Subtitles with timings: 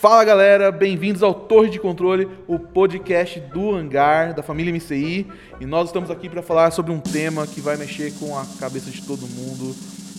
[0.00, 5.30] Fala galera, bem-vindos ao Torre de Controle, o podcast do Hangar, da família MCI.
[5.60, 8.90] E nós estamos aqui para falar sobre um tema que vai mexer com a cabeça
[8.90, 9.76] de todo mundo: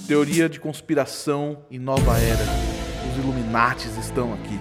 [0.07, 2.43] teoria de conspiração e nova era.
[3.09, 4.59] Os Illuminates estão aqui.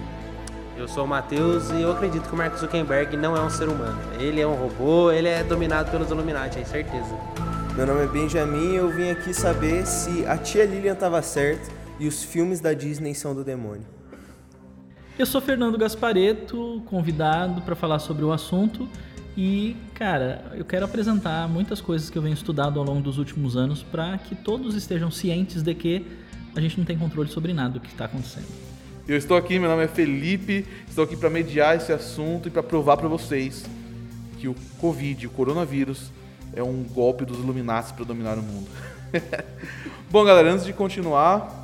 [0.75, 3.69] Eu sou o Matheus e eu acredito que o Mark Zuckerberg não é um ser
[3.69, 4.01] humano.
[4.19, 7.15] Ele é um robô, ele é dominado pelos Illuminati, é certeza.
[7.75, 11.69] Meu nome é Benjamin e eu vim aqui saber se a tia Lilian estava certa
[11.99, 14.00] e os filmes da Disney são do demônio.
[15.19, 18.87] Eu sou Fernando Gaspareto, convidado para falar sobre o assunto.
[19.35, 23.55] E, cara, eu quero apresentar muitas coisas que eu venho estudando ao longo dos últimos
[23.55, 26.05] anos para que todos estejam cientes de que
[26.55, 28.47] a gente não tem controle sobre nada do que está acontecendo.
[29.07, 32.63] Eu estou aqui, meu nome é Felipe, estou aqui para mediar esse assunto e para
[32.63, 33.65] provar para vocês
[34.39, 36.11] que o Covid, o coronavírus,
[36.53, 38.67] é um golpe dos Illuminati para dominar o mundo.
[40.09, 41.60] Bom, galera, antes de continuar,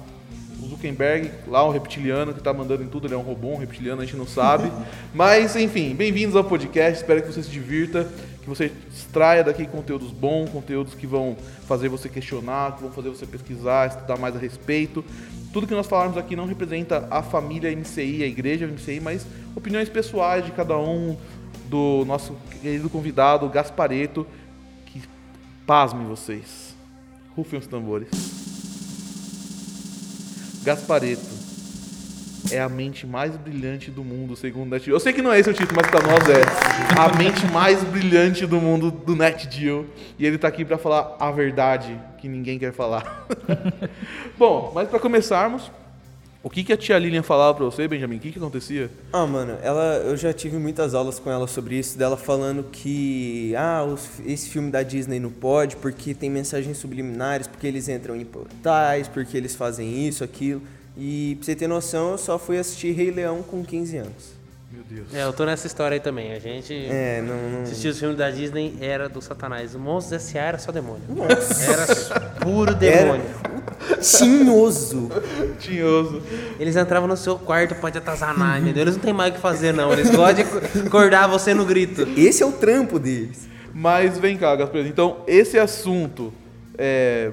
[0.61, 3.57] o Zuckerberg, lá o reptiliano que está mandando em tudo, ele é um robô, um
[3.57, 4.71] reptiliano, a gente não sabe.
[5.13, 8.07] Mas, enfim, bem-vindos ao podcast, espero que você se divirta,
[8.41, 13.09] que você extraia daqui conteúdos bons, conteúdos que vão fazer você questionar, que vão fazer
[13.09, 15.03] você pesquisar, estudar mais a respeito.
[15.53, 19.89] Tudo que nós falarmos aqui não representa a família MCI, a igreja MCI, mas opiniões
[19.89, 21.17] pessoais de cada um,
[21.67, 24.25] do nosso querido convidado Gaspareto,
[24.85, 25.01] que
[25.65, 26.75] pasmem vocês.
[27.35, 28.56] Rufem os tambores.
[30.67, 31.21] Gaspareto
[32.51, 34.95] é a mente mais brilhante do mundo, segundo o NetGeo.
[34.95, 36.43] Eu sei que não é esse o título, mas para nós é.
[36.99, 39.89] A mente mais brilhante do mundo do NetGeo.
[40.19, 43.25] E ele está aqui para falar a verdade que ninguém quer falar.
[44.37, 45.71] Bom, mas para começarmos,
[46.43, 48.17] o que, que a tia Lilian falava para você, Benjamin?
[48.17, 48.89] O que, que acontecia?
[49.11, 53.53] Ah, mano, ela, eu já tive muitas aulas com ela sobre isso, dela falando que
[53.55, 58.15] ah, os, esse filme da Disney não pode porque tem mensagens subliminares, porque eles entram
[58.15, 60.61] em portais, porque eles fazem isso, aquilo.
[60.97, 64.36] E pra você ter noção, eu só fui assistir Rei Leão com 15 anos.
[64.89, 65.13] Deus.
[65.13, 66.31] É, eu tô nessa história aí também.
[66.33, 67.35] A gente É, não.
[67.57, 67.63] não...
[67.63, 69.75] assistiu os filmes da Disney, era do Satanás.
[69.75, 70.41] O Monstros S.A.
[70.41, 71.01] era só demônio.
[71.09, 71.71] Nossa.
[71.71, 73.23] Era puro demônio.
[74.01, 75.09] Tinhoso.
[75.59, 76.21] Tinhoso.
[76.59, 78.83] Eles entravam no seu quarto pra te atazanar, entendeu?
[78.83, 79.91] Eles não tem mais o que fazer, não.
[79.93, 82.07] Eles gostam de acordar você no grito.
[82.17, 83.47] Esse é o trampo deles.
[83.73, 84.89] Mas vem cá, Gaspareto.
[84.89, 86.33] Então, esse assunto,
[86.77, 87.31] é,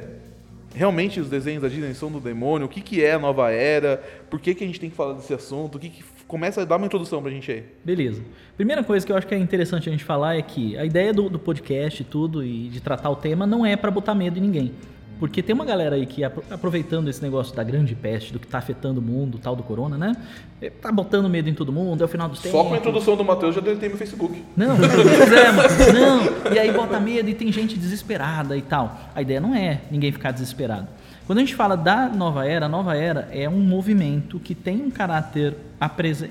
[0.74, 2.66] realmente os desenhos da Disney são do demônio?
[2.66, 4.02] O que, que é a nova era?
[4.28, 5.76] Por que, que a gente tem que falar desse assunto?
[5.76, 7.64] O que, que começa a dar uma introdução pra gente aí?
[7.84, 8.22] Beleza.
[8.56, 11.12] Primeira coisa que eu acho que é interessante a gente falar é que a ideia
[11.12, 14.38] do, do podcast e tudo, e de tratar o tema, não é para botar medo
[14.38, 14.72] em ninguém.
[15.20, 18.48] Porque tem uma galera aí que, apro- aproveitando esse negócio da grande peste, do que
[18.48, 20.12] tá afetando o mundo, tal do corona, né?
[20.60, 22.58] eh, Tá botando medo em todo mundo, é o final dos tempos.
[22.60, 24.42] Só com a introdução do Matheus já deletei meu Facebook.
[24.56, 25.92] Não, pois é.
[25.92, 26.52] Não.
[26.52, 28.98] E aí bota medo e tem gente desesperada e tal.
[29.14, 30.88] A ideia não é ninguém ficar desesperado.
[31.26, 34.82] Quando a gente fala da nova era, a nova era é um movimento que tem
[34.82, 35.56] um caráter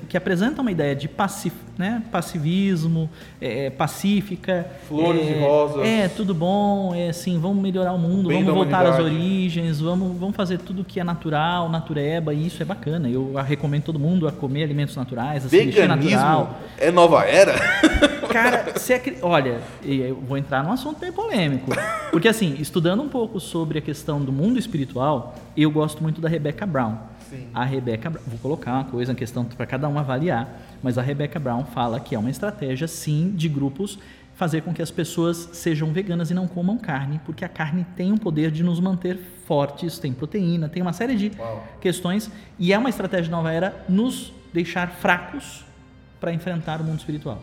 [0.07, 3.09] que apresenta uma ideia de pacif, né, passivismo,
[3.41, 5.85] é, pacífica, Flores é, e rosas.
[5.85, 10.17] É tudo bom, é assim, vamos melhorar o mundo, Bem vamos voltar às origens, vamos,
[10.17, 13.09] vamos fazer tudo que é natural, natureba, e isso é bacana.
[13.09, 16.59] Eu recomendo todo mundo a comer alimentos naturais, a se Veganismo natural.
[16.77, 17.53] é nova era?
[18.33, 21.71] Cara, você acri- olha, e eu vou entrar num assunto bem polêmico.
[22.11, 26.27] Porque assim, estudando um pouco sobre a questão do mundo espiritual, eu gosto muito da
[26.27, 26.97] Rebecca Brown.
[27.29, 27.47] Sim.
[27.53, 31.01] A Rebecca Brown, vou colocar uma coisa, uma questão para cada um avaliar, mas a
[31.01, 33.97] Rebecca Brown fala que é uma estratégia sim de grupos
[34.35, 38.11] fazer com que as pessoas sejam veganas e não comam carne, porque a carne tem
[38.11, 41.63] um poder de nos manter fortes, tem proteína, tem uma série de Uau.
[41.79, 45.63] questões e é uma estratégia de nova era nos deixar fracos
[46.19, 47.41] para enfrentar o mundo espiritual.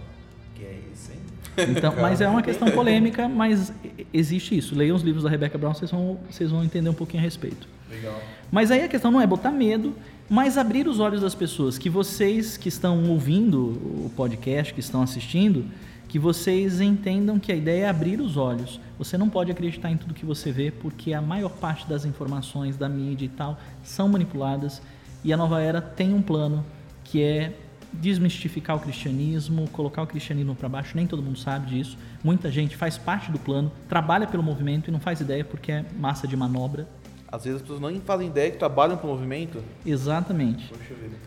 [0.60, 1.70] Que é isso, hein?
[1.70, 3.72] Então, mas é uma questão polêmica, mas
[4.12, 4.76] existe isso.
[4.76, 7.66] Leiam os livros da Rebecca Brown, vocês vão, vocês vão entender um pouquinho a respeito.
[7.90, 8.20] Legal.
[8.52, 9.94] Mas aí a questão não é botar medo,
[10.28, 11.78] mas abrir os olhos das pessoas.
[11.78, 15.64] Que vocês que estão ouvindo o podcast, que estão assistindo,
[16.06, 18.78] que vocês entendam que a ideia é abrir os olhos.
[18.98, 22.76] Você não pode acreditar em tudo que você vê, porque a maior parte das informações
[22.76, 24.82] da mídia e tal são manipuladas.
[25.24, 26.66] E a nova era tem um plano
[27.02, 27.54] que é
[27.92, 30.96] desmistificar o cristianismo, colocar o cristianismo para baixo.
[30.96, 31.96] Nem todo mundo sabe disso.
[32.22, 35.84] Muita gente faz parte do plano, trabalha pelo movimento e não faz ideia porque é
[35.98, 36.88] massa de manobra.
[37.32, 39.62] Às vezes as pessoas não fazem ideia que trabalham pro movimento.
[39.86, 40.72] Exatamente.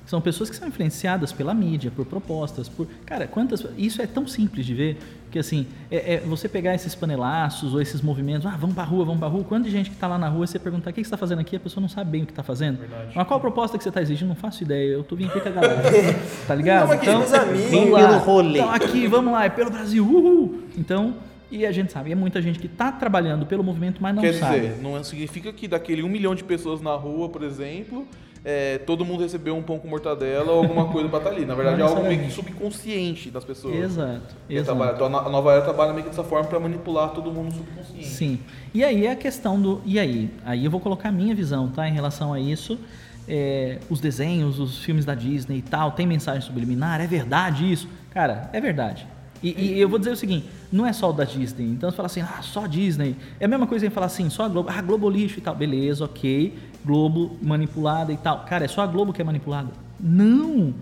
[0.05, 2.87] São pessoas que são influenciadas pela mídia, por propostas, por.
[3.05, 3.65] Cara, quantas.
[3.77, 4.97] Isso é tão simples de ver
[5.31, 9.03] que assim, é, é você pegar esses panelaços ou esses movimentos, ah, vamos pra rua,
[9.03, 9.43] vamos pra rua.
[9.43, 11.17] Quanto de gente que tá lá na rua, você perguntar o que que você tá
[11.17, 12.77] fazendo aqui, a pessoa não sabe bem o que tá fazendo.
[12.77, 13.13] Verdade.
[13.15, 14.27] Mas qual a proposta que você tá exigindo?
[14.27, 14.93] Não faço ideia.
[14.93, 15.81] Eu tô vindo aqui com a galera.
[16.45, 16.81] tá ligado?
[16.81, 17.71] Não, mas que meus amigos.
[17.71, 18.07] vamos lá.
[18.07, 18.59] pelo rolê.
[18.59, 20.65] Então, aqui, vamos lá, é pelo Brasil, uhul!
[20.77, 21.15] Então,
[21.53, 24.33] e a gente sabe, é muita gente que tá trabalhando pelo movimento, mas não Quer
[24.33, 24.59] sabe.
[24.59, 28.07] dizer, não significa que daquele um milhão de pessoas na rua, por exemplo,
[28.43, 31.45] é, todo mundo recebeu um pão com mortadela ou alguma coisa pra estar ali.
[31.45, 33.75] Na verdade, é algo meio que subconsciente das pessoas.
[33.75, 34.35] Exato.
[34.49, 34.95] Exato.
[34.95, 38.07] Então, a nova era trabalha meio que dessa forma pra manipular todo mundo subconsciente.
[38.07, 38.39] Sim.
[38.73, 39.81] E aí é a questão do.
[39.85, 40.29] E aí?
[40.43, 41.87] Aí eu vou colocar a minha visão, tá?
[41.87, 42.77] Em relação a isso.
[43.25, 46.99] É, os desenhos, os filmes da Disney e tal, tem mensagem subliminar?
[46.99, 47.87] É verdade isso?
[48.09, 49.07] Cara, é verdade.
[49.43, 51.65] E, e eu vou dizer o seguinte: não é só o da Disney.
[51.65, 53.15] Então você fala assim, ah, só Disney.
[53.39, 54.69] É a mesma coisa que falar assim, só a Globo.
[54.69, 55.53] Ah, Globo lixo e tal.
[55.53, 56.57] Beleza, ok.
[56.85, 58.45] Globo manipulada e tal.
[58.45, 59.69] Cara, é só a Globo que é manipulada?
[59.99, 60.73] Não!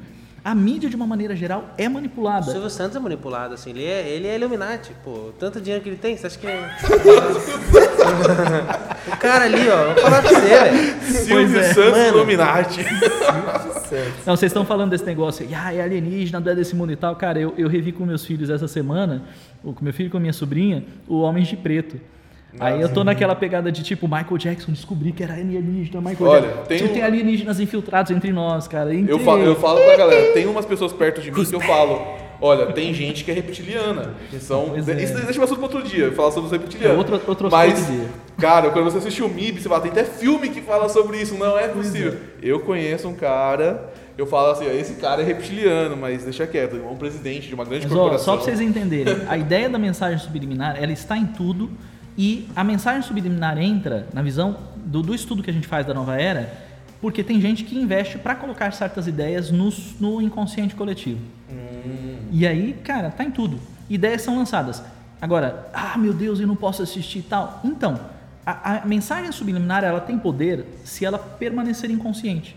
[0.43, 2.51] A mídia, de uma maneira geral, é O manipulada.
[2.51, 5.29] Silvio Santos é manipulado, assim, ele é, ele é Illuminati, pô.
[5.37, 6.67] Tanto dinheiro que ele tem, você acha que é.
[9.07, 11.01] o cara ali, ó, vou falar pra você, velho.
[11.03, 11.73] Silvio é.
[11.73, 12.07] Santos Mano.
[12.07, 12.83] Illuminati.
[14.25, 16.95] Não, vocês estão falando desse negócio, aí, ah, é alienígena, não é desse mundo e
[16.95, 17.15] tal.
[17.17, 19.21] Cara, eu, eu revi com meus filhos essa semana,
[19.61, 21.99] ou com meu filho e com a minha sobrinha, o Homens de Preto.
[22.59, 26.41] Aí eu tô naquela pegada de tipo, Michael Jackson descobri que era alienígena, Michael Olha,
[26.47, 26.63] Jackson.
[26.65, 28.93] tem Tipo, um- tem alienígenas infiltrados entre nós, cara.
[28.93, 29.11] Entre...
[29.11, 32.01] Eu falo, eu falo pra galera, tem umas pessoas perto de mim que eu falo,
[32.41, 34.13] olha, tem gente que é reptiliana.
[34.29, 34.79] Que são, é.
[34.79, 36.95] Isso deixa um assunto pra outro dia, falar sobre os reptilianos.
[36.95, 38.07] É, outro- outro Mas, outro dia.
[38.37, 41.35] cara, quando você assistiu o MIB, você fala, tem até filme que fala sobre isso,
[41.35, 42.17] não é possível.
[42.41, 46.75] Eu conheço um cara, eu falo assim, ó, esse cara é reptiliano, mas deixa quieto,
[46.75, 48.25] é um presidente de uma grande Mas ó, corporação.
[48.25, 51.69] só pra vocês entenderem, a ideia da mensagem subliminar, ela está em tudo
[52.21, 55.91] e a mensagem subliminar entra na visão do, do estudo que a gente faz da
[55.91, 56.53] nova era,
[57.01, 61.19] porque tem gente que investe para colocar certas ideias no, no inconsciente coletivo.
[62.31, 63.59] E aí, cara, tá em tudo.
[63.89, 64.83] Ideias são lançadas.
[65.19, 67.59] Agora, ah, meu Deus, eu não posso assistir e tal.
[67.63, 67.99] Então,
[68.45, 72.55] a, a mensagem subliminar, ela tem poder se ela permanecer inconsciente.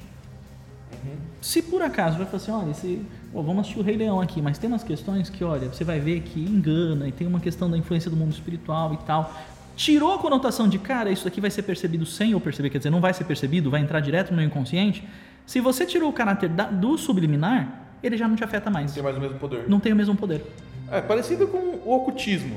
[1.41, 3.03] Se por acaso vai falar assim, olha, esse,
[3.33, 6.01] pô, vamos assistir o Rei Leão aqui, mas tem umas questões que, olha, você vai
[6.01, 9.31] ver que engana e tem uma questão da influência do mundo espiritual e tal.
[9.77, 12.91] Tirou a conotação de, cara, isso aqui vai ser percebido sem eu perceber, quer dizer,
[12.91, 15.07] não vai ser percebido, vai entrar direto no meu inconsciente.
[15.45, 18.93] Se você tirou o caráter da- do subliminar, ele já não te afeta mais.
[18.95, 19.65] Tem mais o mesmo poder.
[19.69, 20.45] Não tem o mesmo poder.
[20.91, 22.57] É parecido com o ocultismo.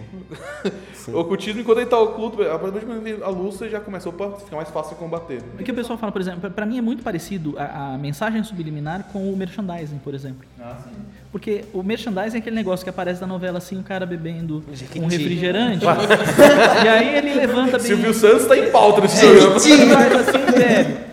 [1.08, 3.80] o ocultismo, enquanto ele tá oculto, a partir do momento que a luz, você já
[3.80, 5.42] começa, opa, fica mais fácil de combater.
[5.58, 8.44] É que o pessoal fala, por exemplo, para mim é muito parecido a, a mensagem
[8.44, 10.46] subliminar com o merchandising, por exemplo.
[10.60, 10.90] Ah, sim.
[11.32, 15.00] Porque o merchandising é aquele negócio que aparece na novela assim, o cara bebendo Jequiti.
[15.00, 15.86] um refrigerante.
[16.84, 17.88] e aí ele levanta bem.
[17.88, 19.58] Silvio Santos tá em pauta nesse programa.
[19.58, 21.07] E faz assim, velho.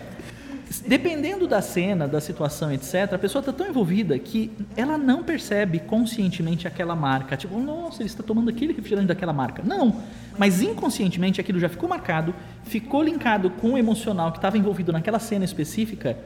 [0.87, 5.79] Dependendo da cena, da situação, etc., a pessoa está tão envolvida que ela não percebe
[5.79, 7.35] conscientemente aquela marca.
[7.35, 9.63] Tipo, nossa, ele está tomando aquele refrigerante daquela marca.
[9.63, 10.01] Não.
[10.37, 15.17] Mas inconscientemente aquilo já ficou marcado, ficou linkado com o emocional que estava envolvido naquela
[15.17, 16.17] cena específica.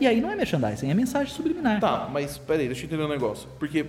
[0.00, 1.78] E aí não é merchandising, é mensagem subliminar.
[1.78, 3.48] Tá, mas peraí, deixa eu entender um negócio.
[3.58, 3.84] Porque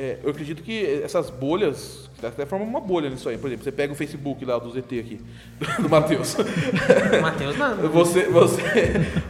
[0.00, 3.36] é, eu acredito que essas bolhas, até formam uma bolha nisso aí.
[3.36, 5.20] Por exemplo, você pega o Facebook lá do ZT aqui,
[5.78, 6.36] do Matheus.
[7.20, 7.76] Matheus, não.
[7.90, 8.62] Você, você,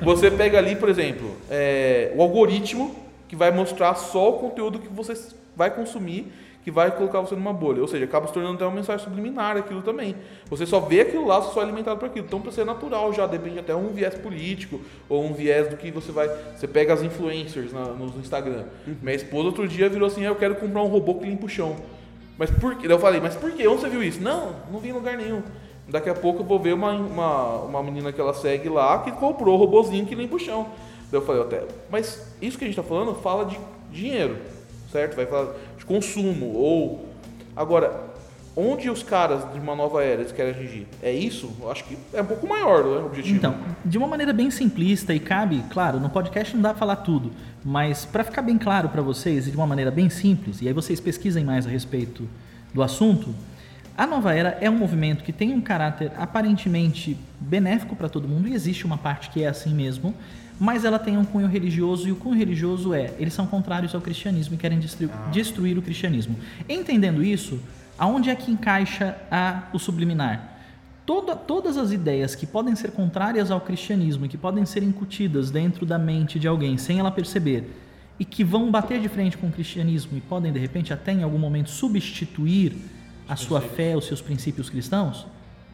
[0.00, 2.94] você pega ali, por exemplo, é, o algoritmo
[3.26, 5.14] que vai mostrar só o conteúdo que você
[5.56, 6.32] vai consumir,
[6.70, 7.82] que vai colocar você numa bolha.
[7.82, 10.14] Ou seja, acaba se tornando até uma mensagem subliminar aquilo também.
[10.48, 12.24] Você só vê aquilo lá, você só é alimentado por aquilo.
[12.24, 15.90] Então, para ser natural já, depende até um viés político ou um viés do que
[15.90, 16.28] você vai.
[16.56, 18.64] Você pega as influencers na, no Instagram.
[19.02, 21.48] Minha esposa outro dia virou assim: "Ah, eu quero comprar um robô que limpa o
[21.48, 21.76] chão.
[22.38, 22.74] Mas por?
[22.76, 23.66] Daí Eu falei, mas por quê?
[23.66, 24.22] Onde você viu isso?
[24.22, 25.42] Não, não vi em lugar nenhum.
[25.88, 29.10] Daqui a pouco eu vou ver uma, uma, uma menina que ela segue lá que
[29.10, 30.68] comprou o robozinho que limpa o chão.
[31.10, 33.58] Daí eu falei, até, mas isso que a gente está falando fala de
[33.90, 34.36] dinheiro,
[34.90, 35.16] certo?
[35.16, 36.54] Vai falar de consumo.
[36.54, 37.06] Ou.
[37.56, 38.10] Agora,
[38.56, 40.86] onde os caras de uma nova era eles querem atingir?
[41.02, 41.50] É isso?
[41.60, 43.36] Eu acho que é um pouco maior né, o objetivo.
[43.36, 46.96] Então, de uma maneira bem simplista e cabe, claro, no podcast não dá pra falar
[46.96, 47.30] tudo,
[47.64, 50.74] mas para ficar bem claro para vocês e de uma maneira bem simples, e aí
[50.74, 52.28] vocês pesquisem mais a respeito
[52.72, 53.34] do assunto,
[53.96, 58.48] a Nova Era é um movimento que tem um caráter aparentemente benéfico para todo mundo
[58.48, 60.14] e existe uma parte que é assim mesmo,
[60.60, 64.00] mas ela tem um cunho religioso e o cunho religioso é, eles são contrários ao
[64.02, 66.36] cristianismo e querem destru- destruir o cristianismo.
[66.68, 67.58] Entendendo isso,
[67.98, 70.58] aonde é que encaixa a, o subliminar?
[71.06, 75.50] Toda- todas as ideias que podem ser contrárias ao cristianismo e que podem ser incutidas
[75.50, 77.64] dentro da mente de alguém sem ela perceber
[78.18, 81.22] e que vão bater de frente com o cristianismo e podem de repente até em
[81.22, 82.76] algum momento substituir
[83.26, 85.26] a sua fé, os seus princípios cristãos,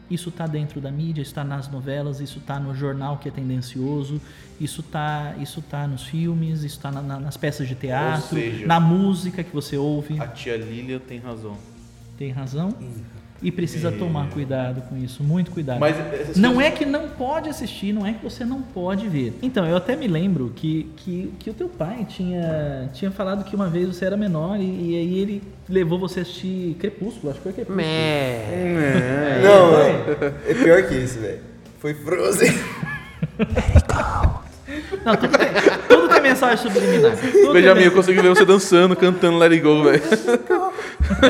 [0.09, 3.31] isso está dentro da mídia, isso está nas novelas, isso está no jornal que é
[3.31, 4.21] tendencioso,
[4.59, 8.65] isso está isso tá nos filmes, isso está na- na- nas peças de teatro, seja-
[8.65, 10.19] na música que você ouve.
[10.19, 11.57] A tia Lília tem razão.
[12.17, 12.73] Tem razão.
[13.41, 15.79] E precisa tomar cuidado com isso, muito cuidado.
[15.79, 19.07] Mas essas não coisas- é que não pode assistir, não é que você não pode
[19.07, 19.37] ver.
[19.43, 23.55] Então, eu até me lembro que, que, que o teu pai tinha, tinha falado que
[23.55, 27.37] uma vez você era menor e, e aí ele levou você a assistir Crepúsculo, acho
[27.39, 27.77] que foi Crepúsculo.
[27.77, 29.39] Mé.
[29.43, 29.77] Não,
[30.49, 31.39] é pior que isso, velho.
[31.79, 32.51] Foi Frozen.
[35.07, 35.47] Não, tudo tem,
[35.87, 37.15] tudo tem mensagem subliminar.
[37.15, 40.01] Tudo Benjamin, eu consegui ver você dançando, cantando Let It Go, velho.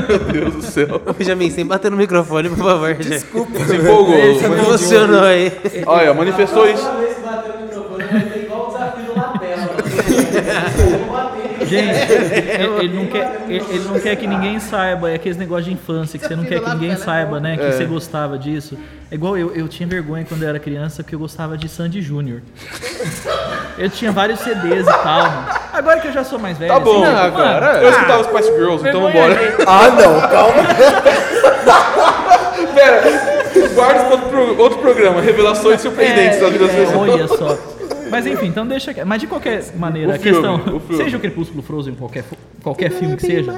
[0.09, 0.99] Meu Deus do céu.
[1.05, 2.95] Ô, Benjamin, sem bater no microfone, por favor.
[2.95, 3.59] Desculpa.
[3.65, 4.15] Se empolgou.
[4.15, 5.51] Me emocionou aí.
[5.85, 6.91] Olha, manifestou isso.
[6.97, 10.97] vez que bater no microfone vai ter igual o desafio do Lapela.
[11.67, 15.09] Gente, ele, ele não quer, ele, ele não quer que ninguém saiba.
[15.11, 17.57] É aqueles negócios de infância que você não quer que ninguém saiba, né?
[17.57, 18.77] Que você gostava disso.
[19.11, 22.01] É igual eu, eu tinha vergonha quando eu era criança porque eu gostava de Sandy
[22.01, 22.41] Júnior.
[23.77, 25.47] Eu tinha vários CDs e tal, mano.
[25.73, 26.73] Agora que eu já sou mais velho.
[26.73, 26.91] Tá bom.
[27.03, 29.55] assim, mano, agora- Eu escutava os Spice Girls, então vambora.
[29.65, 30.63] Ah, não, calma.
[32.73, 33.01] Pera,
[33.73, 35.21] guarda isso pra outro, pro- outro programa.
[35.21, 37.09] Revelações surpreendentes da vida das É, pessoas.
[37.09, 37.57] olha só.
[38.09, 38.93] Mas enfim, então deixa.
[38.93, 40.75] que- Mas de qualquer maneira, O a filme, questão.
[40.75, 41.03] o filme.
[41.03, 42.23] Seja o Crepúsculo Frozen, qualquer,
[42.63, 43.51] qualquer filme que seja.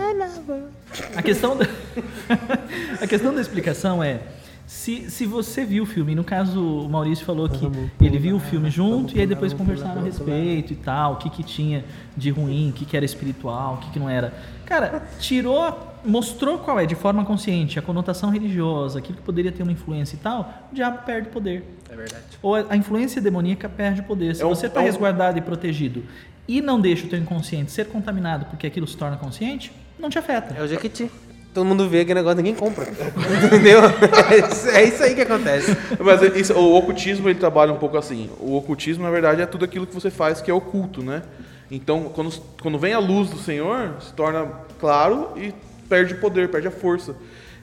[1.16, 1.66] A questão da,
[3.02, 4.20] a questão da explicação é.
[4.66, 7.68] Se, se você viu o filme, no caso o Maurício falou que
[8.00, 11.28] ele viu o filme junto e aí depois conversaram a respeito e tal, o que,
[11.28, 11.84] que tinha
[12.16, 14.32] de ruim, o que, que era espiritual, o que, que não era.
[14.68, 15.76] Cara, tirou,
[16.06, 20.16] mostrou qual é, de forma consciente, a conotação religiosa, aquilo que poderia ter uma influência
[20.16, 21.64] e tal, o diabo perde poder.
[21.92, 22.24] É verdade.
[22.42, 24.36] Ou a influência demoníaca perde o poder.
[24.36, 26.04] Se É um- você está é um- resguardado e protegido
[26.48, 30.18] e não deixa o teu inconsciente ser contaminado porque aquilo se torna consciente, não te
[30.20, 30.54] afeta.
[30.58, 31.10] É o Jequiti.
[31.54, 32.86] Todo mundo vê que negócio ninguém compra.
[33.46, 33.82] Entendeu?
[33.84, 35.76] É isso, é isso aí que acontece.
[36.00, 38.30] Mas isso- o ocultismo ele trabalha um pouco assim.
[38.40, 41.24] O ocultismo, na verdade, é tudo aquilo que você faz que é oculto, né?
[41.72, 42.32] Então, quando,
[42.62, 44.48] quando vem a luz do Senhor, se torna
[44.80, 45.54] claro e
[45.88, 47.16] perde poder, perde a força.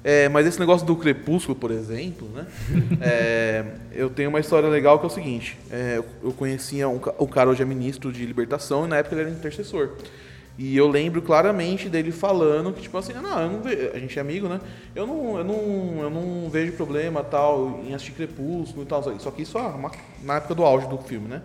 [0.09, 2.47] É, mas esse negócio do crepúsculo, por exemplo, né?
[3.01, 7.27] É, eu tenho uma história legal que é o seguinte: é, eu- conhecia um, o
[7.27, 9.91] cara hoje é ministro de libertação e na época ele era intercessor.
[10.57, 14.23] E eu lembro claramente dele falando que, tipo assim, ah, não, não a gente é
[14.23, 14.61] amigo, né?
[14.95, 19.03] Eu não, eu não, eu não vejo problema tal em assistir Crepúsculo e tal.
[19.19, 19.91] Só que isso ah,
[20.23, 21.43] na época do auge do filme, né?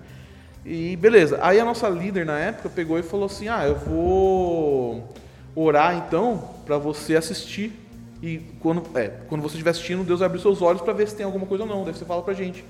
[0.63, 1.39] E beleza.
[1.41, 5.11] Aí a nossa líder na época pegou e falou assim: ah, eu vou
[5.55, 7.80] orar então pra você assistir.
[8.21, 11.15] E quando, é, quando você estiver assistindo, Deus vai abrir seus olhos pra ver se
[11.15, 11.83] tem alguma coisa ou não.
[11.83, 12.63] Daí você fala pra gente.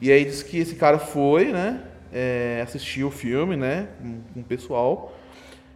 [0.00, 1.82] E aí diz que esse cara foi, né?
[2.12, 2.64] É,
[3.04, 3.88] o filme, né?
[4.34, 5.16] Com, o pessoal.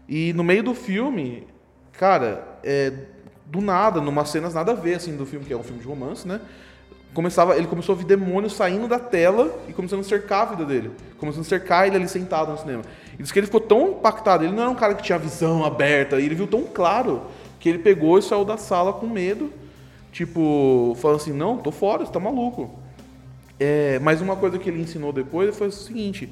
[0.06, 1.46] E no meio do filme,
[1.92, 2.92] cara, é,
[3.46, 5.86] do nada, numas cenas nada a ver, assim, do filme, que é um filme de
[5.86, 6.40] romance, né?
[7.14, 10.66] Começava, ele começou a ver demônios saindo da tela e começando a cercar a vida
[10.66, 10.90] dele.
[11.16, 12.82] Começando a cercar ele ali sentado no cinema.
[13.18, 15.64] E diz que ele ficou tão impactado, ele não era um cara que tinha visão
[15.64, 17.22] aberta, ele viu tão claro
[17.58, 19.52] que ele pegou e saiu da sala com medo,
[20.12, 22.70] tipo, falando assim, não, tô fora, você tá maluco.
[23.58, 26.28] É, mas uma coisa que ele ensinou depois foi o seguinte,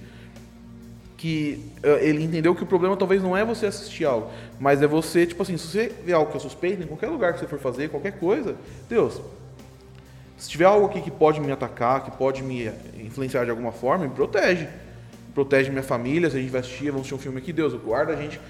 [1.16, 4.30] que eh, ele entendeu que o problema talvez não é você assistir algo,
[4.61, 7.33] mas é você, tipo assim, se você vê algo que é suspeito, em qualquer lugar
[7.33, 8.54] que você for fazer, qualquer coisa,
[8.88, 9.21] Deus,
[10.37, 14.06] se tiver algo aqui que pode me atacar, que pode me influenciar de alguma forma,
[14.06, 14.68] me protege.
[15.37, 18.14] Protege minha família, se a gente vai assistir, vamos assistir um filme aqui, Deus, guarda
[18.14, 18.40] a gente,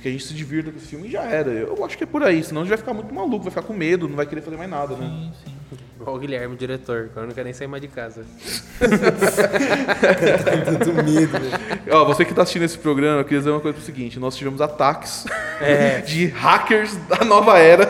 [0.00, 1.50] que a gente se divirta com esse filme e já era.
[1.50, 3.62] Eu acho que é por aí, senão a gente vai ficar muito maluco, vai ficar
[3.62, 5.06] com medo, não vai querer fazer mais nada, né?
[5.08, 5.52] Sim, sim.
[6.00, 8.24] Igual o Guilherme, o diretor, eu não quero nem sair mais de casa.
[10.64, 11.50] Tanto medo, né?
[11.90, 14.36] Ó, você que está assistindo esse programa, eu queria dizer uma coisa pro seguinte: nós
[14.36, 15.24] tivemos ataques
[15.60, 16.00] É.
[16.06, 17.88] de hackers da nova era.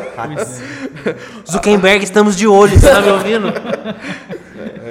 [1.51, 3.49] Zuckerberg, estamos de olho, você tá me ouvindo?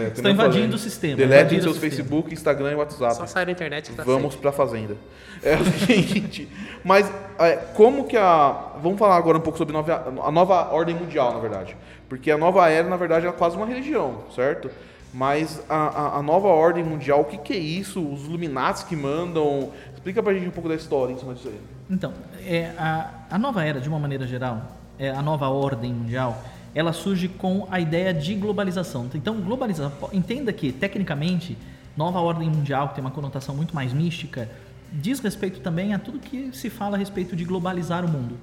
[0.06, 1.16] É, Estão invadindo o sistema.
[1.16, 1.78] Deletem seus.
[1.78, 3.16] Facebook, Instagram e WhatsApp.
[3.16, 4.96] Só sai da internet que tá Vamos pra fazenda.
[5.44, 6.48] É o seguinte.
[6.84, 8.74] Mas é, como que a.
[8.82, 11.76] Vamos falar agora um pouco sobre nova- a nova ordem mundial, na verdade.
[12.10, 14.70] Porque a nova era, na verdade, é quase uma religião, certo?
[15.14, 18.00] Mas a, a- a nova ordem mundial, o que, que é isso?
[18.06, 19.72] Os Illuminati que mandam.
[19.94, 21.60] Explica pra gente um pouco da história em cima disso aí.
[21.90, 22.14] Então,
[22.46, 24.62] é, a, a nova era, de uma maneira geral,
[25.00, 26.38] é, a nova ordem mundial,
[26.76, 29.10] ela surge com a ideia de globalização.
[29.16, 31.58] Então, globalização, entenda que, tecnicamente,
[31.96, 34.50] nova ordem mundial, que tem uma conotação muito mais mística,
[34.92, 38.38] diz respeito também a tudo que se fala a respeito de globalizar o mundo.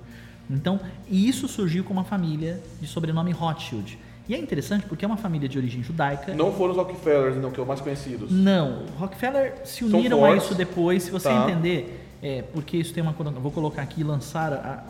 [0.51, 3.99] Então, e isso surgiu com uma família de sobrenome Rothschild.
[4.29, 6.33] E é interessante porque é uma família de origem judaica.
[6.33, 8.31] Não foram os Rockefellers, não, que são mais conhecidos.
[8.31, 11.03] Não, Rockefeller se uniram a isso depois.
[11.03, 11.51] Se você Tá.
[11.51, 13.13] entender, é, porque isso tem uma.
[13.13, 14.85] Vou colocar aqui, lançar a,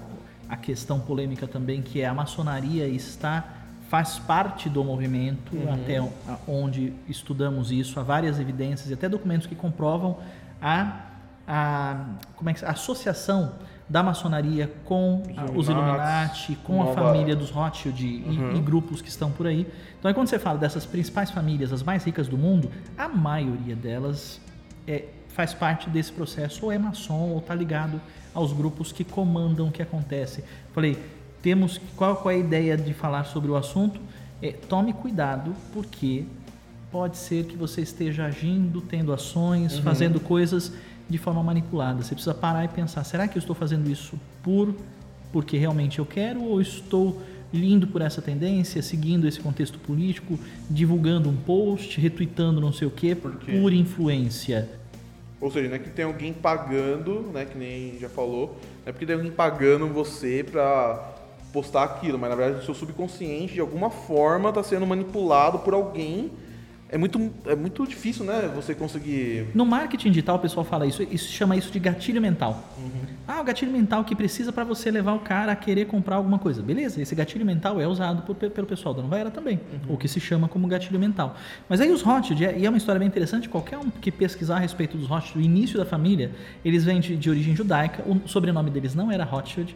[0.53, 3.43] a questão polêmica também, que é a maçonaria está
[3.89, 5.73] faz parte do movimento Uhum.
[5.73, 10.19] até a- onde estudamos isso há várias evidências e até documentos que comprovam
[10.61, 11.07] a,
[11.49, 12.05] a
[12.37, 13.53] como é que a associação
[13.89, 18.57] da maçonaria com a- os Illuminati, Illuminati, com a Nova- família dos Rothschild e, Uhum.
[18.57, 19.67] e grupos que estão por aí.
[19.99, 23.75] Então, aí quando você fala dessas principais famílias, as mais ricas do mundo, a maioria
[23.75, 24.39] delas
[24.87, 27.99] é, faz parte desse processo, ou é maçom, ou está ligado
[28.35, 30.45] aos grupos que comandam o que acontece.
[30.73, 30.99] Falei,
[31.41, 34.01] temos qual, qual é a ideia de falar sobre o assunto?
[34.41, 36.25] É, tome cuidado, porque
[36.91, 40.73] pode ser que você esteja agindo, tendo ações, fazendo coisas
[41.09, 42.03] de forma manipulada.
[42.03, 44.75] Você precisa parar e pensar: será que eu estou fazendo isso por
[45.33, 47.21] porque realmente eu quero ou estou
[47.53, 50.39] indo por essa tendência, seguindo esse contexto político,
[50.71, 53.59] divulgando um post, retweetando não sei o quê, Por quê?
[53.61, 54.69] por influência?
[55.43, 58.93] Ou seja, não é que tem alguém pagando, né, que nem já falou, não é
[58.93, 61.15] porque tem alguém pagando você pra
[61.53, 65.75] postar aquilo, mas na verdade o seu subconsciente de alguma forma está sendo manipulado por
[65.75, 66.31] alguém.
[66.93, 71.03] É muito, é muito difícil, né, você conseguir No marketing digital, o pessoal fala isso,
[71.11, 72.63] isso chama isso de gatilho mental.
[73.27, 76.39] Ah, o gatilho mental que precisa para você levar o cara a querer comprar alguma
[76.39, 76.63] coisa.
[76.63, 79.59] Beleza, esse gatilho mental é usado por- pelo pessoal da Nova Era também,
[79.89, 81.35] o que se chama como gatilho mental.
[81.67, 84.59] Mas aí os Rothschild, e é uma história bem interessante, qualquer um que pesquisar a
[84.59, 86.31] respeito dos Rothschild, o início da família,
[86.63, 89.75] eles vêm de, de origem judaica, o sobrenome deles não era Rothschild.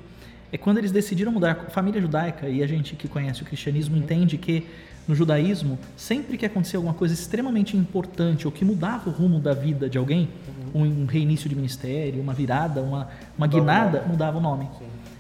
[0.52, 4.36] É quando eles decidiram mudar, família judaica, e a gente que conhece o cristianismo entende
[4.36, 4.66] que
[5.08, 9.54] no judaísmo, sempre que acontecia alguma coisa extremamente importante ou que mudava o rumo da
[9.54, 10.28] vida de alguém,
[10.74, 13.08] um, um reinício de ministério, uma virada, uma,
[13.38, 14.68] uma guinada, mudava o nome.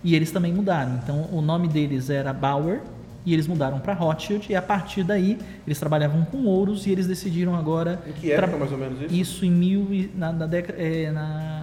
[0.02, 0.96] E eles também mudaram.
[1.02, 2.80] Então, o nome deles era Bauer
[3.24, 7.06] e eles mudaram para Rothschild e a partir daí eles trabalhavam com ouros e eles
[7.06, 9.14] decidiram agora Em que época, mais ou menos, isso?
[9.14, 11.62] isso em mil e- na, na década é, na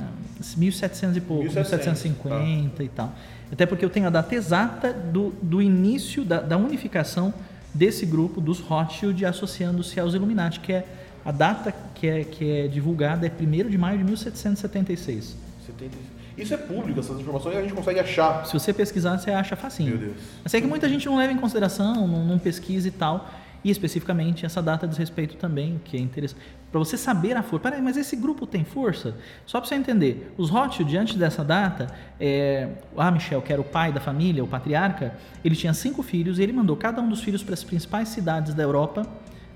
[0.57, 3.13] 1700 e pouco, 1700, 1750 e tal.
[3.51, 7.33] Até porque eu tenho a data exata do, do início da, da unificação
[7.73, 10.85] desse grupo dos Rothschild associando-se aos Illuminati, que é
[11.25, 15.35] a data que é, que é divulgada é 1 de maio de 1776.
[15.65, 15.97] 70.
[16.37, 18.45] Isso é público, essas informações a gente consegue achar.
[18.45, 19.91] Se você pesquisar, você acha facinho.
[19.91, 20.17] Meu Deus.
[20.43, 23.29] Eu sei que muita gente não leva em consideração, não, não pesquisa e tal.
[23.63, 26.41] E especificamente essa data diz respeito também, que é interessante.
[26.69, 27.63] Para você saber a força.
[27.69, 29.15] Peraí, mas esse grupo tem força?
[29.45, 31.87] Só para você entender, os Rothschild, diante dessa data,
[32.19, 35.13] é, ah, Michel, que era o pai da família, o patriarca,
[35.45, 38.53] ele tinha cinco filhos e ele mandou cada um dos filhos para as principais cidades
[38.53, 39.05] da Europa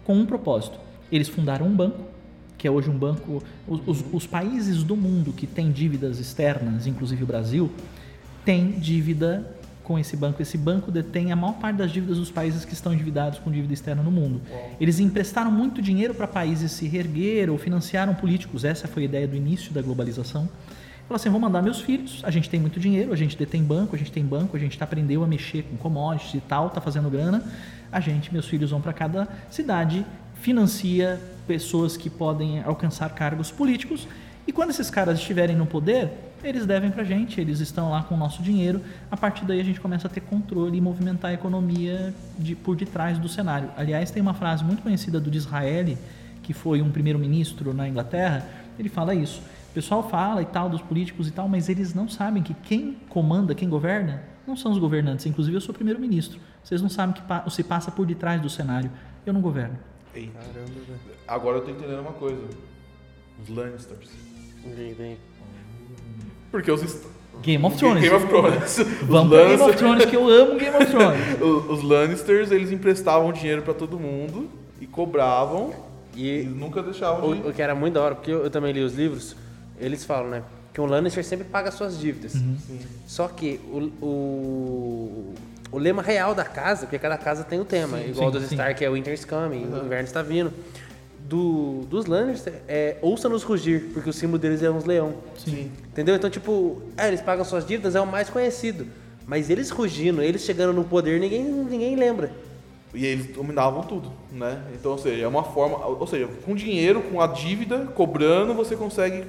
[0.06, 0.80] com um propósito.
[1.12, 2.04] Eles fundaram um banco,
[2.58, 3.44] que é hoje um banco.
[3.68, 7.72] Os, os- países do mundo que têm dívidas externas, inclusive o Brasil,
[8.46, 9.57] têm dívida
[9.88, 10.42] com esse banco.
[10.42, 13.74] Esse banco detém a maior parte das dívidas dos países que estão endividados com dívida
[13.74, 14.42] externa no mundo.
[14.82, 18.66] Eles emprestaram muito dinheiro para países se reerguer ou financiaram políticos.
[18.66, 20.50] Essa foi a ideia do início da globalização.
[21.08, 22.22] Falou assim: vou mandar meus filhos.
[22.26, 24.82] A gente tem muito dinheiro, a gente detém banco, a gente tem banco, a gente
[24.84, 27.42] aprendeu a mexer com commodities e tal, tá fazendo grana.
[27.90, 30.06] A gente, meus filhos vão para cada cidade,
[30.42, 34.06] financia pessoas que podem alcançar cargos políticos.
[34.46, 36.10] E quando esses caras estiverem no poder,
[36.44, 38.82] eles devem pra gente, eles estão lá com o nosso dinheiro.
[39.10, 42.76] A partir daí a gente começa a ter controle e movimentar a economia de, por
[42.76, 43.70] detrás do cenário.
[43.76, 45.98] Aliás, tem uma frase muito conhecida do Disraeli,
[46.44, 48.48] que foi um primeiro-ministro na Inglaterra,
[48.80, 49.42] ele fala isso.
[49.72, 52.98] O pessoal fala e tal dos políticos e tal, mas eles não sabem que quem
[53.10, 55.26] comanda, quem governa, não são os governantes.
[55.26, 56.40] Inclusive eu sou primeiro-ministro.
[56.64, 58.90] Vocês não sabem que se passa por detrás do cenário.
[59.26, 59.78] Eu não governo.
[60.16, 60.40] Eita.
[60.40, 61.00] Caramba, velho.
[61.28, 62.42] Agora eu tô entendendo uma coisa.
[63.44, 64.10] Os Lannisters.
[64.76, 65.18] Vem, vem.
[66.52, 66.82] Porque os...
[67.42, 68.02] Game of Thrones.
[68.02, 68.78] Game of Thrones.
[69.08, 71.20] Vamos os, pra Game of Lannister- Thrones, que eu amo Game of Thrones.
[71.42, 74.50] o- os Lannisters, eles emprestavam dinheiro pra todo mundo
[74.82, 75.72] e cobravam
[76.16, 77.42] e E nunca deixavam de...
[77.42, 79.36] o, o que era muito da hora, porque eu, eu também li os livros,
[79.80, 80.44] eles falam, né?
[80.74, 82.34] Que o Lannister sempre paga suas dívidas.
[83.08, 85.34] Só que o, o,
[85.72, 88.56] o lema real da casa, porque cada casa tem o tema, igual sim, dos sim.
[88.56, 90.52] Stark é Winter's Coming, o inverno está vindo.
[91.28, 95.16] Do, dos Lannister é ouça-nos rugir, porque o símbolo deles é uns leão.
[95.38, 95.72] Sim.
[95.90, 96.16] Entendeu?
[96.16, 98.88] Então, tipo, é, eles pagam suas dívidas, é o mais conhecido.
[99.26, 102.32] Mas eles rugindo, eles chegando no poder, ninguém, ninguém lembra.
[102.94, 104.64] E eles dominavam tudo, né?
[104.74, 105.86] Então, ou seja, é uma forma...
[105.86, 109.26] Ou seja, com dinheiro, com a dívida, cobrando, você consegue...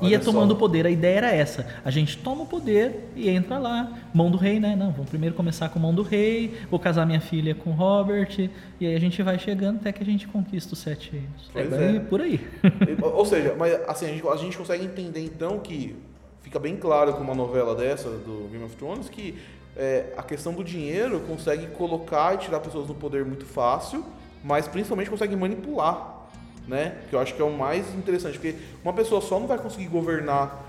[0.00, 0.32] Ia Olha só.
[0.32, 0.86] tomando o poder.
[0.86, 1.66] A ideia era essa.
[1.84, 3.92] A gente toma o poder e entra lá.
[4.12, 4.74] Mão do rei, né?
[4.76, 6.54] Não, vamos primeiro começar com mão do rei.
[6.70, 8.50] Vou casar minha filha com Robert.
[8.80, 11.50] E aí a gente vai chegando até que a gente conquista os sete reinos.
[11.52, 12.00] Pois Daí, é.
[12.00, 12.40] Por aí.
[13.00, 15.96] Ou seja, mas assim, a gente, a gente consegue entender então que
[16.42, 19.34] fica bem claro com uma novela dessa, do Game of Thrones, que
[19.76, 24.04] é, a questão do dinheiro consegue colocar e tirar pessoas do poder muito fácil,
[24.42, 26.13] mas principalmente consegue manipular,
[26.66, 26.96] né?
[27.08, 29.88] Que eu acho que é o mais interessante, porque uma pessoa só não vai conseguir
[29.88, 30.62] governar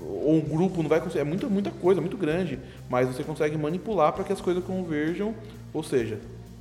[0.00, 2.58] ou um grupo não vai conseguir, é muita, muita coisa, muito grande,
[2.90, 5.34] mas você consegue manipular para que as coisas converjam,
[5.72, 6.18] ou seja,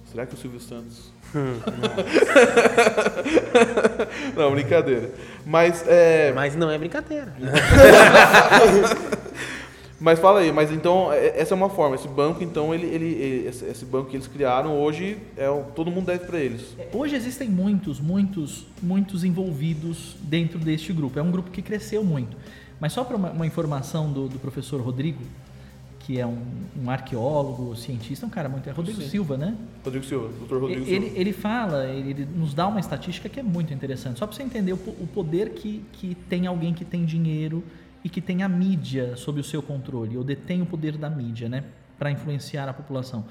[0.10, 1.12] será que o Silvio Santos
[4.36, 5.12] não, brincadeira.
[5.46, 7.34] Mas, é, Mas não é brincadeira.
[10.02, 11.96] mas fala aí, mas então, é- essa é uma forma.
[11.96, 16.26] Esse banco, então, ele, ele, esse, banco que eles criaram hoje, é, todo mundo deve
[16.26, 16.76] para eles.
[16.92, 21.20] Hoje existem muitos, muitos, muitos envolvidos dentro deste grupo.
[21.20, 22.36] É um grupo que cresceu muito.
[22.80, 25.22] Mas só para uma, uma informação do, do professor Rodrigo,
[26.00, 26.42] que é um,
[26.84, 28.68] um arqueólogo, cientista, um cara muito.
[28.68, 29.08] É Rodrigo Sim.
[29.08, 29.56] Silva, né?
[29.86, 30.56] Rodrigo Silva, Dr.
[30.56, 31.20] Rodrigo Ele, Silva.
[31.20, 34.42] ele fala, ele, ele nos dá uma estatística que é muito interessante, só para você
[34.42, 37.64] entender o, o poder que, que tem alguém que tem dinheiro
[38.04, 41.48] e que tem a mídia sob o seu controle, ou detém o poder da mídia,
[41.48, 41.64] né,
[41.98, 43.26] para influenciar a população.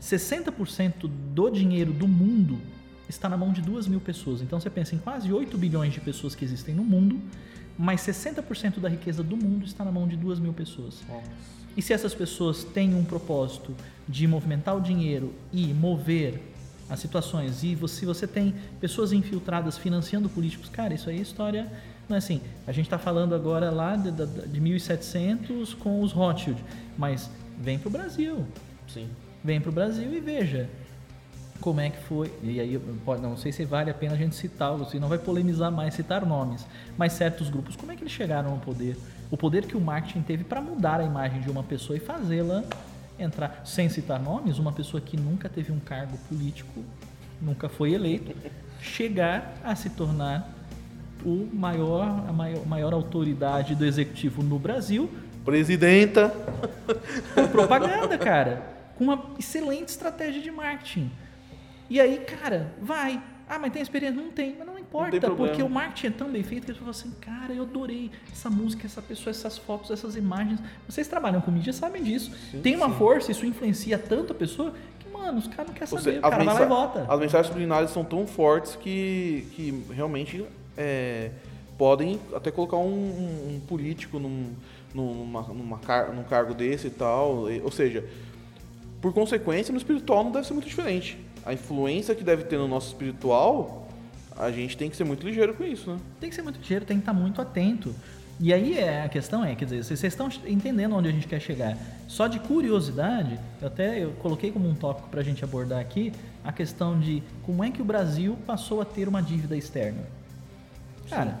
[0.00, 2.58] 60% do dinheiro do mundo
[3.08, 4.40] está na mão de 2 mil pessoas.
[4.40, 7.20] Então você pensa em quase 8 bilhões de pessoas que existem no mundo,
[7.78, 11.02] mas 60% da riqueza do mundo está na mão de 2 mil pessoas.
[11.76, 13.74] E se essas pessoas têm um propósito
[14.08, 16.40] de movimentar o dinheiro e mover
[16.88, 21.22] as situações, e você- se você tem pessoas infiltradas financiando políticos, cara, isso aí é
[21.22, 21.72] história.
[22.08, 22.40] Não é assim.
[22.66, 26.62] A gente está falando agora lá de, de, de 1700 com os Rothschild,
[26.96, 28.46] mas vem para o Brasil.
[28.88, 29.08] Sim.
[29.42, 30.68] Vem para o Brasil e veja
[31.60, 32.32] como é que foi.
[32.42, 35.18] E aí, pode- não sei se vale a pena a gente citá-los, se não vai
[35.18, 36.66] polemizar mais, citar nomes,
[36.98, 38.96] mas certos grupos, como é que eles chegaram ao poder?
[39.30, 42.64] O poder que o marketing teve para mudar a imagem de uma pessoa e fazê-la
[43.18, 46.82] entrar, sem citar nomes, uma pessoa que nunca teve um cargo político,
[47.40, 48.34] nunca foi eleito,
[48.82, 50.52] chegar a se tornar
[51.24, 55.10] o maior, a maior, maior autoridade do executivo no Brasil
[55.44, 56.32] Presidenta.
[57.34, 58.62] com propaganda, cara.
[58.96, 61.10] Com uma excelente estratégia de marketing.
[61.90, 63.20] E aí, cara, vai.
[63.48, 64.20] Ah, mas tem experiência?
[64.20, 64.54] Não tem.
[64.56, 65.36] Mas não importa, problema.
[65.36, 68.48] porque o marketing é tão bem feito que pessoas falam assim, cara, eu adorei essa
[68.48, 70.60] música, essa pessoa, essas fotos, essas imagens.
[70.88, 72.30] Vocês trabalham com mídia, sabem disso.
[72.62, 76.18] tem uma força, isso influencia tanto a pessoa que, mano, os caras não querem saber.
[76.18, 77.06] o cara vai lá e vota.
[77.08, 81.30] as mensagens subliminares são tão fortes que, que realmente é,
[81.78, 84.52] podem até colocar um, um- um político num,
[84.94, 87.50] numa, numa car- num cargo desse e tal.
[87.50, 88.04] E- Ou seja,
[89.00, 91.18] por consequência, no espiritual não deve ser muito diferente.
[91.44, 93.88] A influência que deve ter no nosso espiritual,
[94.36, 95.98] a gente tem que ser muito ligeiro com isso, né?
[96.20, 97.94] Tem que ser muito ligeiro, tem que estar muito atento.
[98.40, 101.40] E aí é, a questão é, quer dizer, vocês estão entendendo onde a gente quer
[101.40, 101.76] chegar.
[102.08, 106.12] Só de curiosidade, eu até eu coloquei como um tópico para a gente abordar aqui
[106.44, 110.00] a questão de como é que o Brasil passou a ter uma dívida externa.
[111.14, 111.38] Cara,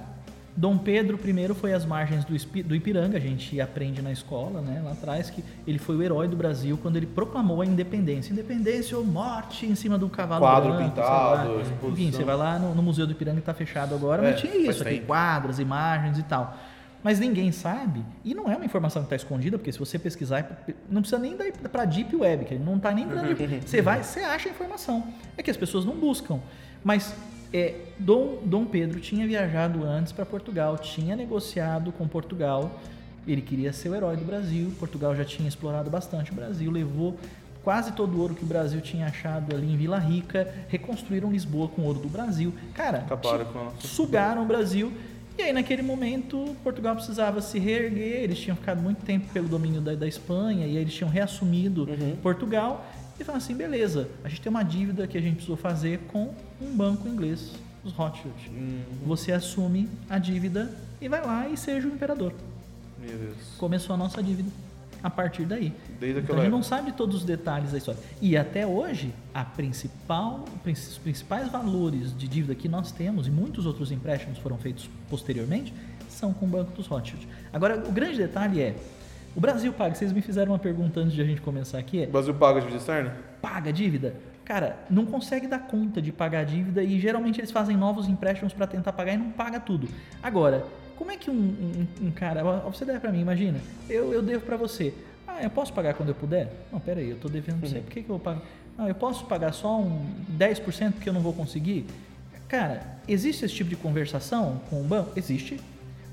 [0.54, 4.82] Dom Pedro I foi às margens do, do Ipiranga, a gente aprende na escola, né,
[4.84, 8.32] lá atrás, que ele foi o herói do Brasil quando ele proclamou a independência.
[8.32, 11.90] Independência ou morte em cima do cavalo Quadro branco, pintado, exposição.
[11.90, 14.40] Enfim, você vai lá no, no Museu do Ipiranga que está fechado agora, É, mas
[14.40, 16.54] tinha isso aqui, quadros, imagens e tal.
[17.02, 20.64] Mas ninguém sabe, e não é uma informação que está escondida, porque se você pesquisar,
[20.88, 24.04] não precisa nem para a Deep Web, que ele não está nem Deep Você vai,
[24.04, 25.02] você acha a informação.
[25.36, 26.38] É que as pessoas não buscam.
[26.84, 27.12] Mas
[27.52, 32.80] é, Dom, Dom Pedro tinha viajado antes para Portugal, tinha negociado com Portugal,
[33.26, 37.16] ele queria ser o herói do Brasil, Portugal já tinha explorado bastante o Brasil, levou
[37.62, 41.68] quase todo o ouro que o Brasil tinha achado ali em Vila Rica, reconstruíram Lisboa
[41.68, 42.52] com ouro do Brasil.
[42.74, 44.92] Cara, Acabaram com a sugaram o Brasil.
[45.38, 48.22] E aí, naquele momento, Portugal precisava se reerguer.
[48.22, 51.88] Eles tinham ficado muito tempo pelo domínio da, da Espanha e aí eles tinham reassumido
[52.22, 52.84] Portugal.
[53.18, 56.34] E falaram assim: beleza, a gente tem uma dívida que a gente precisou fazer com
[56.60, 57.52] um banco inglês,
[57.84, 58.34] os Rothschild.
[59.04, 60.70] Você assume a dívida
[61.00, 62.32] e vai lá e seja o imperador.
[62.98, 63.36] Meu Deus.
[63.58, 64.50] Começou a nossa dívida
[65.02, 65.72] a partir daí.
[65.98, 68.00] Desde Então a gente não sabe todos os detalhes da história.
[68.20, 73.66] E até hoje, a principal, os principais valores de dívida que nós temos, e muitos
[73.66, 75.74] outros empréstimos foram feitos posteriormente,
[76.08, 77.26] são com o Banco dos Rothschild.
[77.52, 78.76] Agora, o grande detalhe é,
[79.34, 82.06] o Brasil paga, vocês me fizeram uma pergunta antes de a gente começar aqui, é,
[82.06, 83.16] O Brasil paga a dívida externa?
[83.40, 84.14] paga dívida?
[84.44, 88.52] Cara, não consegue dar conta de pagar a dívida e geralmente eles fazem novos empréstimos
[88.52, 89.88] para tentar pagar e não paga tudo.
[90.22, 90.64] Agora,
[90.96, 94.44] como é que um, um- um cara, você deve para mim, imagina, eu, eu devo
[94.44, 94.92] para você.
[95.26, 96.52] Ah, eu posso pagar quando eu puder?
[96.72, 98.42] Não, pera aí, eu tô devendo pra você, por que, que eu vou pagar?
[98.76, 100.06] Não, eu posso pagar só um
[100.38, 101.86] 10% porque eu não vou conseguir?
[102.48, 105.12] Cara, existe esse tipo de conversação com o banco?
[105.16, 105.58] Existe.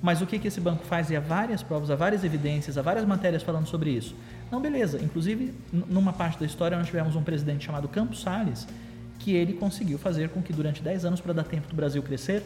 [0.02, 1.10] Mas o que, que esse banco faz?
[1.10, 4.16] E há várias provas, há várias evidências, há várias matérias falando sobre isso.
[4.52, 5.00] Não, beleza.
[5.02, 8.68] Inclusive, numa parte da história, nós tivemos um presidente chamado Campos Salles,
[9.20, 12.44] que ele conseguiu fazer com que durante 10 anos, para dar tempo do Brasil crescer,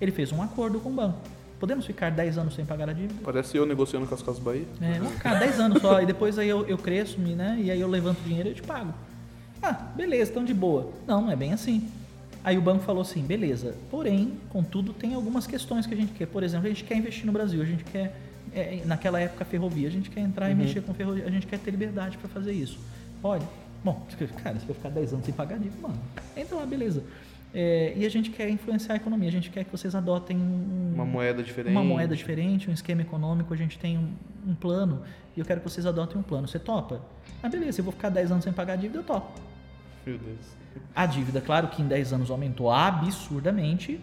[0.00, 1.18] ele fez um acordo com o banco.
[1.58, 3.14] Podemos ficar 10 anos sem pagar a dívida?
[3.22, 4.66] Parece eu negociando com as Casas Bahia.
[4.80, 7.56] É, vamos ficar 10 anos só, e depois aí eu, eu cresço, né?
[7.60, 8.92] E aí eu levanto dinheiro e eu te pago.
[9.62, 10.92] Ah, beleza, então de boa.
[11.06, 11.88] Não, não é bem assim.
[12.44, 16.26] Aí o banco falou assim, beleza, porém, contudo, tem algumas questões que a gente quer.
[16.26, 18.16] Por exemplo, a gente quer investir no Brasil, a gente quer,
[18.52, 21.58] é, naquela época, ferrovia, a gente quer entrar e mexer com ferrovia, a gente quer
[21.58, 22.78] ter liberdade para fazer isso.
[23.20, 23.46] Pode?
[23.84, 24.04] Bom,
[24.42, 25.98] cara, você vai ficar 10 anos sem pagar dívida, mano.
[26.36, 27.04] Entra lá, beleza.
[27.54, 30.92] É, e a gente quer influenciar a economia, a gente quer que vocês adotem um,
[30.94, 31.72] Uma moeda diferente.
[31.72, 34.14] uma moeda diferente, um esquema econômico, a gente tem um,
[34.48, 35.02] um plano
[35.36, 36.48] e eu quero que vocês adotem um plano.
[36.48, 37.02] Você topa?
[37.42, 39.38] Ah, beleza, eu vou ficar 10 anos sem pagar a dívida, eu topo.
[40.06, 40.61] Meu Deus.
[40.94, 43.98] A dívida, claro que em 10 anos aumentou absurdamente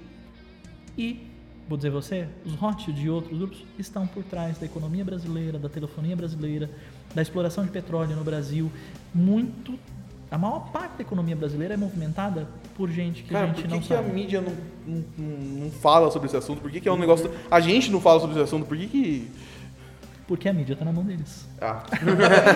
[0.98, 1.28] e,
[1.68, 5.70] vou dizer você, os Rothschild e outros grupos estão por trás da economia brasileira, da
[5.70, 6.70] telefonia brasileira,
[7.14, 8.72] da exploração de petróleo no Brasil.
[9.14, 9.78] Muito.
[10.32, 13.68] A maior parte da economia brasileira é movimentada por gente que Cara, a por gente
[13.68, 14.12] que, não que a sabe.
[14.12, 14.54] mídia não,
[14.86, 16.62] não, não- não fala sobre esse assunto?
[16.62, 17.32] Por que, que é um negócio.
[17.50, 18.66] A gente não fala sobre esse assunto?
[18.68, 19.32] Por que que.
[20.30, 21.50] Porque a mídia está na mão deles.
[21.60, 21.84] Ah,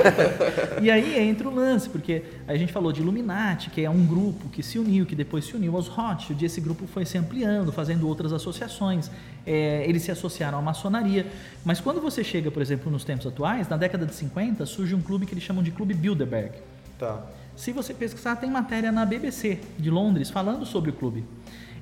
[0.80, 4.48] E aí entra o lance, porque a gente falou de Illuminati, que é um grupo
[4.50, 7.72] que se uniu, que depois se uniu aos Rothschild, e esse grupo foi se ampliando,
[7.72, 9.10] fazendo outras associações.
[9.44, 11.26] É, eles se associaram à maçonaria.
[11.66, 15.02] Mas quando você chega, por exemplo, nos tempos atuais, na década de 50, surge um
[15.02, 16.52] clube que eles chamam de Clube Bilderberg.
[17.00, 17.26] tá.
[17.56, 21.26] Se você pesquisar, tem matéria na BBC de Londres falando sobre o clube.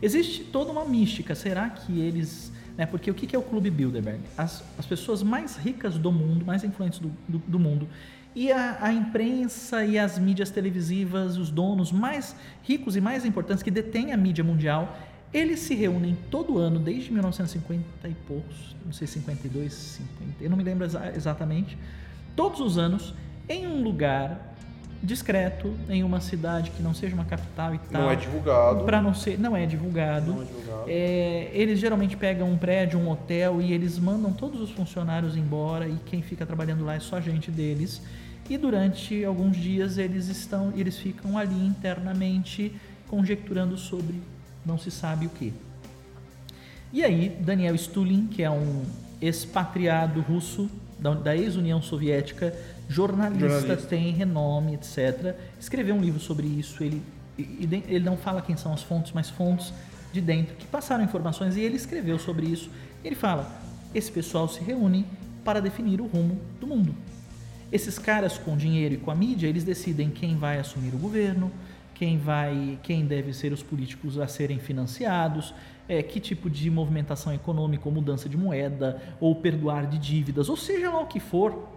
[0.01, 1.35] Existe toda uma mística.
[1.35, 2.49] Será que eles.
[2.77, 4.21] Né, porque o que é o Clube Bilderberg?
[4.37, 7.87] As, as pessoas mais ricas do mundo, mais influentes do, do, do mundo,
[8.33, 13.61] e a, a imprensa e as mídias televisivas, os donos mais ricos e mais importantes
[13.61, 14.97] que detêm a mídia mundial,
[15.33, 20.57] eles se reúnem todo ano, desde 1950 e poucos, não sei, 52, 50, eu não
[20.57, 21.77] me lembro exa- exatamente,
[22.35, 23.13] todos os anos,
[23.47, 24.50] em um lugar
[25.03, 28.03] discreto, em uma cidade que não seja uma capital e tal.
[28.03, 28.83] Não é divulgado.
[28.83, 30.33] Para não ser, não é divulgado.
[30.33, 30.83] Não é divulgado.
[30.87, 35.87] É, eles geralmente pegam um prédio, um hotel e eles mandam todos os funcionários embora
[35.87, 38.01] e quem fica trabalhando lá é só gente deles.
[38.49, 42.75] E durante alguns dias eles estão, eles ficam ali internamente
[43.07, 44.21] conjecturando sobre
[44.65, 45.53] não se sabe o que.
[46.93, 48.83] E aí Daniel Stulin, que é um
[49.21, 50.69] expatriado russo
[51.01, 52.53] da, da ex-União Soviética,
[52.87, 53.87] jornalista, Jornalista.
[53.87, 55.35] tem renome, etc.
[55.59, 56.83] Escreveu um livro sobre isso.
[56.83, 57.01] Ele,
[57.37, 59.73] ele não fala quem são as fontes, mas fontes
[60.13, 62.69] de dentro que passaram informações e ele escreveu sobre isso.
[63.03, 63.49] Ele fala:
[63.95, 65.05] esse pessoal se reúne
[65.43, 66.95] para definir o rumo do mundo.
[67.71, 71.49] Esses caras com dinheiro e com a mídia, eles decidem quem vai assumir o governo,
[71.95, 75.53] quem vai, quem deve ser os políticos a serem financiados,
[75.91, 80.55] é, que tipo de movimentação econômica, ou mudança de moeda, ou perdoar de dívidas, ou
[80.55, 81.67] seja lá o que for,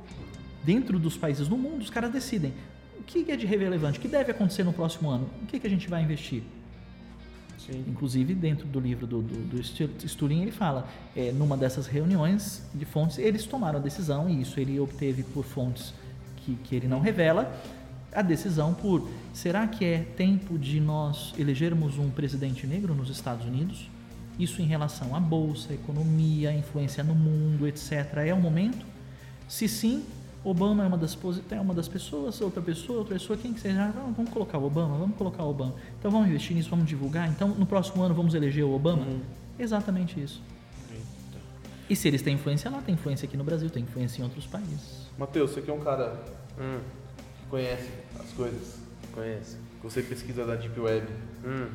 [0.62, 2.54] dentro dos países do mundo, os caras decidem
[2.96, 5.66] o que é de relevante, o que deve acontecer no próximo ano, o que, que
[5.66, 6.44] a gente vai investir.
[7.58, 7.84] Sim.
[7.88, 12.84] Inclusive, dentro do livro do, do, do Sturin, ele fala, é, numa dessas reuniões de
[12.84, 15.92] fontes, eles tomaram a decisão, e isso ele obteve por fontes
[16.36, 17.52] que, que ele não revela,
[18.12, 23.44] a decisão por, será que é tempo de nós elegermos um presidente negro nos Estados
[23.44, 23.92] Unidos?
[24.38, 27.92] Isso em relação à bolsa, à economia, à influência no mundo, etc.
[28.26, 28.84] É o momento?
[29.48, 30.04] Se sim,
[30.44, 31.16] Obama é uma das,
[31.50, 34.64] é uma das pessoas, outra pessoa, outra pessoa, quem que seja, ah, vamos colocar o
[34.66, 35.74] Obama, vamos colocar o Obama.
[35.98, 37.28] Então vamos investir nisso, vamos divulgar.
[37.28, 39.06] Então no próximo ano vamos eleger o Obama?
[39.58, 40.42] Exatamente isso.
[41.88, 44.46] E se eles têm influência lá, tem influência aqui no Brasil, tem influência em outros
[44.46, 45.06] países.
[45.18, 46.18] Matheus, você que é um cara
[46.58, 46.80] Hum,
[47.40, 48.78] que conhece as coisas,
[49.12, 49.56] conheço.
[49.80, 51.06] que você pesquisa da Deep Web.
[51.44, 51.66] Hum.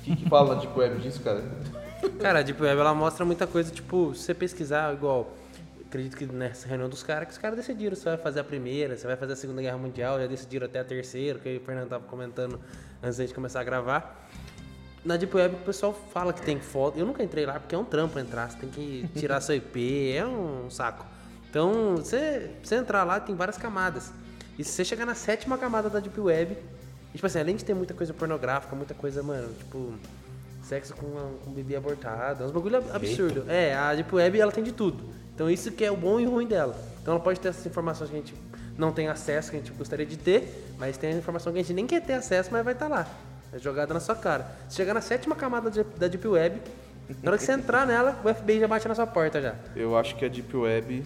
[0.00, 1.42] O que, que fala da Deep Web disso, cara?
[2.20, 5.34] Cara, Deep Web ela mostra muita coisa, tipo, se você pesquisar, igual.
[5.86, 8.94] Acredito que nessa reunião dos caras, que os caras decidiram se vai fazer a primeira,
[8.96, 11.88] se vai fazer a Segunda Guerra Mundial, já decidiram até a terceira, que o Fernando
[11.88, 12.60] tava comentando
[13.02, 14.28] antes da gente começar a gravar.
[15.02, 16.98] Na Deep Web o pessoal fala que tem foto.
[16.98, 20.12] Eu nunca entrei lá porque é um trampo entrar, você tem que tirar seu IP,
[20.12, 21.06] é um saco.
[21.48, 24.12] Então, você, você entrar lá tem várias camadas.
[24.58, 27.64] E se você chegar na sétima camada da Deep Web, e, tipo assim, além de
[27.64, 29.94] ter muita coisa pornográfica, muita coisa, mano, tipo,
[30.68, 31.06] sexo com,
[31.44, 33.44] com bebê abortado, é uns bagulho ab- absurdo.
[33.48, 35.02] É, a Deep Web ela tem de tudo.
[35.34, 36.76] Então isso que é o bom e o ruim dela.
[37.02, 38.34] Então ela pode ter essas informações que a gente
[38.76, 41.62] não tem acesso, que a gente gostaria de ter, mas tem a informação que a
[41.62, 43.06] gente nem quer ter acesso, mas vai estar lá.
[43.52, 44.46] É jogada na sua cara.
[44.68, 46.60] Se chegar na sétima camada de- da Deep Web,
[47.22, 49.54] na hora que você entrar nela, o FBI já bate na sua porta já.
[49.74, 51.02] Eu acho que a Deep Web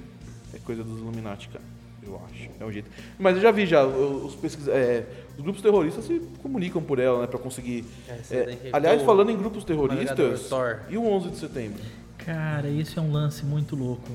[0.53, 1.65] é coisa dos Illuminati, cara.
[2.05, 2.49] Eu acho.
[2.61, 2.91] É um jeito.
[3.19, 4.73] Mas eu já vi já, os, pesquisa...
[4.73, 7.27] é, os grupos terroristas se comunicam por ela, né?
[7.27, 7.85] Pra conseguir.
[8.31, 10.51] É, é, aliás, o- falando em grupos terroristas.
[10.91, 11.81] E o 11 de setembro?
[12.19, 14.11] Cara, esse é um lance muito louco.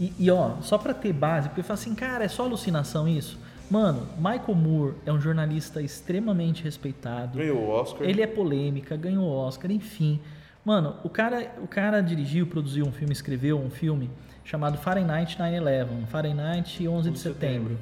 [0.00, 3.06] E, e, ó, só pra ter base, porque eu falo assim, cara, é só alucinação
[3.06, 3.38] isso?
[3.70, 7.38] Mano, Michael Moore é um jornalista extremamente respeitado.
[7.38, 8.06] Ganhou o Oscar.
[8.06, 10.20] Ele é polêmica, ganhou Oscar, enfim.
[10.64, 14.10] Mano, o cara, o cara dirigiu, produziu um filme, escreveu um filme
[14.44, 17.78] chamado Fahrenheit 9/11, Fahrenheit 11 de setembro.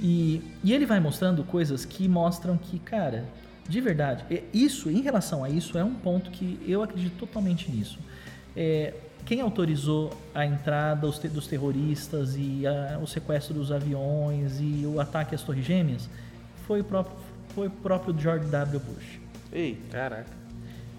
[0.00, 3.24] E, e ele vai mostrando coisas que mostram que, cara,
[3.68, 7.70] de verdade, é- isso, em relação a isso, é um ponto que eu acredito totalmente
[7.70, 7.98] nisso.
[8.56, 8.94] É,
[9.26, 14.86] quem autorizou a entrada os te- dos terroristas e a- o sequestro dos aviões e
[14.86, 16.08] o ataque às Torres Gêmeas
[16.66, 17.16] foi o próprio,
[17.54, 18.80] foi o próprio George W.
[18.80, 19.20] Bush.
[19.52, 20.40] Ei, Caraca.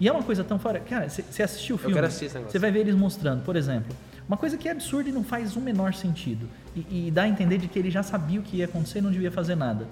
[0.00, 0.80] E é uma coisa tão fora.
[0.80, 1.94] Cara, você assistiu o filme?
[1.94, 2.28] quero assistir.
[2.40, 3.94] Você vai ver eles mostrando, por exemplo,
[4.32, 6.48] uma coisa que é absurda e não faz o menor sentido.
[6.74, 9.02] E, e dá a entender de que ele já sabia o que ia acontecer e
[9.02, 9.86] não devia fazer nada.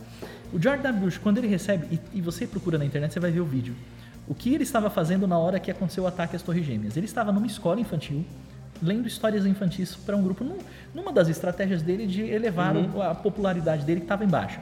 [0.52, 1.00] O George W.
[1.04, 3.74] Bush, quando ele recebe, e, e você procura na internet, você vai ver o vídeo.
[4.26, 6.96] O que ele estava fazendo na hora que aconteceu o ataque às Torres Gêmeas?
[6.96, 8.24] Ele estava numa escola infantil,
[8.82, 10.56] lendo histórias infantis para um grupo, num-
[10.94, 13.02] numa das estratégias dele de elevar Uhum.
[13.02, 14.60] a popularidade dele que estava em baixa.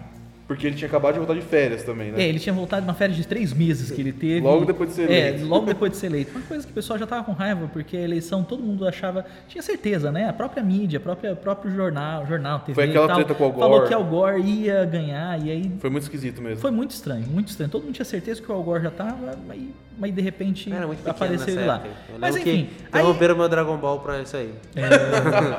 [0.49, 2.23] Porque ele tinha acabado de voltar de férias também, né?
[2.23, 4.41] É, ele tinha voltado de uma férias de três meses que ele teve.
[4.41, 5.47] Logo depois de ser É, eleito.
[5.47, 6.31] logo depois de ser eleito.
[6.35, 9.27] Uma coisa que o pessoal já estava com raiva, porque a eleição todo mundo achava.
[9.47, 10.27] Tinha certeza, né?
[10.27, 12.75] A própria mídia, a própria, o próprio jornal, jornal, TV.
[12.75, 13.89] Foi aquela e tal, treta com o Al Falou Gore.
[13.89, 15.71] que Al Gore ia ganhar, e aí.
[15.81, 16.63] Foi muito esquisito mesmo.
[16.63, 17.71] Foi muito estranho, muito estranho.
[17.71, 19.61] Todo mundo tinha certeza que o Al Gore já estava, mas,
[19.99, 21.83] mas de repente Era muito pequeno apareceu ele lá.
[22.19, 22.45] Mas enfim.
[22.45, 22.69] que aí-
[23.03, 24.51] interromperam meu Dragon Ball pra isso aí.
[24.75, 24.83] É,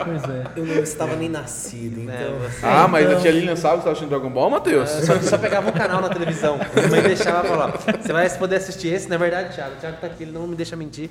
[0.03, 0.43] pois é.
[0.55, 2.15] Eu não estava nem nascido, então.
[2.15, 4.49] É, você- Ah, mas então- a tia Lilian sabe que você tava assistindo Dragon Ball,
[4.49, 4.78] Matheus?
[4.79, 6.57] Eu só, só pegava um canal na televisão.
[6.75, 9.09] Minha mãe deixava falava: Você vai poder assistir esse?
[9.09, 11.09] Na verdade, Thiago, o Thiago tá aqui, ele não me deixa mentir.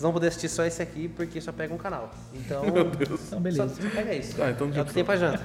[0.00, 2.10] vão poder assistir só esse aqui porque só pega um canal.
[2.32, 2.62] Então.
[2.64, 3.20] Meu Deus.
[3.26, 3.68] Então, beleza.
[3.68, 4.42] Só, pega isso.
[4.42, 5.42] Ah, então é já o que tem pra janta.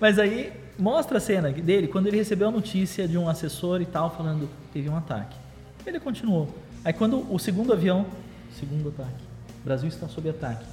[0.00, 3.86] Mas aí mostra a cena dele quando ele recebeu a notícia de um assessor e
[3.86, 5.36] tal falando teve um ataque.
[5.84, 6.48] Ele continuou.
[6.84, 8.06] Aí quando o segundo avião,
[8.58, 9.22] segundo ataque,
[9.60, 10.64] o Brasil está sob ataque.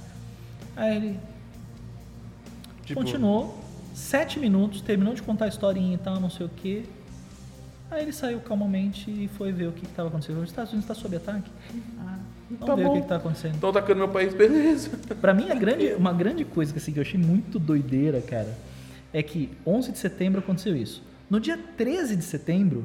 [0.76, 1.20] Aí ele
[2.84, 3.59] Tipo, continuou
[3.94, 6.84] sete minutos, terminou de contar a historinha e tal, não sei o que.
[7.90, 10.38] Aí ele saiu calmamente e foi ver o que estava acontecendo.
[10.40, 11.50] Os Estados Unidos está sob ataque.
[11.98, 12.18] Ah,
[12.50, 12.90] vamos Tá ver bom.
[12.90, 13.54] o que está acontecendo.
[13.54, 14.90] Estão atacando meu país, beleza.
[15.20, 18.56] Pra mim, a grande, uma grande coisa que, assim, que eu achei muito doideira, cara,
[19.12, 21.02] é que 11 de setembro aconteceu isso.
[21.28, 22.84] No dia 13 de setembro,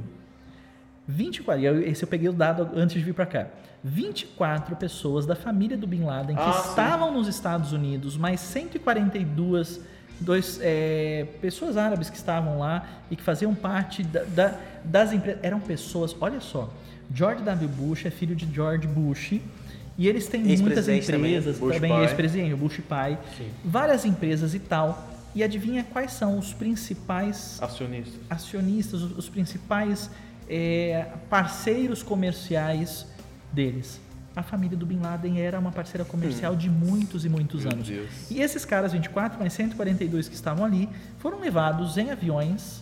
[1.08, 3.48] 24, e eu- esse eu peguei o dado antes de vir pra cá.
[3.84, 6.70] 24 pessoas da família do Bin Laden que Ah, sim.
[6.70, 9.80] estavam nos Estados Unidos, mais 142
[10.20, 15.44] dois, é, pessoas árabes que estavam lá e que faziam parte da- da- das empresas.
[15.44, 16.72] Eram pessoas, olha só,
[17.14, 17.68] George W.
[17.70, 19.34] Bush é filho de George Bush
[19.98, 22.04] e eles têm muitas também, empresas, também pai.
[22.04, 23.48] ex-presidente, o Bush pai, Sim.
[23.64, 25.10] várias empresas e tal.
[25.36, 28.20] E adivinha quais são os principais Acionistas.
[28.30, 30.10] acionistas, os, os principais
[30.50, 33.06] é, parceiros comerciais
[33.52, 34.00] deles?
[34.36, 37.88] A família do Bin Laden era uma parceira comercial de muitos e muitos Meu anos.
[37.88, 38.10] Deus.
[38.30, 42.82] E esses caras, 24 mais 142 que estavam ali, foram levados em aviões,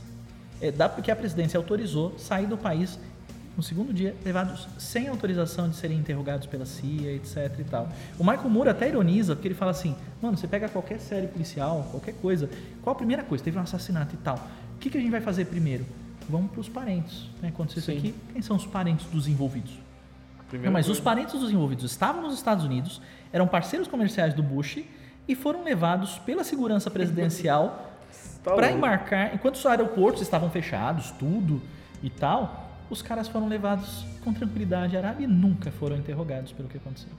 [0.60, 2.98] é, da, que a presidência autorizou, sair do país
[3.56, 7.88] no segundo dia, levados sem autorização de serem interrogados pela CIA, etc e tal.
[8.18, 11.88] O Michael Moore até ironiza, porque ele fala assim, mano, você pega qualquer série policial,
[11.92, 12.50] qualquer coisa,
[12.82, 13.44] qual a primeira coisa?
[13.44, 14.38] Teve um assassinato e tal.
[14.76, 15.86] O que, que a gente vai fazer primeiro?
[16.28, 17.30] Vamos para os parentes.
[17.42, 17.50] Né?
[17.50, 17.98] Aconteceu isso Sim.
[17.98, 19.74] aqui, quem são os parentes dos envolvidos?
[20.54, 21.00] Primeira Não, mas coisa.
[21.00, 24.84] os parentes dos envolvidos estavam nos Estados Unidos, eram parceiros comerciais do Bush
[25.28, 27.90] e foram levados pela segurança presidencial
[28.44, 29.34] Tá para embarcar.
[29.34, 31.60] Enquanto os aeroportos estavam fechados, tudo
[32.04, 36.70] e tal, os caras foram levados com tranquilidade à Arábia e nunca foram interrogados pelo
[36.70, 37.10] que aconteceu.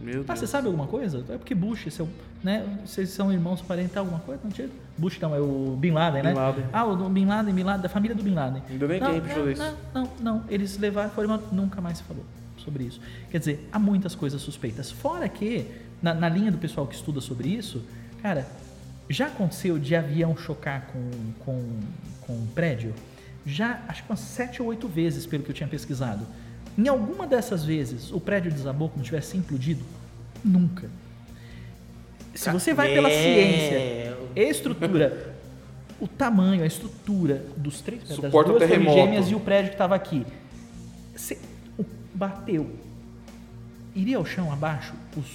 [0.00, 0.38] Meu Ah, Deus.
[0.38, 1.24] você sabe alguma coisa?
[1.30, 2.08] É porque Bush, seu,
[2.44, 2.64] né?
[2.84, 4.40] Vocês são irmãos, parentes, alguma coisa?
[4.44, 4.68] Não tinha?
[4.96, 6.30] Bush não, é o Bin Laden, né?
[6.32, 6.64] Bin Laden.
[6.72, 8.62] Ah, o Bin Laden, Bin Laden, da família do Bin Laden.
[8.68, 9.62] Nem não, tempo de não, fazer isso.
[9.92, 10.44] não, não, não.
[10.48, 12.24] Eles levaram, foram, nunca mais se falou
[12.64, 13.00] sobre isso.
[13.30, 14.90] Quer dizer, há muitas coisas suspeitas.
[14.90, 15.66] Fora que,
[16.02, 17.82] na, na linha do pessoal que estuda sobre isso,
[18.22, 18.46] cara,
[19.08, 21.10] já aconteceu de avião chocar com,
[21.44, 21.62] com,
[22.22, 22.94] com um prédio?
[23.46, 26.26] Já, acho que umas sete ou oito vezes, pelo que eu tinha pesquisado.
[26.76, 29.84] Em alguma dessas vezes, o prédio desabou como tivesse implodido?
[30.42, 30.88] Nunca.
[32.34, 34.16] Se você vai pela É, ciência,
[34.50, 35.34] estrutura,
[36.00, 38.96] o tamanho, a estrutura dos três das Suporta duas terremoto.
[38.98, 40.26] gêmeas e o prédio que estava aqui,
[41.14, 41.36] o-
[42.14, 42.70] bateu,
[43.94, 45.26] iria ao chão abaixo os,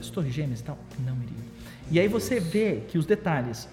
[0.00, 0.78] as torres gêmeas e tal?
[1.04, 1.48] Não iria.
[1.90, 3.68] E aí você vê que os detalhes,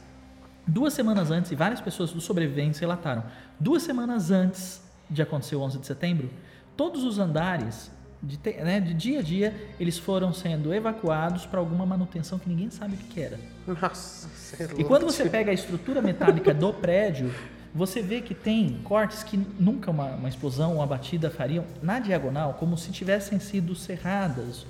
[0.65, 3.23] duas semanas antes, e várias pessoas dos sobreviventes relataram,
[3.59, 6.29] duas semanas antes de acontecer o 11 de setembro,
[6.77, 11.85] todos os andares, de, né, de dia a dia, eles foram sendo evacuados para alguma
[11.85, 13.39] manutenção que ninguém sabe o que, era.
[13.67, 14.27] Nossa,
[14.63, 17.33] é E quando você pega a estrutura metálica do prédio,
[17.75, 22.53] você vê que tem cortes que nunca uma, uma explosão, uma batida fariam na diagonal,
[22.53, 24.65] como se tivessem sido serradas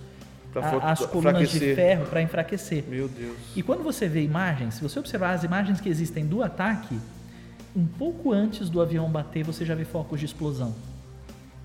[0.56, 2.84] a- as colunas de ferro para enfraquecer.
[2.88, 3.38] Meu Deus.
[3.56, 6.98] E quando você vê imagens, se você observar as imagens que existem do ataque,
[7.76, 10.74] um pouco antes do avião bater, você já vê focos de explosão.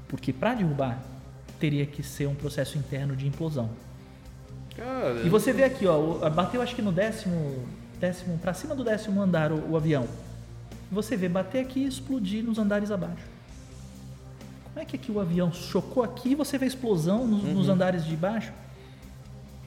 [0.09, 0.99] Porque para derrubar,
[1.59, 3.71] teria que ser um processo interno de implosão.
[4.77, 7.65] Cara, E você vê aqui, ó, bateu acho que no décimo,
[7.99, 10.07] décimo para cima do décimo andar o, o avião.
[10.91, 13.25] Você vê bater aqui e explodir nos andares abaixo.
[14.65, 18.05] Como é que aqui o avião chocou aqui e você vê explosão nos, nos andares
[18.05, 18.53] de baixo?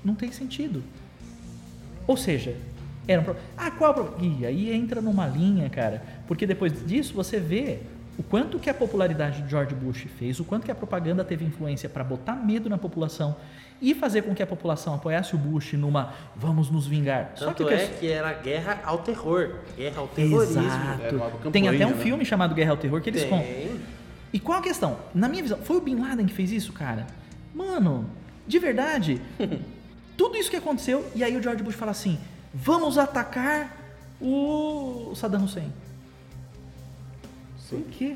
[0.03, 0.84] Não tem sentido.
[2.05, 2.57] Ou seja,
[3.07, 3.36] era um pro...
[3.57, 4.38] Ah, qual é o problema?
[4.39, 7.80] E aí entra numa linha, cara, porque depois disso você vê
[8.18, 11.45] o quanto que a popularidade de George Bush fez, o quanto que a propaganda teve
[11.45, 13.36] influência para botar medo na população
[13.82, 17.32] e fazer com que a população apoiasse o Bush numa vamos nos vingar.
[17.36, 19.55] Só Tanto que é que que era guerra ao terror.
[19.76, 20.61] Guerra ao terrorismo.
[20.61, 21.16] Exato.
[21.18, 22.03] campanha, Tem até um né?
[22.03, 23.47] filme chamado Guerra ao Terror que eles contam.
[24.32, 24.97] E qual a questão?
[25.14, 27.05] Na minha visão, foi o Bin Laden que fez isso, cara?
[27.53, 28.09] Mano,
[28.47, 29.22] de verdade,
[30.16, 32.20] Tudo isso que aconteceu, e aí o George Bush fala assim:
[32.53, 33.76] vamos atacar
[34.22, 35.72] o Saddam Hussein.
[37.74, 38.15] Por quê?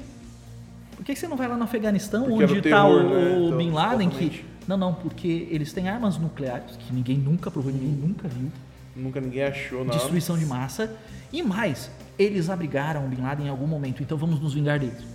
[0.96, 3.40] Por que você não vai lá no Afeganistão, Porque onde está o, né?
[3.46, 4.10] Então, Bin Laden?
[4.10, 4.16] Que...
[4.16, 4.46] supostamente.
[4.68, 8.52] Não, não, porque eles têm armas nucleares, que ninguém nunca provou, ninguém nunca viu.
[8.96, 9.98] Nunca ninguém achou nada.
[9.98, 10.92] Destruição de massa.
[11.32, 11.90] E mais,
[12.20, 15.06] eles abrigaram o Bin Laden em algum momento, então vamos nos vingar deles.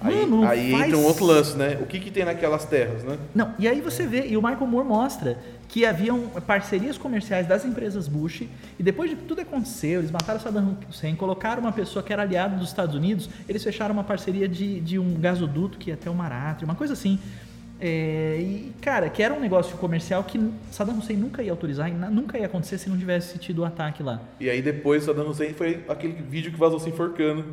[0.00, 1.76] Aí, Mano, não aí faz- entra um outro lance, né?
[1.80, 3.18] O que, que tem naquelas terras, né?
[3.34, 5.38] Não, e aí você vê, e o Michael Moore mostra
[5.68, 8.42] que haviam parcerias comerciais das empresas Bush,
[8.78, 12.22] e depois de que tudo aconteceu, eles mataram Saddam Hussein, colocaram uma pessoa que era
[12.22, 16.08] aliada dos Estados Unidos, eles fecharam uma parceria de, de um gasoduto que ia até
[16.08, 17.18] o Maratri, uma coisa assim.
[17.80, 20.40] É, e, cara, que era um negócio comercial que
[20.72, 24.02] Saddam Hussein nunca ia autorizar e nunca ia acontecer se não tivesse tido o ataque
[24.02, 24.20] lá.
[24.40, 27.44] E aí depois Saddam Hussein foi aquele vídeo que vazou se enforcando.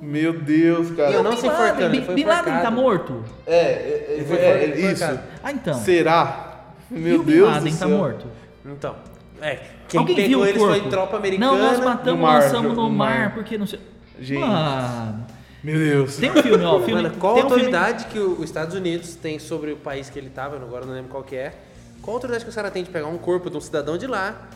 [0.00, 1.12] Meu Deus, cara.
[1.12, 3.24] Eu não Bin se enforcando, Bin, ele foi Bin Laden tá morto?
[3.46, 5.20] É, é, é, foi é, enfor- isso.
[5.42, 5.74] Ah, então.
[5.74, 6.51] Será?
[6.92, 7.96] Meu e o Bin Deus Laden do tá céu.
[7.98, 8.26] morto?
[8.64, 8.96] Então,
[9.40, 9.58] é.
[9.88, 10.80] Quem Alguém pegou viu o eles corpo?
[10.80, 11.52] foi tropa americana.
[11.52, 13.34] Não, nós matamos, no mar, lançamos no no mar, mar.
[13.34, 13.80] porque não sei.
[14.20, 14.40] Gente.
[14.40, 15.26] Mano,
[15.64, 16.16] Meu Deus.
[16.16, 16.76] tem um filme, ó.
[16.78, 19.72] o Filme, Mano, qual tem um filme- autoridade que o- os Estados Unidos tem sobre
[19.72, 21.52] o país que ele tava, eu agora não lembro qual que é.
[22.00, 24.48] Qual autoridade que os caras têm de pegar um corpo de um cidadão de lá,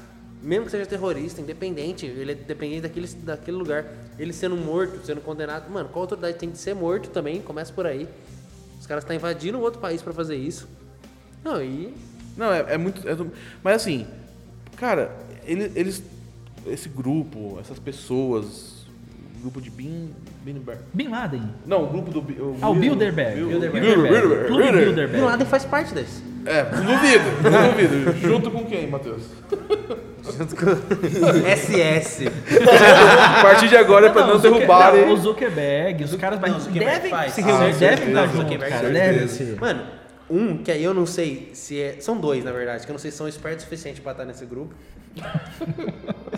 [0.42, 3.84] mesmo que seja terrorista, independente, ele é dependente daquele, daquele lugar,
[4.18, 5.68] ele sendo morto, sendo condenado.
[5.70, 7.40] Mano, qual autoridade tem de ser morto também?
[7.40, 8.08] Começa por aí.
[8.78, 10.68] Os caras estão invadindo outro país pra fazer isso.
[11.44, 11.94] Não, e.
[12.36, 13.06] Não, é, é muito.
[13.08, 13.16] é
[13.64, 14.06] mas assim,
[14.76, 15.10] cara,
[15.46, 16.02] ele- eles.
[16.66, 18.74] Esse grupo, essas pessoas.
[19.38, 20.10] o Grupo de Bin.
[20.44, 20.80] Binberg.
[20.92, 21.42] Bin Laden.
[21.64, 22.18] Não, o grupo do.
[22.20, 23.36] O Ah, o Bilderberg.
[23.44, 23.80] Bilderberg.
[23.86, 24.10] Bilderberg.
[24.10, 24.46] Bilderberg.
[24.48, 25.24] Clube Bin Bilderberg.
[25.26, 26.22] Laden faz parte desse.
[26.44, 28.12] É, não duvido, não duvido.
[28.20, 29.22] Junto com quem, Matheus?
[29.50, 30.66] Junto com
[31.56, 32.28] SS.
[32.28, 35.06] A partir de agora é pra não, o Zucker- derrubarem.
[35.06, 37.32] não, o Zuckerberg, os caras Não, o Zuckerberg devem faz.
[37.32, 38.08] se Ah, reunir, com devem certeza.
[38.10, 38.90] estar O juntos, Zuckerberg, cara.
[38.90, 39.56] Devem.
[39.60, 39.82] Mano,
[40.30, 41.96] um que aí eu não sei se é.
[42.00, 44.24] São dois, na verdade, que eu não sei se são espertos o suficiente pra estar
[44.24, 44.74] nesse grupo.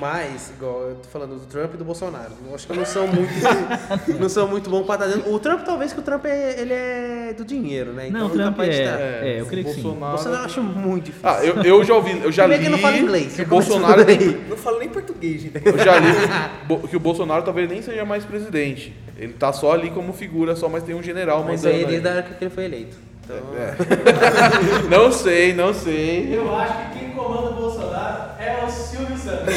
[0.00, 2.32] Mas, igual eu tô falando do Trump e do Bolsonaro.
[2.48, 3.32] Eu acho que não são muito.
[4.20, 5.32] não são muito bons pra estar dentro.
[5.32, 8.08] O Trump, talvez, que o Trump é, ele é do dinheiro, né?
[8.10, 9.00] Não, o ele Trump é, estar.
[9.00, 9.86] é, eu creio que sim.
[9.86, 11.28] O Bolsonaro eu acho muito difícil.
[11.28, 14.04] Ah, eu, eu já ouvi, eu já li que não fala inglês, que o Bolsonaro.
[14.48, 15.64] Não falo nem português, gente.
[15.64, 16.08] eu já li
[16.90, 18.92] que o Bolsonaro talvez nem seja mais presidente.
[19.16, 21.82] Ele tá só ali como figura, só mas tem um general Mas mandando.
[21.82, 22.18] aí desde a aí.
[22.18, 22.96] época que ele foi eleito.
[23.24, 23.36] Então,
[24.90, 26.36] Não sei, não sei.
[26.36, 29.54] Eu acho que quem comanda o Bolsonaro é o Silvio Santos.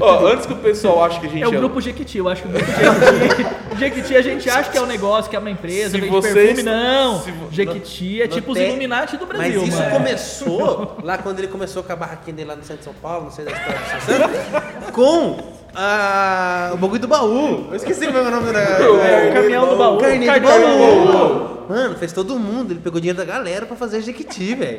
[0.00, 2.42] Ó, antes que o pessoal ache que a gente É o grupo Jequiti, eu acho
[2.42, 5.50] que o grupo Jequiti, Jequiti a gente acha que é um negócio, que é uma
[5.50, 7.20] empresa, Se vende vocês- perfume, não.
[7.22, 9.90] se vo- Jequiti é no tipo os Illuminati do Brasil, Mas isso mano.
[9.90, 13.24] começou lá quando ele começou com a barraquinha dele lá no centro de São Paulo,
[13.24, 15.38] não sei da história do São Santos, com
[15.74, 17.66] a, o bagulho do baú.
[17.70, 18.60] Eu esqueci o meu nome da.
[18.60, 20.60] É, o caminhão do baú, Carninha do carninha
[21.06, 21.54] do baú.
[21.68, 22.72] Mano, fez todo mundo.
[22.72, 24.76] Ele pegou dinheiro da galera pra fazer Jequiti, velho.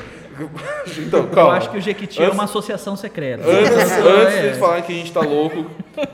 [1.00, 1.54] Então, Eu calma.
[1.56, 3.44] acho que o Jequiti é Antes- uma associação secreta.
[3.44, 4.02] Antes, É.
[4.02, 5.66] antes de eles falarem que a gente tá louco,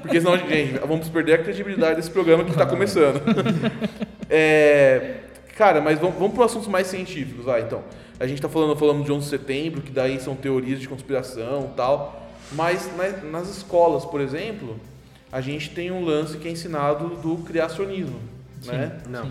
[0.01, 3.21] porque senão, gente, vamos perder a credibilidade desse programa que tá começando.
[4.33, 5.15] É,
[5.57, 7.81] cara, mas vamos, vamos para assuntos mais científicos, vai, então.
[8.17, 11.69] A gente tá falando, falando de 11 de setembro, que daí são teorias de conspiração
[11.73, 12.20] e tal,
[12.53, 14.75] mas na- nas escolas, por exemplo,
[15.31, 18.19] a gente tem um lance que é ensinado do criacionismo,
[18.65, 18.99] né?
[19.09, 19.25] Não.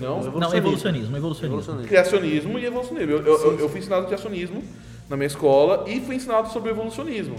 [0.00, 0.16] Não?
[0.40, 1.56] Não, evolucionismo, evolucionismo.
[1.88, 3.12] Criacionismo e evolucionismo.
[3.12, 4.62] Eu, eu, eu- eu fui ensinado criacionismo
[5.08, 7.36] na minha escola e fui ensinado sobre evolucionismo.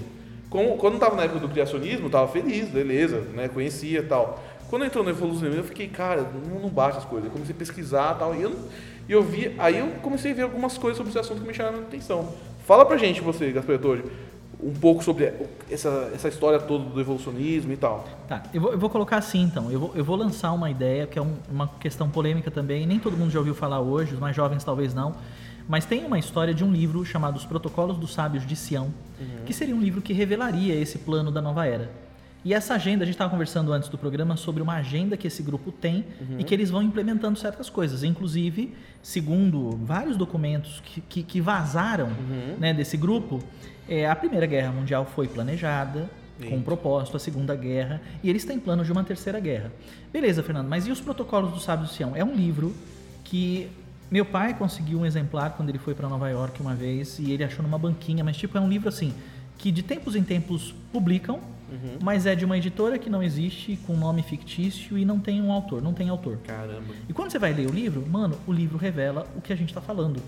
[0.49, 3.47] Como, quando eu tava na época do criacionismo, eu tava feliz, beleza, né?
[3.47, 4.43] Conhecia e tal.
[4.69, 7.25] Quando entrou no evolucionismo, eu fiquei, cara, não, não bate as coisas.
[7.25, 8.35] Eu comecei a pesquisar e tal.
[8.35, 8.55] E eu,
[9.07, 11.53] e eu vi, aí eu comecei a ver algumas coisas sobre esse assunto que me
[11.53, 12.33] chamaram a atenção.
[12.65, 14.03] Fala pra gente, você, Gasparetore,
[14.61, 15.33] um pouco sobre
[15.69, 18.05] essa, essa história toda do evolucionismo e tal.
[18.27, 19.71] Tá, eu vou, eu vou colocar assim então.
[19.71, 22.85] Eu vou, eu vou lançar uma ideia que é um- uma questão polêmica também.
[22.85, 25.15] Nem todo mundo já ouviu falar hoje, os mais jovens talvez não.
[25.67, 28.91] Mas tem uma história de um livro chamado Os Protocolos dos Sábios de Sião,
[29.45, 31.89] que seria um livro que revelaria esse plano da nova era.
[32.43, 35.43] E essa agenda, a gente estava conversando antes do programa sobre uma agenda que esse
[35.43, 36.05] grupo tem
[36.39, 38.01] e que eles vão implementando certas coisas.
[38.03, 42.09] Inclusive, segundo vários documentos que, que, que vazaram
[42.59, 43.39] né, desse grupo,
[43.89, 46.09] é, a Primeira Guerra Mundial foi planejada,
[46.47, 49.73] com um propósito, a Segunda Guerra, e eles têm planos de uma Terceira Guerra.
[50.13, 52.15] Beleza, Fernando, mas e os Protocolos do Sábio de Sião?
[52.15, 52.73] É um livro
[53.25, 53.69] que
[54.09, 57.43] meu pai conseguiu um exemplar quando ele foi para Nova York uma vez e ele
[57.43, 59.13] achou numa banquinha, mas tipo é um livro assim
[59.57, 61.39] que de tempos em tempos publicam,
[62.01, 65.51] mas é de uma editora que não existe, com nome fictício e não tem um
[65.51, 66.37] autor, não tem autor.
[66.45, 66.95] Caramba.
[67.07, 69.69] E quando você vai ler o livro, mano, o livro revela o que a gente
[69.69, 70.21] está falando.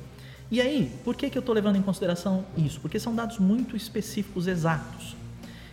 [0.51, 2.81] E aí, por que, que eu estou levando em consideração isso?
[2.81, 5.15] Porque são dados muito específicos, exatos.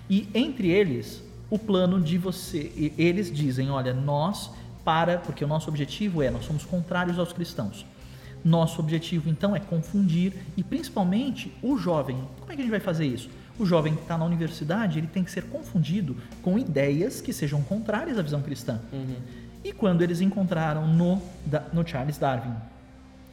[0.08, 1.20] E entre eles,
[1.50, 2.92] o plano de você.
[2.96, 4.52] Eles dizem: olha, nós,
[4.84, 5.18] para.
[5.18, 7.84] Porque o nosso objetivo é, nós somos contrários aos cristãos.
[8.44, 12.16] Nosso objetivo então é confundir e principalmente o jovem.
[12.38, 13.28] Como é que a gente vai fazer isso?
[13.58, 17.60] O jovem que está na universidade ele tem que ser confundido com ideias que sejam
[17.62, 18.80] contrárias à visão cristã.
[19.64, 21.20] E quando eles encontraram no,
[21.72, 22.54] no Charles Darwin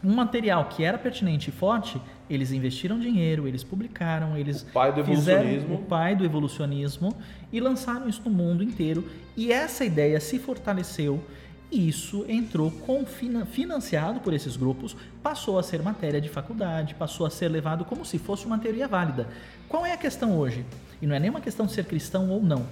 [0.05, 1.99] um material que era pertinente e forte,
[2.29, 5.75] eles investiram dinheiro, eles publicaram, eles O pai do evolucionismo.
[5.75, 7.15] o pai do evolucionismo
[7.51, 9.03] e lançaram isso no mundo inteiro.
[9.35, 11.23] E essa ideia se fortaleceu
[11.71, 16.93] e isso entrou com fina- financiado por esses grupos, passou a ser matéria de faculdade,
[16.95, 19.27] passou a ser levado como se fosse uma teoria válida.
[19.67, 20.63] Qual é a questão hoje?
[21.01, 22.65] E não é nem uma questão de ser cristão ou não.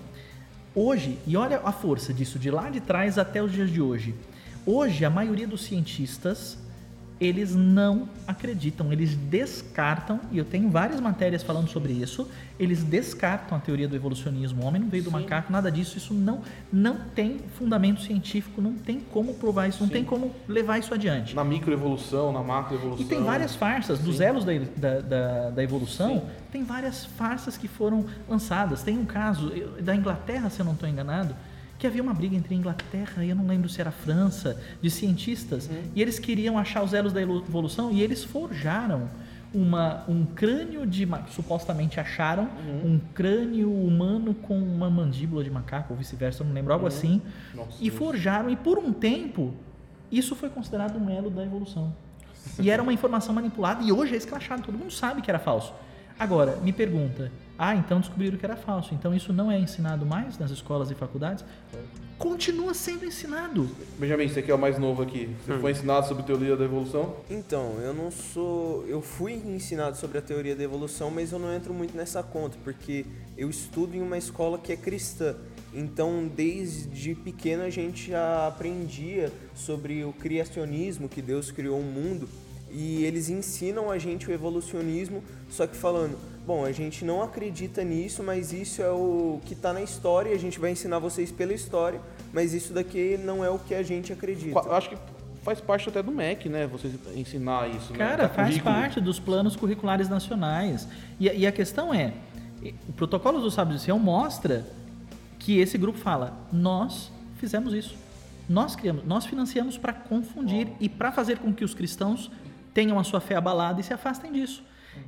[0.76, 4.16] Hoje, e olha a força disso de lá de trás até os dias de hoje.
[4.66, 6.58] Hoje, a maioria dos cientistas,
[7.26, 12.28] eles não acreditam, eles descartam, e eu tenho várias matérias falando sobre isso,
[12.59, 14.63] eles descartam a teoria do evolucionismo.
[14.63, 18.74] O homem não veio do macaco, nada disso, isso não, não tem fundamento científico, não
[18.74, 21.36] tem como provar isso, não tem como levar isso adiante.
[21.36, 23.05] Na microevolução, na macroevolução.
[23.05, 27.67] E tem várias farsas, dos elos da, da, da, da evolução, tem várias farsas que
[27.67, 28.84] foram lançadas.
[28.84, 29.51] Tem um caso
[29.82, 31.36] da Inglaterra, se eu não estou enganado,
[31.84, 34.58] que havia uma briga entre a Inglaterra e eu não lembro se era a França,
[34.82, 39.10] de cientistas, e eles queriam achar os elos da evolução e eles forjaram
[39.54, 41.06] uma, um crânio de.
[41.28, 42.48] supostamente acharam
[42.86, 47.22] um crânio humano com uma mandíbula de macaco, ou vice-versa, eu não lembro, algo assim,
[47.54, 49.54] Nossa, e forjaram, e por um tempo,
[50.10, 51.94] isso foi considerado um elo da evolução.
[52.62, 55.74] E era uma informação manipulada e hoje é escrachado, todo mundo sabe que era falso.
[56.18, 60.38] Agora, me pergunta, ah, então descobriram que era falso, então isso não é ensinado mais
[60.38, 61.45] nas escolas e faculdades?
[62.18, 63.70] Continua sendo ensinado.
[63.97, 65.30] Benjamin, você que é o mais novo aqui.
[65.30, 65.36] Hum.
[65.45, 67.18] Você foi ensinado sobre teoria da evolução?
[67.30, 68.86] Então, eu não sou.
[68.88, 72.58] Eu fui ensinado sobre a teoria da evolução, mas eu não entro muito nessa conta,
[72.64, 73.06] porque
[73.38, 75.36] eu estudo em uma escola que é cristã.
[75.74, 82.30] Então, desde pequeno a gente já aprendia sobre o criacionismo, que Deus criou o mundo,
[82.74, 87.84] e eles ensinam a gente o evolucionismo, só que falando, bom, a gente não acredita
[87.84, 91.53] nisso, mas isso é o que está na história, a gente vai ensinar vocês pela
[91.53, 92.01] história,
[92.34, 94.59] mas isso daqui não é o que a gente acredita.
[94.71, 94.97] Acho que
[95.43, 96.65] faz parte até do MEC, né?
[96.67, 97.91] Você ensinar isso.
[97.91, 97.97] né?
[97.99, 98.76] Cara, Tá faz currículo.
[98.76, 100.88] parte dos planos curriculares nacionais.
[101.19, 102.13] E, a- e a questão é,
[102.89, 104.65] o protocolo do Sábio de Sião mostra
[105.38, 107.95] que esse grupo fala, nós fizemos isso.
[108.49, 112.30] Nós criamos, nós financiamos para confundir e para fazer com que os cristãos
[112.74, 114.63] tenham a sua fé abalada e se afastem disso.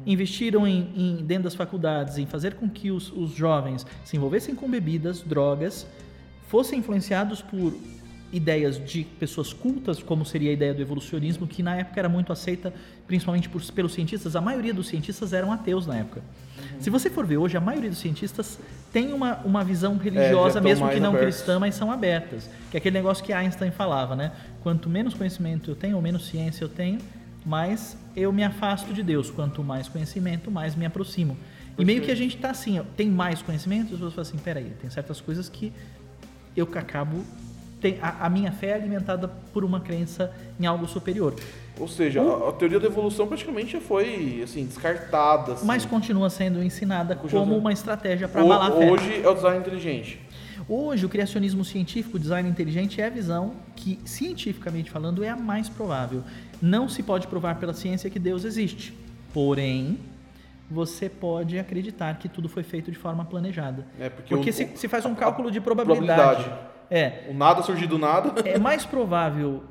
[0.06, 4.56] Investiram em, em- dentro das faculdades em fazer com que os, os jovens se envolvessem
[4.56, 5.86] com bebidas, drogas,
[6.48, 7.74] fossem influenciados por
[8.34, 12.34] ideias de pessoas cultas, como seria a ideia do evolucionismo, que na época era muito
[12.34, 12.74] aceita,
[13.08, 14.36] principalmente por- pelos cientistas.
[14.36, 16.22] A maioria dos cientistas eram ateus na época.
[16.80, 18.60] Se você for ver hoje, a maioria dos cientistas
[18.92, 21.36] tem uma, uma visão religiosa, tão mesmo que não abertos.
[21.36, 22.50] cristã, mas são abertas.
[22.72, 24.32] Que é aquele negócio que Einstein falava, né?
[24.64, 26.98] Quanto menos conhecimento eu tenho, ou menos ciência eu tenho,
[27.46, 29.30] mais eu me afasto de Deus.
[29.30, 31.38] Quanto mais conhecimento, mais me aproximo.
[31.78, 34.38] E meio que a gente tá assim, ó, tem mais conhecimento, as pessoas falam assim,
[34.38, 35.74] peraí, tem certas coisas que
[36.56, 37.22] eu acabo
[37.86, 41.36] tem, a, a minha fé é alimentada por uma crença em algo superior,
[41.80, 45.54] Ou seja, a, a teoria da evolução praticamente já foi assim, descartada.
[45.54, 45.66] assim.
[45.66, 48.92] mas continua sendo ensinada Continua como uma estratégia para abalar a fé.
[48.92, 50.20] Hoje é o design inteligente.
[50.68, 55.36] Hoje, o criacionismo científico, o design inteligente, é a visão que, cientificamente falando, é a
[55.36, 56.24] mais provável.
[56.62, 58.94] Não se pode provar pela ciência que Deus existe.
[59.34, 59.98] Porém,
[60.70, 63.86] você pode acreditar que tudo foi feito de forma planejada.
[64.00, 66.44] É, porque Porque se, se faz um cálculo de probabilidade.
[66.44, 66.66] probabilidade.
[66.90, 68.34] É, O nada surgir do nada.
[68.48, 69.64] é mais provável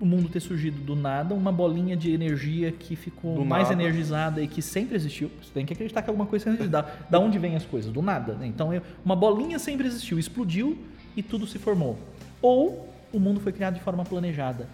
[0.00, 3.80] o mundo ter surgido do nada, uma bolinha de energia que ficou Do mais nada.
[3.82, 5.30] energizada e que sempre existiu.
[5.40, 7.92] Você tem que acreditar que alguma coisa sempre da, da onde vem as coisas?
[7.92, 8.34] Do nada.
[8.34, 8.46] né?
[8.46, 10.76] Então, eu- uma bolinha sempre existiu, explodiu
[11.16, 11.96] e tudo se formou.
[12.42, 14.68] Ou o mundo foi criado de forma planejada.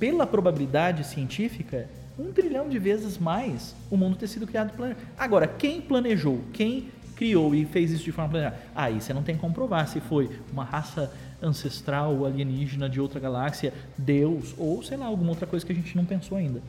[0.00, 1.88] Pela probabilidade científica,
[2.18, 5.06] um trilhão de vezes mais o mundo ter sido criado planejado.
[5.16, 8.58] Agora, quem planejou, quem criou e fez isso de forma planejada?
[8.74, 13.72] Aí você não tem como provar se foi uma raça ancestral alienígena de outra galáxia,
[13.96, 16.62] Deus, ou sei lá, alguma outra coisa que a gente não pensou ainda.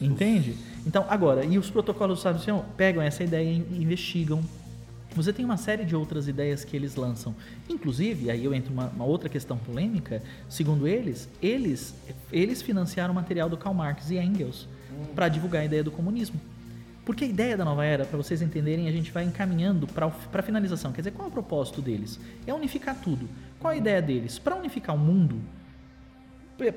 [0.00, 0.56] Entende?
[0.86, 4.42] Então, agora, e os protocolos do Sábio Sião pegam essa ideia e investigam.
[5.14, 7.34] Você tem uma série de outras ideias que eles lançam.
[7.68, 10.22] Inclusive, aí eu entro uma, uma outra questão polêmica.
[10.48, 11.94] Segundo eles, eles,
[12.32, 14.68] eles financiaram o material do Karl Marx e Engels
[15.14, 16.40] para divulgar a ideia do comunismo.
[17.04, 20.42] Porque a ideia da nova era, para vocês entenderem, a gente vai encaminhando para a
[20.42, 20.92] finalização.
[20.92, 22.20] Quer dizer, qual é o propósito deles?
[22.46, 23.28] É unificar tudo.
[23.58, 24.38] Qual a ideia deles?
[24.38, 25.40] Para unificar o mundo,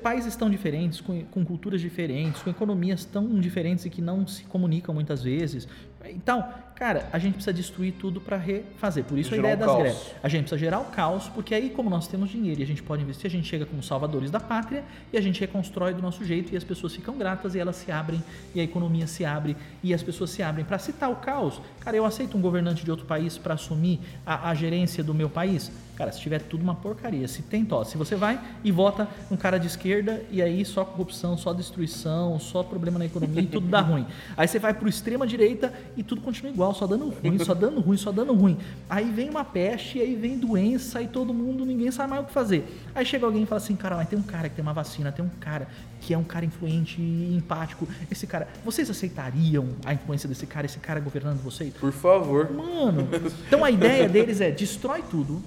[0.02, 4.44] países tão diferentes, com, com culturas diferentes, com economias tão diferentes e que não se
[4.44, 5.68] comunicam muitas vezes.
[6.06, 9.04] Então, cara, a gente precisa destruir tudo para refazer.
[9.04, 9.82] Por isso a ideia um das caos.
[9.82, 10.14] greves.
[10.22, 12.82] A gente precisa gerar o caos, porque aí, como nós temos dinheiro e a gente
[12.82, 16.24] pode investir, a gente chega como salvadores da pátria e a gente reconstrói do nosso
[16.24, 18.22] jeito e as pessoas ficam gratas e elas se abrem
[18.54, 20.64] e a economia se abre e as pessoas se abrem.
[20.64, 24.50] Para citar o caos, cara, eu aceito um governante de outro país para assumir a,
[24.50, 25.70] a gerência do meu país?
[25.96, 29.36] Cara, se tiver tudo uma porcaria, se tem tosse, se você vai e vota um
[29.36, 33.68] cara de esquerda e aí só corrupção, só destruição, só problema na economia e tudo
[33.68, 34.06] dá ruim.
[34.36, 37.80] Aí você vai pro extrema direita e tudo continua igual, só dando ruim, só dando
[37.80, 38.58] ruim, só dando ruim.
[38.90, 42.32] Aí vem uma peste, aí vem doença e todo mundo, ninguém sabe mais o que
[42.32, 42.66] fazer.
[42.94, 45.12] Aí chega alguém e fala assim, cara, mas tem um cara que tem uma vacina,
[45.12, 45.68] tem um cara
[46.00, 47.88] que é um cara influente e empático.
[48.10, 51.72] Esse cara, vocês aceitariam a influência desse cara, esse cara governando vocês?
[51.74, 52.50] Por favor.
[52.52, 53.08] Mano,
[53.46, 55.42] então a ideia deles é destrói tudo,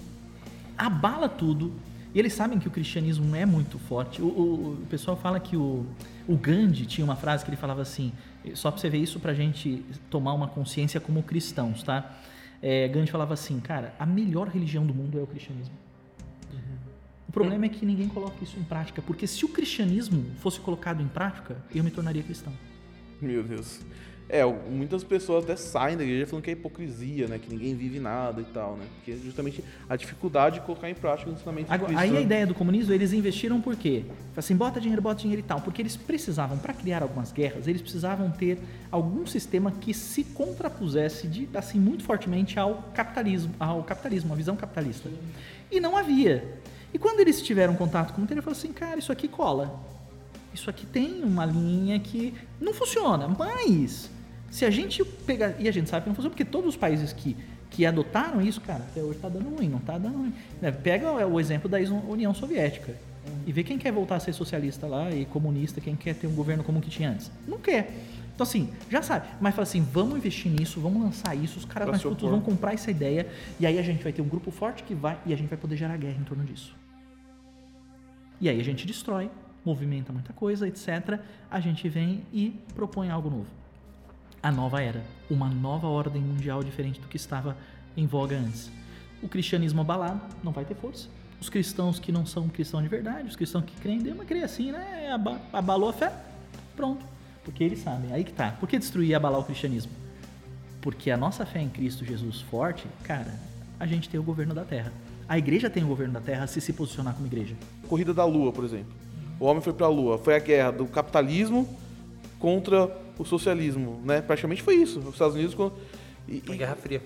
[0.78, 1.74] abala tudo.
[2.14, 4.22] E eles sabem que o cristianismo não é muito forte.
[4.22, 5.86] O, o- o pessoal fala que o,
[6.28, 8.12] o Gandhi tinha uma frase que ele falava assim,
[8.54, 12.18] só pra você ver isso pra gente tomar uma consciência como cristãos, tá?
[12.62, 15.76] É, Gandhi falava assim, cara, a melhor religião do mundo é o cristianismo.
[17.28, 21.04] O problema é que ninguém coloca isso em prática, porque se o cristianismo fosse colocado
[21.04, 22.54] em prática, eu me tornaria cristão.
[23.22, 23.82] Meu Deus.
[24.30, 27.40] É, muitas pessoas até saem da igreja falando que é hipocrisia, né?
[27.40, 28.86] Que ninguém vive nada e tal, né?
[28.96, 32.04] Porque é justamente a dificuldade de colocar em prática o ensinamento de Agora, Cristo.
[32.04, 34.04] aí a ideia do comunismo, eles investiram por quê?
[34.36, 35.62] Assim, bota dinheiro, bota dinheiro e tal.
[35.62, 38.60] Porque eles precisavam, para criar algumas guerras, eles precisavam ter
[38.92, 44.58] algum sistema que se contrapusesse de, assim, muito fortemente ao capitalismo, ao capitalismo, a visão
[44.58, 45.10] capitalista.
[45.72, 46.60] E não havia.
[46.94, 49.80] E quando eles tiveram contato com o ele falou assim, cara, isso aqui cola.
[50.54, 54.10] Isso aqui tem uma linha que não funciona, mas
[54.50, 55.56] se a gente pegar.
[55.60, 57.36] E a gente sabe que não funciona, porque todos os países que,
[57.70, 60.34] que adotaram isso, cara, até hoje tá dando ruim, não tá dando ruim.
[60.62, 62.96] Né, Pega o exemplo da União Soviética
[63.46, 66.36] e vê quem quer voltar a ser socialista lá e comunista, quem quer ter um
[66.36, 67.32] governo como o que tinha antes.
[67.48, 67.92] Não quer.
[68.34, 69.28] Então, assim, já sabe.
[69.42, 72.74] Mas fala assim: vamos investir nisso, vamos lançar isso, os caras mais cultos vão comprar
[72.74, 73.28] essa ideia
[73.60, 75.58] e aí a gente vai ter um grupo forte que vai e a gente vai
[75.58, 76.76] poder gerar guerra em torno disso.
[78.40, 79.32] E aí a gente destrói,
[79.66, 81.20] movimenta muita coisa, etc.
[81.50, 83.48] A gente vem e propõe algo novo.
[84.48, 85.04] A nova era.
[85.30, 87.58] Uma nova ordem mundial diferente do que estava
[87.98, 88.72] em voga antes.
[89.22, 91.10] O cristianismo abalado não vai ter força.
[91.42, 94.26] Os cristãos que não são cristãos de verdade, os cristãos que creem em Deus, mas
[94.26, 95.12] creem assim, né?
[95.12, 96.14] Aba- Abalou a fé,
[96.78, 97.06] pronto.
[97.44, 98.14] Porque eles sabem.
[98.14, 98.52] Aí que tá.
[98.58, 99.92] Por que destruir e abalar o cristianismo?
[100.80, 103.34] Porque a nossa fé em Cristo Jesus forte, cara,
[103.78, 104.94] a gente tem o governo da terra.
[105.28, 107.54] A igreja tem o governo da terra se se posicionar como igreja.
[107.90, 108.94] Corrida da Lua, por exemplo.
[109.42, 110.18] O homem foi pra Lua.
[110.18, 111.68] Foi a guerra do capitalismo
[112.40, 112.90] contra
[113.24, 114.22] o socialismo, né?
[114.22, 115.00] Praticamente foi isso.
[115.00, 115.54] Os Estados Unidos...
[115.56, 115.72] com-
[116.28, 117.02] E, e- Guerra Fria.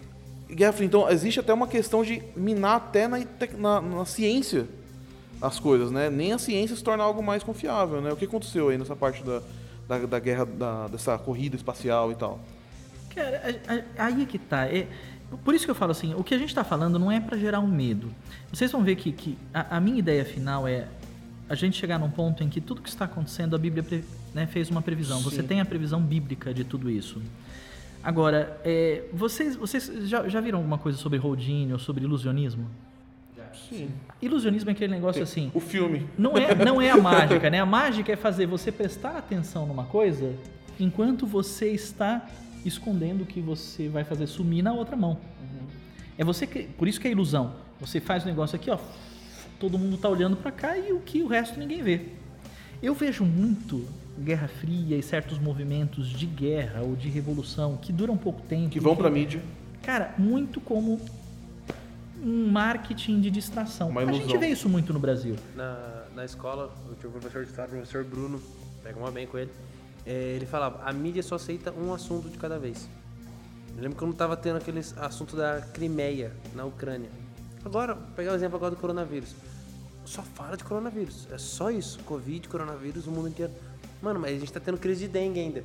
[0.50, 0.88] Guerra Fria.
[0.88, 3.20] Então, existe até uma questão de minar até na,
[3.58, 4.68] na- na ciência
[5.42, 6.10] as coisas, né?
[6.10, 8.12] Nem a ciência se torna algo mais confiável, né?
[8.12, 9.42] O que aconteceu aí nessa parte da,
[9.88, 12.40] da, da guerra, da- dessa corrida espacial e tal?
[13.14, 13.42] Cara,
[13.98, 14.66] aí é que tá.
[14.68, 14.88] É,
[15.44, 17.38] por isso que eu falo assim, o que a gente está falando não é para
[17.38, 18.10] gerar um medo.
[18.52, 20.88] Vocês vão ver que, que a, a minha ideia final é
[21.50, 23.84] a gente chegar num ponto em que tudo que está acontecendo, a Bíblia
[24.34, 25.20] né, fez uma previsão.
[25.22, 27.22] Você tem a previsão bíblica de tudo isso.
[28.04, 32.68] Agora, é, vocês, vocês já, já viram alguma coisa sobre Houdini ou sobre ilusionismo?
[33.70, 33.90] Sim.
[34.22, 35.52] Ilusionismo é aquele negócio assim.
[35.54, 36.08] O filme.
[36.18, 37.60] Não é, não é a mágica, né?
[37.60, 40.36] A mágica é fazer você prestar atenção numa coisa
[40.80, 42.28] enquanto você está
[42.66, 45.18] escondendo o que você vai fazer sumir na outra mão.
[46.18, 47.54] É você que, por isso que é ilusão.
[47.80, 48.78] Você faz o negócio aqui, ó,
[49.60, 52.02] todo mundo tá olhando para cá e o que o resto ninguém vê.
[52.82, 53.88] Eu vejo muito
[54.20, 58.70] Guerra Fria e certos movimentos de guerra ou de revolução que duram pouco tempo.
[58.70, 59.42] Que vão pra mídia.
[59.82, 61.00] Cara, muito como
[62.24, 63.90] um marketing de distração.
[63.90, 65.36] Uma A gente vê isso muito no Brasil.
[65.56, 68.42] Na, na escola, eu tinha um professor de história, o professor Bruno,
[68.84, 69.50] pega uma bem com ele.
[70.06, 72.88] é, ele falava: a mídia só aceita um assunto de cada vez.
[73.76, 77.10] Eu lembro quando tava tendo aquele assunto da Crimeia, na Ucrânia.
[77.64, 79.34] Agora, vou pegar o exemplo agora do coronavírus.
[80.04, 81.28] Só fala de coronavírus.
[81.32, 82.00] É só isso.
[82.04, 83.52] Covid, coronavírus, o mundo inteiro.
[84.02, 85.64] Mano, mas a gente tá tendo crise de dengue ainda.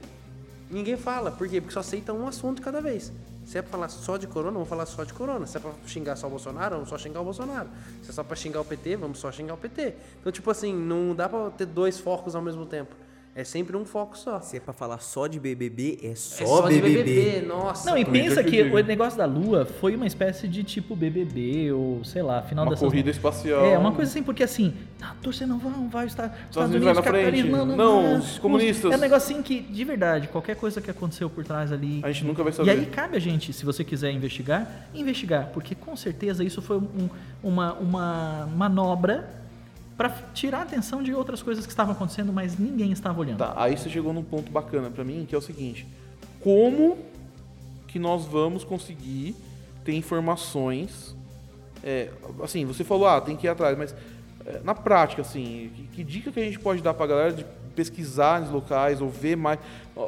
[0.71, 1.31] Ninguém fala.
[1.31, 1.61] Por quê?
[1.61, 3.13] Porque só aceita um assunto cada vez.
[3.45, 5.47] Se é pra falar só de corona, vamos falar só de corona.
[5.47, 7.69] Se é pra xingar só o Bolsonaro, vamos só xingar o Bolsonaro.
[8.03, 9.95] Se é só pra xingar o PT, vamos só xingar o PT.
[10.21, 12.95] Então, tipo assim, não dá pra ter dois focos ao mesmo tempo.
[13.39, 14.41] É sempre um foco só.
[14.41, 17.03] Se é pra falar só de BBB, é só, é só de BBB.
[17.05, 17.91] BBB, nossa.
[17.91, 21.71] Não, e Twitter pensa que o negócio da Lua foi uma espécie de tipo BBB
[21.71, 23.63] ou sei lá, final Uma dessas corrida espacial.
[23.67, 24.73] É, uma coisa assim, porque assim,
[25.03, 27.43] ah, torcer não vai, vai estar Estados Unidos vai na frente.
[27.47, 28.91] não, Não, não, os comunistas.
[28.91, 32.01] É um negocinho que, de verdade, qualquer coisa que aconteceu por trás ali.
[32.05, 32.71] A gente nunca vai E saber.
[32.71, 37.11] aí cabe a gente, se você quiser investigar, investigar, porque com certeza isso foi um-
[37.43, 39.29] uma, uma manobra
[39.97, 43.39] para tirar a atenção de outras coisas que estavam acontecendo, mas ninguém estava olhando.
[43.39, 45.87] Tá, aí você chegou num ponto bacana pra mim, que é o seguinte:
[46.41, 46.99] como
[47.87, 49.35] que nós vamos conseguir
[49.85, 51.17] ter informações.
[51.83, 52.11] é,
[52.43, 53.95] assim, você falou, ah, tem que ir atrás, mas
[54.45, 57.45] é, na prática, assim, que, que dica que a gente pode dar pra galera de
[57.75, 59.59] pesquisar nos locais ou ver mais?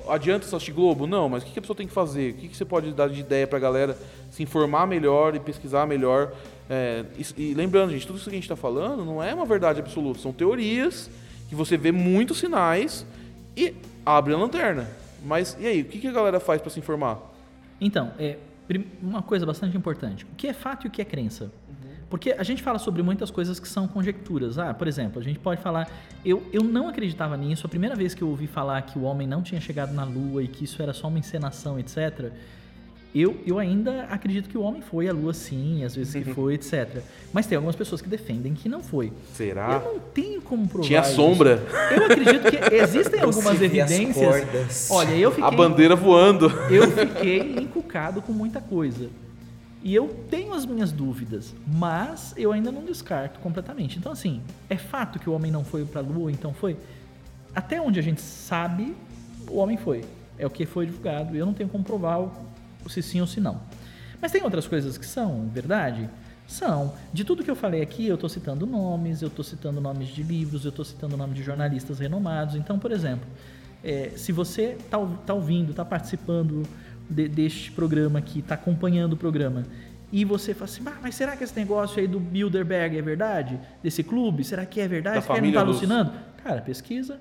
[0.08, 1.06] Adianta assistir Globo?
[1.06, 2.32] Não, mas o que, que a pessoa tem que fazer?
[2.32, 3.96] O que, que você pode dar de ideia pra galera
[4.30, 6.32] se informar melhor e pesquisar melhor?
[6.68, 9.46] É, e, e lembrando, gente, tudo isso que a gente está falando não é uma
[9.46, 11.10] verdade absoluta, são teorias
[11.48, 13.06] que você vê muitos sinais
[13.56, 14.86] e abre a lanterna.
[15.24, 17.18] Mas e aí, o que, que a galera faz para se informar?
[17.80, 18.36] Então, é,
[19.02, 20.24] uma coisa bastante importante.
[20.24, 21.50] O que é fato e o que é crença?
[22.10, 24.58] Porque a gente fala sobre muitas coisas que são conjecturas.
[24.58, 25.90] Ah, por exemplo, a gente pode falar.
[26.24, 27.66] Eu, eu não acreditava nisso.
[27.66, 30.42] A primeira vez que eu ouvi falar que o homem não tinha chegado na Lua
[30.42, 32.32] e que isso era só uma encenação, etc.
[33.14, 36.54] Eu, eu ainda acredito que o homem foi à Lua sim, às vezes que foi,
[36.54, 37.02] etc.
[37.32, 39.12] Mas tem algumas pessoas que defendem que não foi.
[39.32, 39.80] Será?
[39.82, 40.86] Eu não tenho como provar.
[40.86, 41.14] Tinha isso.
[41.14, 44.90] sombra, Eu acredito que existem algumas evidências.
[44.90, 46.52] Olha, eu fiquei a bandeira voando.
[46.70, 49.08] eu fiquei encucado com muita coisa.
[49.82, 53.98] E eu tenho as minhas dúvidas, mas eu ainda não descarto completamente.
[53.98, 56.76] Então, assim, é fato que o homem não foi para a Lua, então foi?
[57.54, 58.94] Até onde a gente sabe,
[59.48, 60.04] o homem foi.
[60.36, 61.34] É o que foi divulgado.
[61.34, 62.28] Eu não tenho como provar
[62.88, 63.60] se sim ou se não.
[64.20, 66.08] Mas tem outras coisas que são verdade?
[66.46, 66.94] São.
[67.12, 70.22] De tudo que eu falei aqui, eu estou citando nomes, eu estou citando nomes de
[70.22, 72.54] livros, eu estou citando nomes de jornalistas renomados.
[72.54, 73.26] Então, por exemplo,
[73.84, 76.62] é, se você está tá ouvindo, está participando
[77.08, 79.62] de- deste programa aqui, está acompanhando o programa,
[80.10, 83.60] e você fala assim, "Ah, mas será que esse negócio aí do Bilderberg é verdade?
[83.82, 84.42] Desse clube?
[84.42, 85.16] Será que é verdade?
[85.16, 86.12] Da Esse cara não está alucinando?
[86.42, 87.20] Cara, pesquisa.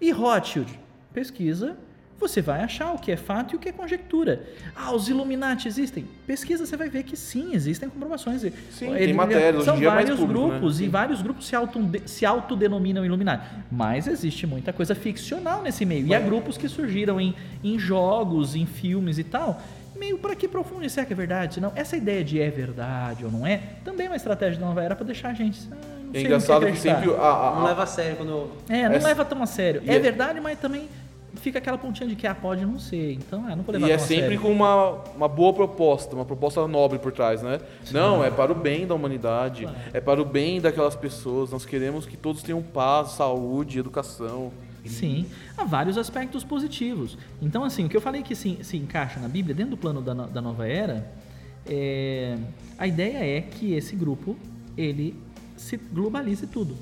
[0.00, 0.78] E Rothschild?
[1.12, 1.76] Pesquisa.
[2.20, 4.42] Você vai achar o que é fato e o que é conjectura.
[4.76, 6.06] Ah, os Illuminati existem?
[6.26, 8.42] Pesquisa, você vai ver que sim, existem comprovações.
[8.70, 10.48] Sim, tem matéria, hoje em São dia é mais vários público, né?
[10.50, 13.46] grupos e vários grupos se, auto, se autodenominam Illuminati.
[13.72, 16.06] Mas existe muita coisa ficcional nesse meio.
[16.06, 19.60] E há grupos que surgiram em, em jogos, em filmes e tal.
[19.96, 21.58] Meio para que profunde, será que é verdade?
[21.60, 24.82] Não, essa ideia de é verdade ou não é, também é uma estratégia da nova
[24.82, 25.58] era para deixar a gente.
[25.72, 26.96] Ah, não É que engraçado que acreditar.
[27.02, 28.50] sempre a, a- Não a- leva a sério quando.
[28.68, 29.82] É, não Essa- leva tão a sério.
[29.84, 30.88] E É é- verdade, mas também
[31.36, 33.12] fica aquela pontinha de que ah, pode não ser.
[33.12, 34.40] Então, ah, não vou levar E é sempre sério.
[34.40, 37.60] com uma, uma boa proposta, uma proposta nobre por trás, né?
[37.90, 41.50] Não, é para o bem da humanidade, é para o bem daquelas pessoas.
[41.50, 44.52] Nós queremos que todos tenham paz, saúde, educação.
[44.84, 45.26] Sim,
[45.56, 47.18] há vários aspectos positivos.
[47.40, 50.00] Então, assim, o que eu falei que se, se encaixa na Bíblia, dentro do plano
[50.00, 51.06] da, da nova era,
[51.66, 52.36] é,
[52.78, 54.36] a ideia é que esse grupo,
[54.76, 55.14] ele
[55.56, 56.76] se globalize tudo.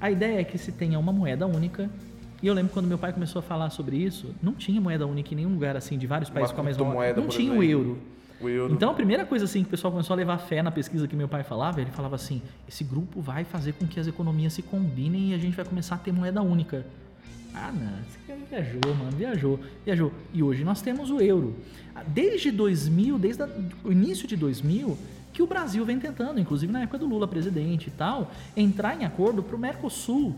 [0.00, 1.90] A ideia é que se tenha uma moeda única,
[2.42, 5.32] e eu lembro quando meu pai começou a falar sobre isso, não tinha moeda única
[5.34, 7.98] em nenhum lugar, assim, de vários países com a mesma criptomoeda, Não tinha o euro.
[8.40, 8.72] O euro.
[8.72, 11.16] Então a primeira coisa assim que o pessoal começou a levar fé na pesquisa que
[11.16, 14.62] meu pai falava, ele falava assim: esse grupo vai fazer com que as economias se
[14.62, 16.86] combinem e a gente vai começar a ter moeda única.
[17.52, 20.12] Ah, não, esse cara viajou, mano, viajou, viajou.
[20.32, 21.56] E hoje nós temos o euro.
[22.06, 23.42] Desde 2000, desde
[23.82, 24.96] o início de 2000,
[25.32, 29.04] que o Brasil vem tentando, inclusive na época do Lula presidente e tal, entrar em
[29.04, 30.36] acordo para o Mercosul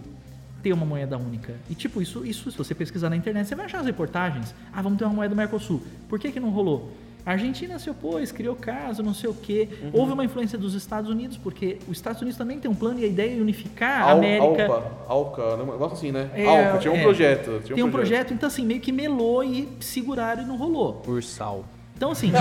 [0.63, 1.55] ter uma moeda única.
[1.69, 4.55] E tipo, isso, isso, se você pesquisar na internet, você vai achar as reportagens.
[4.73, 5.83] Ah, vamos ter uma moeda do Mercosul.
[6.09, 6.91] Por que, que não rolou?
[7.25, 9.69] A Argentina se opôs, criou caso, não sei o quê.
[9.83, 9.91] Uhum.
[9.93, 13.05] Houve uma influência dos Estados Unidos, porque os Estados Unidos também tem um plano e
[13.05, 14.67] a ideia é unificar a Al- América.
[14.67, 16.31] Alpa, Alca, negócio assim, né?
[16.35, 17.03] É, Alca, tinha um é.
[17.03, 17.61] projeto.
[17.65, 21.03] Tinha Tem um projeto, então assim, meio que melou e seguraram e não rolou.
[21.07, 21.65] Ursal.
[22.01, 22.33] Então assim.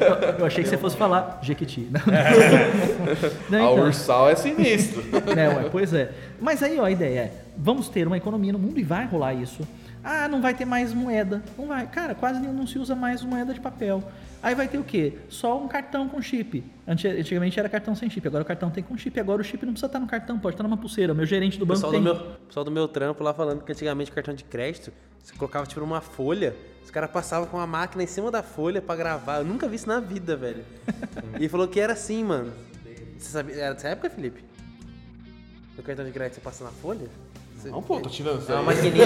[0.00, 1.88] eu, eu achei que você fosse falar Jequiti.
[1.90, 2.00] Não,
[3.50, 3.84] Não, A então.
[3.86, 5.02] Ursal é sinistro.
[5.34, 6.12] né, ué, pois é.
[6.40, 9.34] Mas aí, ó, a ideia é, vamos ter uma economia no mundo e vai rolar
[9.34, 9.66] isso.
[10.04, 11.42] Ah, não vai ter mais moeda.
[11.58, 11.88] Não vai.
[11.88, 14.00] Cara, quase não se usa mais moeda de papel.
[14.40, 15.14] Aí vai ter o quê?
[15.28, 16.62] Só um cartão com chip.
[16.86, 19.18] Anti- Antigamente era cartão sem chip, agora o cartão tem com chip.
[19.18, 21.12] Agora o chip não precisa estar no cartão, pode estar numa pulseira.
[21.12, 22.00] O meu gerente do O banco pessoal tem.
[22.00, 25.66] do, meu, pessoal do meu trampo lá falando que antigamente cartão de crédito, você colocava
[25.66, 26.54] tipo numa folha,
[26.86, 29.38] os caras passavam com uma máquina em cima da folha pra gravar.
[29.38, 30.64] Eu nunca vi isso na vida, velho.
[31.34, 32.52] e ele falou que era assim, mano.
[33.18, 34.44] Você sabia, era dessa época, Felipe?
[35.76, 37.08] O cartão de crédito você passa na folha?
[37.56, 38.62] Você- Não, pô, tô tirando isso É aí.
[38.62, 39.04] uma maquininha.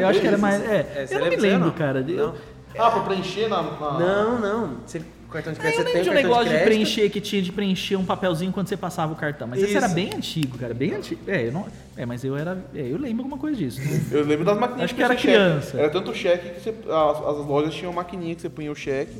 [0.00, 0.62] Eu acho que era mais.
[0.62, 1.74] É, É, você eu não me lembro, não?
[1.74, 2.00] cara.
[2.00, 2.34] Eu.
[2.78, 3.62] Ah, pra preencher na...
[3.62, 4.76] na- Não, não.
[4.86, 5.02] Você,
[5.32, 7.20] cartão de Ah, crédito eu você lembro tem de um negócio de de, preencher que
[7.20, 9.48] tinha de preencher um papelzinho quando você passava o cartão.
[9.48, 9.78] Mas esse Isso.
[9.78, 10.74] era bem antigo, cara.
[10.74, 11.20] Bem antigo.
[11.30, 11.66] É, eu não,
[11.96, 12.56] é mas eu era.
[12.74, 13.80] é, eu lembro alguma coisa disso.
[14.10, 15.34] Eu lembro das maquininhas Acho que era você cheque.
[15.34, 15.78] criança.
[15.78, 19.14] Era tanto cheque que você, as, as lojas tinham maquininha que você punha o cheque,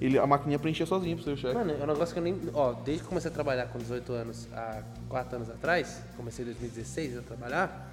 [0.00, 1.54] ele, a maquininha preenchia sozinha pra você o cheque.
[1.54, 2.38] Mano, é um negócio que eu nem.
[2.52, 6.48] Ó, desde que comecei a trabalhar com 18 anos, há 4 anos atrás, comecei em
[6.48, 7.92] 2016 a trabalhar,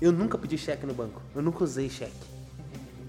[0.00, 1.20] eu nunca pedi cheque no banco.
[1.36, 2.12] Eu nunca usei cheque.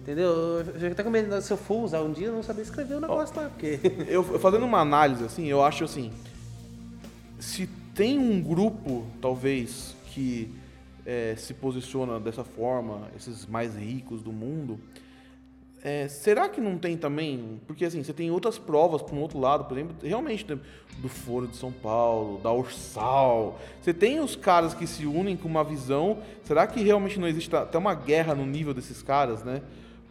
[0.04, 0.28] Entendeu?
[0.28, 3.00] Eu até com medo, se eu for usar um dia, eu não sabia escrever o
[3.00, 3.80] negócio lá, porque.
[4.06, 6.12] Eu fazendo uma análise assim, eu acho assim,
[7.40, 10.54] se tem um grupo, talvez, que
[11.06, 14.78] é, se posiciona dessa forma, esses mais ricos do mundo,
[15.82, 17.62] é, será que não tem também?
[17.66, 20.60] Porque assim, você tem outras provas para um outro lado, por exemplo, realmente tem
[20.98, 23.58] do Foro de São Paulo, da Ursal.
[23.82, 26.20] Você tem os caras que se unem com uma visão.
[26.44, 29.62] Será que realmente não existe até uma guerra no nível desses caras, né?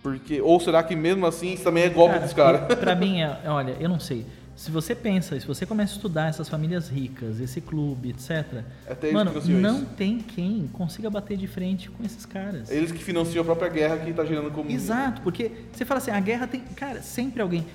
[0.02, 2.74] Porque ou será que mesmo assim isso também é golpe dos caras?
[2.76, 4.26] Para mim, é, olha, eu não sei.
[4.56, 8.62] Se você pensa, se você começa a estudar essas famílias ricas, esse clube, etc.
[8.88, 12.70] Até eles mano, não tem quem consiga bater de frente com esses caras.
[12.70, 14.70] Eles que financiam a própria guerra que tá gerando como.
[14.70, 16.60] Exato, porque você fala assim, a guerra tem.
[16.76, 17.66] Cara, sempre alguém.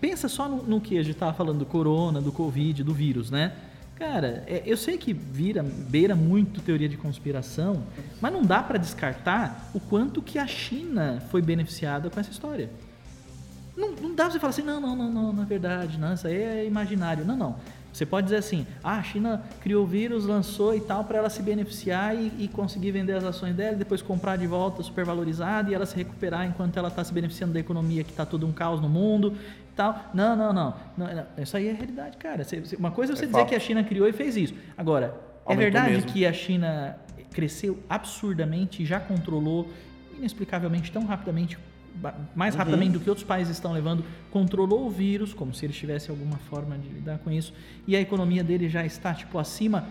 [0.00, 3.30] Pensa só no, no que a gente tava falando do corona, do Covid, do vírus,
[3.30, 3.52] né?
[4.06, 7.82] Cara, é, eu sei que vira, beira muito teoria de conspiração,
[8.20, 12.68] mas não dá para descartar o quanto que a China foi beneficiada com essa história.
[13.74, 16.26] Não, não dá pra você falar assim, não, não, não, não, na verdade, não, isso
[16.26, 17.24] aí é imaginário.
[17.24, 17.56] Não, não.
[17.94, 21.40] Você pode dizer assim, ah, a China criou vírus, lançou e tal, para ela se
[21.40, 25.74] beneficiar e, e conseguir vender as ações dela, e depois comprar de volta supervalorizada e
[25.74, 28.82] ela se recuperar enquanto ela está se beneficiando da economia que está todo um caos
[28.82, 29.34] no mundo
[29.74, 30.10] tal.
[30.14, 30.74] Não, não, não.
[30.96, 31.26] não, não.
[31.42, 32.46] Isso aí é realidade, cara.
[32.78, 33.48] Uma coisa é você É dizer fato.
[33.48, 34.54] que a China criou e fez isso.
[34.76, 36.10] Agora, é Aumentou verdade mesmo.
[36.10, 36.96] que a China
[37.32, 39.68] cresceu absurdamente e já controlou
[40.16, 41.58] inexplicavelmente tão rapidamente
[42.34, 46.10] mais rapidamente do que outros países estão levando, controlou o vírus, como se eles tivessem
[46.10, 47.52] alguma forma de lidar com isso,
[47.86, 49.86] e a economia dele já está, tipo, acima,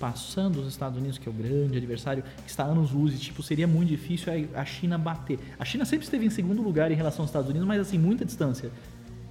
[0.00, 3.40] passando os Estados Unidos, que é o grande adversário, que está anos luz, e, tipo,
[3.40, 5.38] seria muito difícil a China bater.
[5.56, 8.24] A China sempre esteve em segundo lugar em relação aos Estados Unidos, mas, assim, muita
[8.24, 8.72] distância.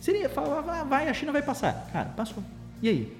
[0.04, 1.88] Seria, falava, "Ah, vai, a China vai passar.
[1.94, 2.44] Cara, passou.
[2.82, 3.18] E aí?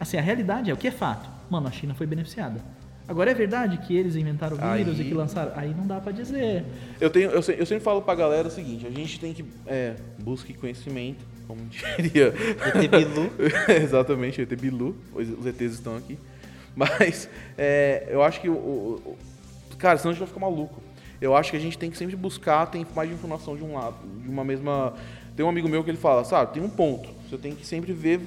[0.00, 1.28] Assim, a realidade é o que é fato.
[1.48, 2.60] Mano, a China foi beneficiada.
[3.06, 5.52] Agora é verdade que eles inventaram o vírus Aí- e que lançaram.
[5.54, 6.64] Aí não dá pra dizer.
[7.00, 9.44] Eu, tenho, eu, eu sempre falo pra galera o seguinte: a gente tem que.
[9.64, 12.34] É, busque conhecimento, como diria.
[12.66, 13.30] ET Bilu.
[13.80, 14.96] Exatamente, ET Bilu.
[15.14, 16.18] Os, ETs estão aqui.
[16.74, 20.82] Mas é, eu acho que o, o- o- Cara, senão a gente vai ficar maluco.
[21.20, 23.96] Eu acho que a gente tem que sempre buscar ter mais informação de um lado,
[24.22, 24.94] de uma mesma.
[25.40, 27.08] Tem um amigo meu que ele fala, sabe, tem um ponto.
[27.26, 28.20] Você tem que sempre ver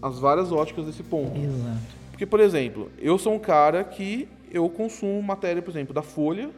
[0.00, 1.36] as várias óticas desse ponto.
[1.36, 1.80] Exato.
[2.12, 6.50] Porque, por exemplo, eu sou um cara que eu consumo matéria, por exemplo, da Folha,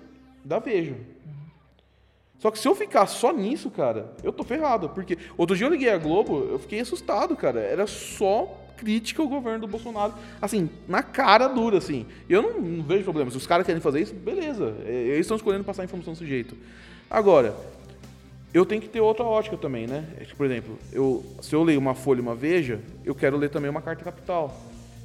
[0.45, 0.95] da Veja.
[2.39, 4.91] Só que se eu ficar só nisso, cara, eu tô ferrado.
[4.91, 7.61] Porque outro dia eu liguei a Globo, eu fiquei assustado, cara.
[7.61, 10.13] Era só crítica ao governo do Bolsonaro.
[10.39, 12.05] Assim, na cara dura, assim.
[12.29, 13.31] Eu não, não vejo problema.
[13.31, 14.77] Se os caras querem fazer isso, beleza.
[14.85, 16.55] É, Eles estão escolhendo passar a informação desse jeito.
[17.09, 17.55] Agora,
[18.55, 20.07] eu tenho que ter outra ótica também, né?
[20.21, 23.51] É Por exemplo, eu, se eu leio uma Folha e uma Veja, eu quero ler
[23.51, 24.57] também uma Carta Capital.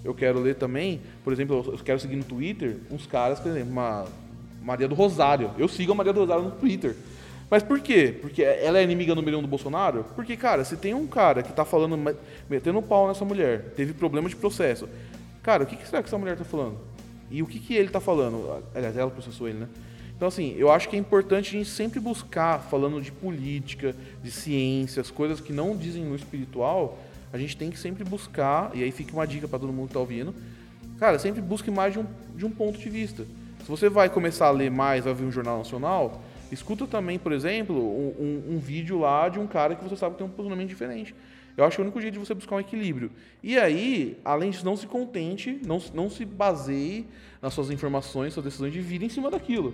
[0.06, 3.72] Eu quero ler também, por exemplo, eu quero seguir no Twitter uns caras, por exemplo,
[3.72, 4.06] uma
[4.62, 5.50] Maria do Rosário.
[5.58, 6.96] Eu sigo a Maria do Rosário no Twitter.
[7.50, 8.16] Mas por quê?
[8.22, 10.06] Porque ela é inimiga número um do Bolsonaro?
[10.16, 11.98] Porque, cara, se tem um cara que tá falando,
[12.48, 14.88] metendo pau nessa mulher, teve problema de processo.
[15.42, 16.78] Cara, o que, que será que essa mulher tá falando?
[17.32, 18.64] E o que, que ele tá falando?
[18.76, 19.68] Aliás, ela processou ele, né?
[20.20, 24.30] Então, assim, eu acho que é importante a gente sempre buscar, falando de política, de
[24.30, 27.00] ciências, coisas que não dizem no espiritual,
[27.32, 29.94] a gente tem que sempre buscar, e aí fica uma dica para todo mundo que
[29.94, 30.36] tá ouvindo,
[31.00, 32.06] cara, sempre busque mais de um,
[32.36, 33.26] de um ponto de vista.
[33.64, 37.32] Se você vai começar a ler mais, vai ver um jornal nacional, escuta também, por
[37.32, 40.32] exemplo, um, um- um vídeo lá de um cara que você sabe que tem um
[40.32, 41.16] posicionamento diferente.
[41.56, 43.10] Eu acho que é o único jeito de você buscar um equilíbrio.
[43.42, 47.06] E aí, além disso, não se contente, não, não se baseie
[47.42, 49.74] nas suas informações, suas decisões de vida em cima daquilo.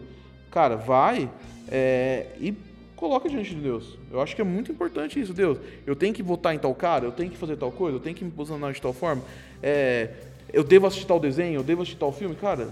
[0.56, 1.30] Cara, vai
[1.70, 2.54] é, e
[2.96, 3.98] coloca diante de Deus.
[4.10, 5.58] Eu acho que é muito importante isso, Deus.
[5.86, 8.16] Eu tenho que votar em tal cara, eu tenho que fazer tal coisa, eu tenho
[8.16, 9.22] que me posicionar de tal forma.
[9.62, 10.12] É,
[10.54, 12.36] eu devo assistir tal desenho, eu devo assistir tal filme.
[12.36, 12.70] Cara,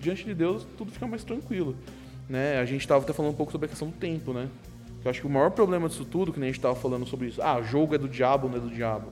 [0.00, 1.76] diante de Deus, tudo fica mais tranquilo.
[2.28, 2.58] Né?
[2.58, 4.48] A gente estava até falando um pouco sobre a questão do tempo, né?
[5.04, 7.28] Eu acho que o maior problema disso tudo, que nem a gente estava falando sobre
[7.28, 9.06] isso, ah, jogo é do diabo, não é do diabo.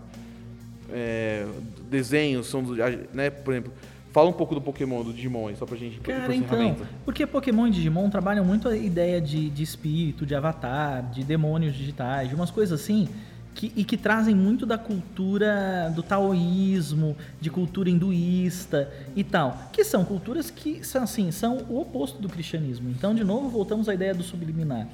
[0.91, 1.47] É,
[1.89, 2.75] desenhos são do,
[3.15, 3.31] né?
[3.31, 3.73] Por exemplo,
[4.13, 7.67] fala um pouco do Pokémon, do Digimon, aí, só pra gente Cara, então, porque Pokémon
[7.67, 12.35] e Digimon trabalham muito a ideia de, de espírito, de avatar, de demônios digitais, de
[12.35, 13.09] umas coisas assim,
[13.55, 19.85] que, e que trazem muito da cultura do taoísmo, de cultura hinduísta e tal, que
[19.85, 22.91] são culturas que são assim, são o oposto do cristianismo.
[22.91, 24.89] Então, de novo, voltamos à ideia do subliminar.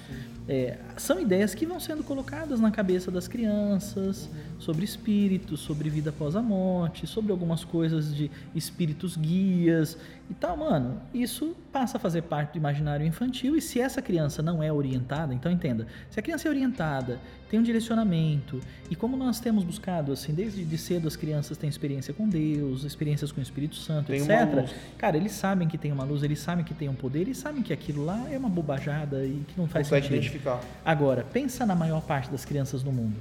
[0.49, 6.09] É, são ideias que vão sendo colocadas na cabeça das crianças sobre espíritos, sobre vida
[6.09, 9.99] após a morte, sobre algumas coisas de espíritos guias
[10.31, 11.03] e tal, mano.
[11.13, 15.35] Isso passa a fazer parte do imaginário infantil e se essa criança não é orientada,
[15.35, 17.19] então entenda, se a criança é orientada,
[17.51, 21.69] tem um direcionamento e como nós temos buscado assim, desde de cedo as crianças têm
[21.69, 24.69] experiência com Deus, experiências com o Espírito Santo, Tem etc.
[24.99, 27.63] Cara, eles sabem que tem uma luz, eles sabem que tem um poder, eles sabem
[27.63, 30.38] que aquilo lá é uma bobajada e que não faz sentido.
[30.39, 30.61] Identificar.
[30.85, 33.17] Agora, pensa na maior parte das crianças no mundo.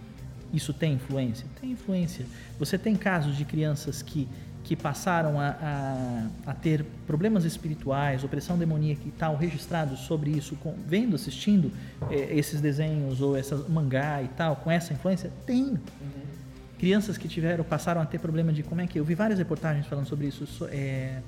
[0.53, 1.45] Isso tem influência?
[1.59, 2.25] Tem influência.
[2.57, 4.27] Você tem casos de crianças que,
[4.63, 10.55] que passaram a, a, a ter problemas espirituais, opressão demoníaca e tal, registrados sobre isso,
[10.57, 11.71] com, vendo, assistindo
[12.09, 15.31] eh, esses desenhos ou essas mangá e tal, com essa influência?
[15.45, 15.77] Tem.
[16.79, 18.99] Crianças que tiveram, passaram a ter problema de como é que.
[18.99, 20.45] Eu vi várias reportagens falando sobre isso.
[20.47, 21.21] so- é,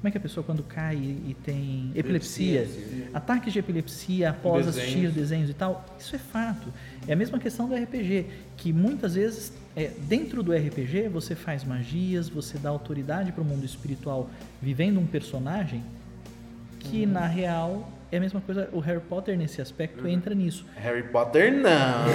[0.00, 2.66] como é que a pessoa quando cai e tem epilepsia,
[3.12, 4.88] ataques de epilepsia após Desenhos.
[4.88, 6.68] assistir desenhos e tal, isso é fato.
[7.06, 8.24] É a mesma questão do RPG,
[8.56, 13.44] que muitas vezes é, dentro do RPG você faz magias, você dá autoridade para o
[13.44, 14.30] mundo espiritual
[14.62, 15.82] vivendo um personagem
[16.78, 18.68] que na real é a mesma coisa.
[18.72, 20.64] O Harry Potter nesse aspecto entra nisso.
[20.76, 22.06] Harry Potter não.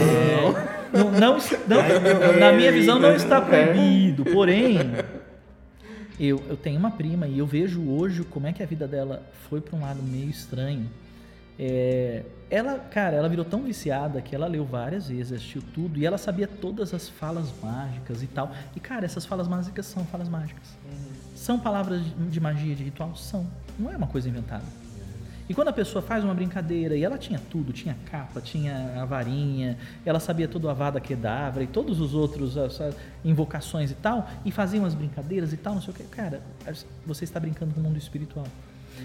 [0.92, 4.80] Não, não, não- na minha visão não está proibido, porém
[6.20, 9.24] eu, eu tenho uma prima e eu vejo hoje como é que a vida dela
[9.50, 10.90] foi para um lado meio estranho.
[11.58, 16.06] É, ela, cara, ela virou tão viciada que ela leu várias vezes, assistiu tudo e
[16.06, 18.54] ela sabia todas as falas mágicas e tal.
[18.76, 20.78] E cara, essas falas mágicas são falas mágicas.
[21.36, 23.16] São palavras de, de magia, de ritual?
[23.16, 23.46] São.
[23.78, 24.64] Não é uma coisa inventada.
[25.48, 29.06] E quando a pessoa faz uma brincadeira, e ela tinha tudo, tinha capa, tinha a
[29.06, 33.96] varinha, ela sabia todo o Avada Kedavra e todos os outros as, as invocações e
[33.96, 36.04] tal, e fazia umas brincadeiras e tal, não sei o que.
[36.04, 36.42] Cara,
[37.06, 38.48] você está brincando com o mundo espiritual.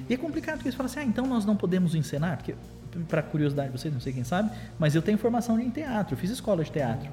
[0.09, 2.55] E é complicado porque eles falam assim, ah, então nós não podemos encenar, porque,
[3.09, 6.31] para curiosidade de vocês, não sei quem sabe, mas eu tenho formação em teatro, fiz
[6.31, 7.11] escola de teatro.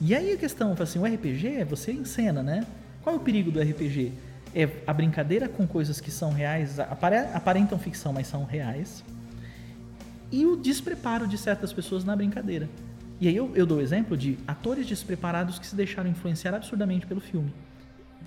[0.00, 2.66] E aí a questão, assim, o RPG, você encena, né?
[3.02, 4.12] Qual é o perigo do RPG?
[4.54, 9.04] É a brincadeira com coisas que são reais, apare- aparentam ficção, mas são reais.
[10.30, 12.68] E o despreparo de certas pessoas na brincadeira.
[13.20, 17.06] E aí eu, eu dou o exemplo de atores despreparados que se deixaram influenciar absurdamente
[17.06, 17.52] pelo filme.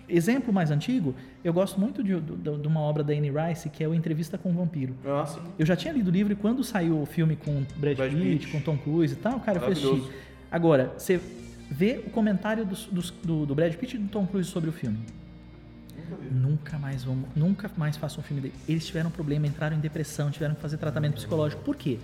[0.09, 1.13] Exemplo mais antigo,
[1.43, 4.37] eu gosto muito de, de- de uma obra da Anne Rice, que é o Entrevista
[4.37, 4.95] com o Vampiro.
[5.03, 5.39] Nossa.
[5.59, 8.47] Eu já tinha lido o livro e quando saiu o filme com Brad, Brad Pitt,
[8.47, 10.13] com Tom Cruise e tal, cara, eu fui assistir.
[10.49, 11.19] Agora, você
[11.69, 12.85] vê o comentário dos-
[13.23, 14.97] do, do Brad Pitt e do Tom Cruise sobre o filme.
[16.31, 18.53] Nunca mais vamos, nunca mais façam um filme dele.
[18.67, 21.61] Eles tiveram problema, entraram em depressão, tiveram que fazer tratamento psicológico.
[21.63, 21.97] Por quê?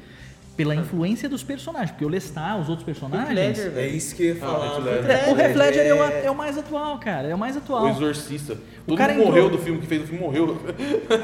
[0.55, 3.33] Pela influência dos personagens, porque o Lestat, os outros personagens.
[3.33, 4.75] Ledger, É isso que eu ia falar.
[4.75, 5.09] Heath Ledger.
[5.09, 7.27] É, o Heath Ledger é o, é o mais atual, cara.
[7.27, 7.85] É o mais atual.
[7.85, 8.55] O Exorcista.
[8.85, 10.61] Todo cara mundo morreu entrou- do filme, que fez o filme morreu.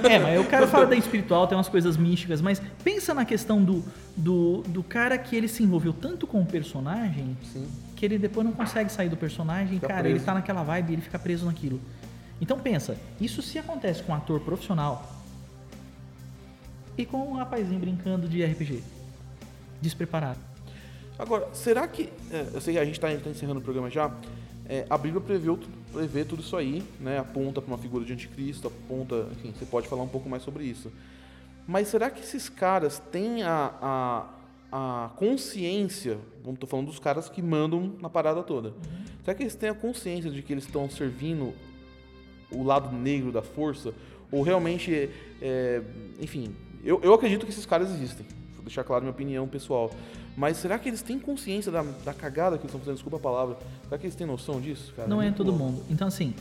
[0.09, 3.63] É, mas o cara fala da espiritual, tem umas coisas místicas, mas pensa na questão
[3.63, 3.83] do,
[4.17, 7.37] do, do cara que ele se envolveu tanto com o personagem
[7.95, 10.15] que ele depois não consegue sair do personagem, Fica cara, preso.
[10.15, 11.79] ele tá naquela vibe e ele fica preso naquilo.
[12.41, 15.19] Então pensa, isso se acontece com um ator profissional
[16.97, 18.83] e com um rapazinho brincando de RPG.
[19.81, 20.39] Despreparado.
[21.17, 22.11] Agora, será que.
[22.31, 24.11] é, eu sei que a gente está encerrando o programa já.
[24.67, 25.49] é, a Bíblia prevê,
[25.91, 27.19] prevê tudo isso aí, né?
[27.19, 29.27] Aponta para uma figura de anticristo, aponta.
[29.31, 30.91] Enfim, você pode falar um pouco mais sobre isso.
[31.67, 33.73] Mas será que esses caras têm a,
[34.71, 36.17] a, a consciência?
[36.47, 38.73] Estou falando dos caras que mandam na parada toda.
[39.23, 41.53] Será que eles têm a consciência de que eles estão servindo
[42.51, 43.93] o lado negro da força?
[44.31, 45.09] Ou realmente,
[45.41, 45.81] é,
[46.19, 48.25] enfim, eu, eu acredito que esses caras existem.
[48.55, 49.91] Vou deixar claro minha opinião pessoal.
[50.37, 52.95] Mas será que eles têm consciência da, da cagada que eles estão fazendo?
[52.95, 53.57] Desculpa a palavra.
[53.83, 55.07] Será que eles têm noção disso, cara?
[55.07, 55.63] Não é Muito todo louco.
[55.63, 55.83] mundo.
[55.89, 56.33] Então, assim,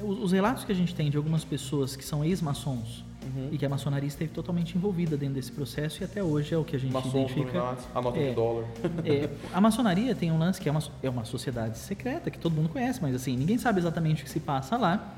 [0.00, 3.48] os, os relatos que a gente tem de algumas pessoas que são ex-maçons Uhum.
[3.52, 6.62] e que a maçonaria esteve totalmente envolvida dentro desse processo e até hoje é o
[6.64, 7.74] que a gente Maçons, identifica.
[7.94, 8.28] A nota É.
[8.28, 8.66] de dólar.
[9.02, 12.52] É, a maçonaria tem um lance que é uma, é uma sociedade secreta, que todo
[12.52, 15.16] mundo conhece, mas assim, ninguém sabe exatamente o que se passa lá.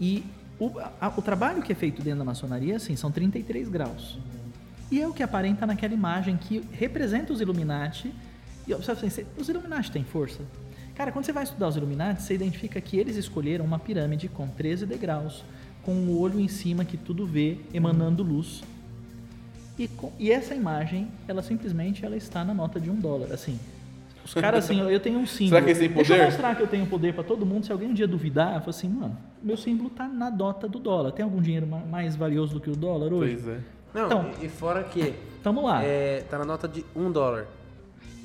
[0.00, 0.24] E
[0.58, 0.70] o,
[1.00, 4.18] a- o trabalho que é feito dentro da maçonaria, assim, são 33 graus.
[4.90, 8.12] E é o que aparenta naquela imagem que representa os Illuminati.
[8.66, 10.40] E sabe assim, os Illuminati têm força?
[10.94, 14.46] Cara, quando você vai estudar os Illuminati, você identifica que eles escolheram uma pirâmide com
[14.48, 15.44] 13 degraus,
[15.82, 18.62] com o olho em cima que tudo vê, emanando luz.
[19.78, 23.32] E, com- e essa imagem, ela simplesmente ela está na nota de um dólar.
[23.32, 23.58] Assim,
[24.26, 25.50] os caras assim, eu tenho um símbolo.
[25.50, 26.30] Será que eles têm Deixa eu poder?
[26.30, 27.64] mostrar que eu tenho poder para todo mundo.
[27.64, 30.78] Se alguém um dia duvidar, eu falo assim, mano, meu símbolo tá na nota do
[30.78, 31.12] dólar.
[31.12, 33.34] Tem algum dinheiro ma- mais valioso do que o dólar hoje?
[33.42, 33.60] Pois é.
[33.94, 35.82] Não, Então- e, e fora que Tamo lá.
[35.82, 37.46] é, tá na nota de um dólar.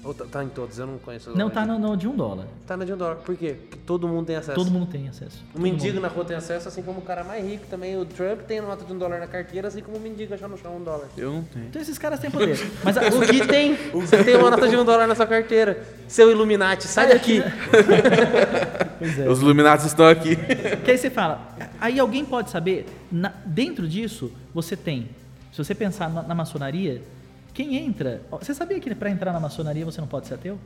[0.03, 1.29] Ou tá, tá em todos, eu não conheço.
[1.37, 2.47] Não tá no, no de um dólar.
[2.65, 3.17] Tá na de um dólar.
[3.17, 3.55] Por quê?
[3.61, 4.55] Porque todo mundo tem acesso.
[4.55, 5.43] Todo mundo tem acesso.
[5.51, 6.01] O Todo mendigo mundo.
[6.01, 7.95] na rua tem acesso, assim como o cara mais rico também.
[7.95, 10.57] O Trump tem nota de um dólar na carteira, assim como o mendigo achar no
[10.57, 11.07] chão um dólar.
[11.15, 11.65] Eu não tenho.
[11.67, 12.57] Então esses caras têm poder.
[12.83, 13.75] Mas a, O que tem?
[13.93, 15.83] Você tem uma nota de um dólar na sua carteira.
[16.07, 17.43] Seu Illuminati, sai daqui.
[18.97, 19.29] pois é.
[19.29, 20.35] Os Illuminati estão aqui.
[20.83, 25.09] Que aí você fala, aí alguém pode saber, na- dentro disso, você tem,
[25.51, 27.01] se você pensar na, na maçonaria,
[27.53, 28.21] quem entra.
[28.31, 30.57] Você sabia que para entrar na maçonaria você não pode ser ateu?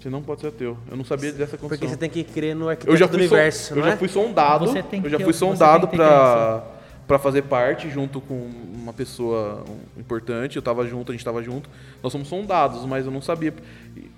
[0.00, 0.76] Você não pode ser ateu.
[0.90, 1.68] Eu não sabia dessa condição.
[1.68, 3.96] Porque você tem que crer no eu arquiteto já do universo, eu não já é?
[3.96, 4.66] fui sondado.
[4.66, 6.62] Você tem que eu já fui sondado pra,
[7.06, 9.64] pra fazer parte junto com uma pessoa
[9.96, 10.56] importante.
[10.56, 11.70] Eu tava junto, a gente tava junto.
[12.02, 13.54] Nós somos sondados, mas eu não sabia.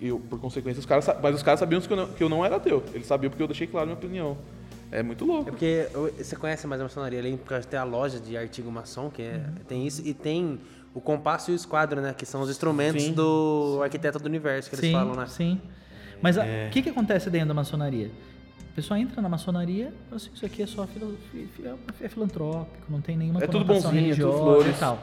[0.00, 2.28] E Eu, por consequência, os caras, mas os caras sabiam que eu, não, que eu
[2.28, 2.82] não era ateu.
[2.92, 4.36] Eles sabiam porque eu deixei claro minha opinião.
[4.90, 5.44] É muito É louco.
[5.50, 9.10] porque eu- você conhece mais a maçonaria ali, porque tem a loja de artigo maçom,
[9.10, 10.60] que é, tem isso, e tem
[10.94, 12.14] o compasso e o esquadro, né?
[12.16, 13.12] Que são os instrumentos Sim.
[13.12, 15.26] do arquiteto do universo, que eles sim, falam, né?
[15.26, 15.60] sim.
[16.22, 16.68] Mas o É.
[16.70, 18.10] que, que acontece dentro da maçonaria?
[18.72, 21.00] A pessoa entra na maçonaria, fala assim, isso aqui é só fi-
[22.00, 24.76] é filantrópico, não tem nenhuma É tudo bonzinho, é tudo religiosa flores.
[24.76, 24.98] e tal.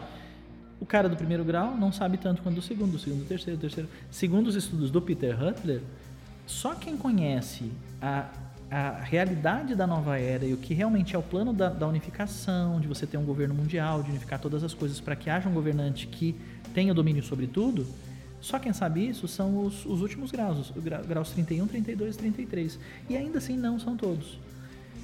[0.80, 3.58] O cara do primeiro grau não sabe tanto quanto do segundo, do segundo, do terceiro,
[3.58, 3.90] do terceiro.
[4.12, 5.82] Segundo os estudos do Peter Hutler,
[6.46, 7.72] só quem conhece
[8.02, 8.28] a,
[8.74, 12.82] a realidade da nova era e o que realmente é o plano da, da unificação,
[12.82, 15.54] de você ter um governo mundial, de unificar todas as coisas para que haja um
[15.54, 16.36] governante que
[16.74, 17.86] tenha domínio sobre tudo,
[18.42, 22.18] só quem sabe isso são os, os últimos graus, os gra- graus 31, 32 e
[22.18, 22.80] 33.
[23.10, 24.40] E ainda assim não são todos.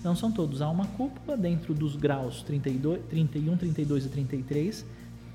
[0.04, 0.64] Não são todos.
[0.64, 4.86] Há uma cúpula dentro dos graus 32, 31, 32 e 33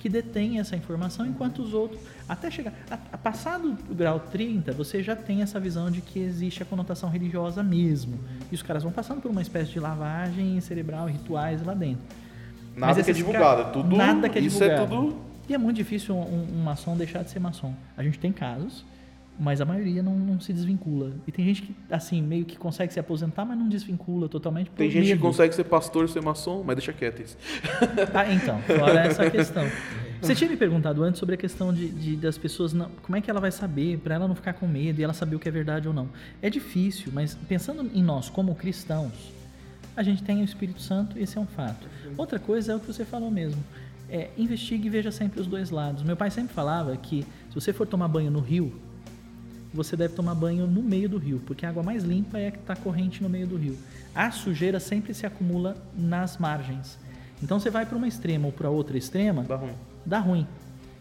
[0.04, 1.98] que detém essa informação, enquanto os outros,
[2.28, 6.18] até chegar, a, a passado o grau 30, você já tem essa visão de que
[6.18, 8.20] existe a conotação religiosa mesmo.
[8.52, 12.04] E os caras vão passando por uma espécie de lavagem cerebral, rituais lá dentro.
[12.76, 13.96] Nada Mas que é divulgado, é tudo.
[13.96, 15.06] nada que é isso é divulgado.
[15.06, 15.16] tudo.
[15.48, 17.74] E é muito difícil um, um maçom deixar de ser maçom.
[17.96, 18.84] A gente tem casos,
[19.38, 21.12] mas a maioria não, não se desvincula.
[21.26, 24.88] E tem gente que, assim, meio que consegue se aposentar, mas não desvincula totalmente Tem
[24.90, 25.20] gente que medo.
[25.20, 27.36] consegue ser pastor e ser maçom, mas deixa quieto isso.
[28.14, 29.64] Ah, então, fora essa questão.
[30.22, 33.20] Você tinha me perguntado antes sobre a questão de, de- das pessoas, não, como é
[33.20, 35.48] que ela vai saber, para ela não ficar com medo e ela saber o que
[35.48, 36.08] é verdade ou não.
[36.40, 39.12] É difícil, mas pensando em nós como cristãos,
[39.96, 41.86] a gente tem o Espírito Santo, esse é um fato.
[42.16, 43.62] Outra coisa é o que você falou mesmo.
[44.08, 46.02] É, investigue e veja sempre os dois lados.
[46.02, 48.80] Meu pai sempre falava que se você for tomar banho no rio,
[49.74, 52.50] você deve tomar banho no meio do rio, porque a água mais limpa é a
[52.52, 53.76] que está corrente no meio do rio.
[54.14, 56.96] A sujeira sempre se acumula nas margens.
[57.42, 59.72] Então você vai para uma extrema ou para outra extrema, Dá ruim.
[60.06, 60.46] dá ruim.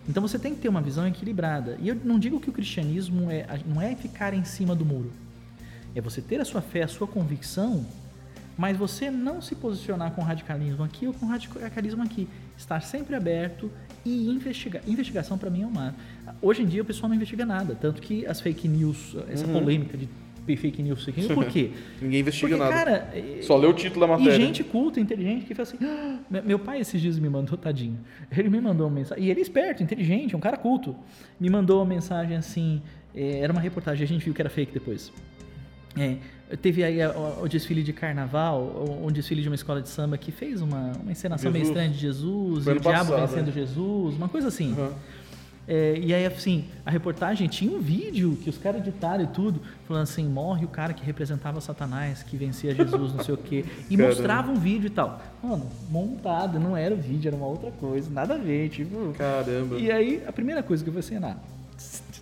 [0.10, 1.78] Então você tem que ter uma visão equilibrada.
[1.80, 5.12] E eu não digo que o cristianismo é, não é ficar em cima do muro.
[5.96, 7.86] É você ter a sua fé, a sua convicção,
[8.58, 12.28] mas você não se posicionar com radicalismo aqui ou com radicalismo aqui.
[12.58, 13.72] Estar sempre aberto
[14.06, 14.82] e investigar.
[14.88, 15.96] Investigação para mim é uma.
[16.42, 19.98] Hoje em dia o pessoal não investiga nada, tanto que as fake news, essa polêmica
[19.98, 20.08] de
[20.58, 21.72] fake news, fake news, por quê?
[22.02, 22.86] Ninguém investiga Porque, nada.
[23.00, 24.46] cara, Só lê o título da e matéria.
[24.46, 25.78] gente culta, inteligente, que fala assim.
[25.82, 27.98] "Ah", me- meu pai esses dias me mandou, tadinho.
[28.36, 29.24] Ele me mandou uma mensagem.
[29.24, 30.96] E ele é esperto, inteligente, é um cara culto.
[31.40, 32.82] Me mandou uma mensagem assim.
[33.16, 35.14] é, era uma reportagem, a gente viu que era fake depois.
[35.98, 36.18] É,
[36.58, 40.18] teve aí o, o desfile de carnaval, o- um desfile de uma escola de samba
[40.18, 41.70] que fez uma, uma encenação meio Jesus.
[41.78, 43.52] estranha de Jesus, Foi e o diabo passado, vencendo né?
[43.52, 44.74] Jesus, uma coisa assim.
[44.74, 44.92] Uhum.
[45.66, 49.62] É, e aí, assim, a reportagem tinha um vídeo que os caras editaram e tudo,
[49.88, 53.64] falando assim: morre o cara que representava Satanás, que vencia Jesus, não sei o quê.
[53.90, 54.14] E Caramba.
[54.14, 55.22] mostrava um vídeo e tal.
[55.42, 59.14] Mano, montado, não era o vídeo, era uma outra coisa, nada a ver, tipo.
[59.18, 59.78] Caramba.
[59.80, 61.38] E aí, a primeira coisa que eu assim, ah,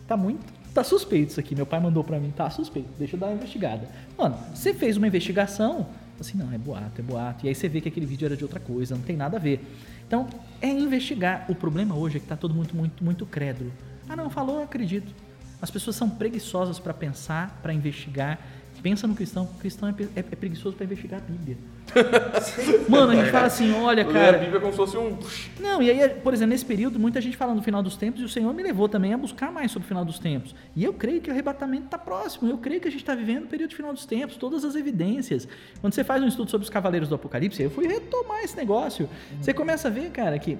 [0.07, 0.60] tá muito.
[0.73, 1.53] Tá suspeito isso aqui.
[1.55, 3.87] Meu pai mandou pra mim, tá suspeito, deixa eu dar uma investigada.
[4.17, 5.87] Mano, você fez uma investigação,
[6.19, 7.45] assim, não, é boato, é boato.
[7.45, 9.39] E aí você vê que aquele vídeo era de outra coisa, não tem nada a
[9.39, 9.65] ver.
[10.07, 10.27] Então,
[10.61, 11.45] é investigar.
[11.49, 13.71] O problema hoje é que tá todo mundo muito, muito crédulo.
[14.07, 15.13] Ah, não, falou, eu acredito.
[15.61, 18.39] As pessoas são preguiçosas pra pensar, pra investigar.
[18.81, 19.43] Pensa no cristão.
[19.43, 21.57] O cristão é, é- é preguiçoso pra investigar a Bíblia.
[22.89, 24.37] Mano, a gente fala assim, olha, cara.
[24.37, 25.17] a Bíblia como se fosse um.
[25.59, 28.23] Não, e aí, por exemplo, nesse período, muita gente falando do final dos tempos, e
[28.23, 30.55] o Senhor me levou também a buscar mais sobre o final dos tempos.
[30.75, 33.43] E eu creio que o arrebatamento está próximo, eu creio que a gente está vivendo
[33.43, 35.47] o período de final dos tempos, todas as evidências.
[35.79, 39.09] Quando você faz um estudo sobre os cavaleiros do Apocalipse, eu fui retomar esse negócio.
[39.41, 40.57] Você começa a ver, cara, que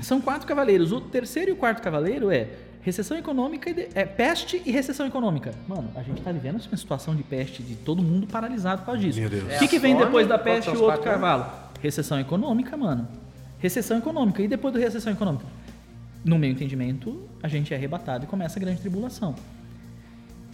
[0.00, 0.92] são quatro cavaleiros.
[0.92, 2.48] O terceiro e o quarto cavaleiro é
[2.82, 5.52] recessão econômica, e de- é peste e recessão econômica.
[5.68, 9.00] Mano, a gente está vivendo uma situação de peste, de todo mundo paralisado por causa
[9.00, 9.20] disso.
[9.20, 9.54] Meu Deus.
[9.56, 11.46] O que, que vem depois da peste e o outro cavalo?
[11.82, 13.06] Recessão econômica, mano.
[13.58, 14.42] Recessão econômica.
[14.42, 15.44] E depois da recessão econômica?
[16.24, 19.34] No meu entendimento, a gente é arrebatado e começa a grande tribulação.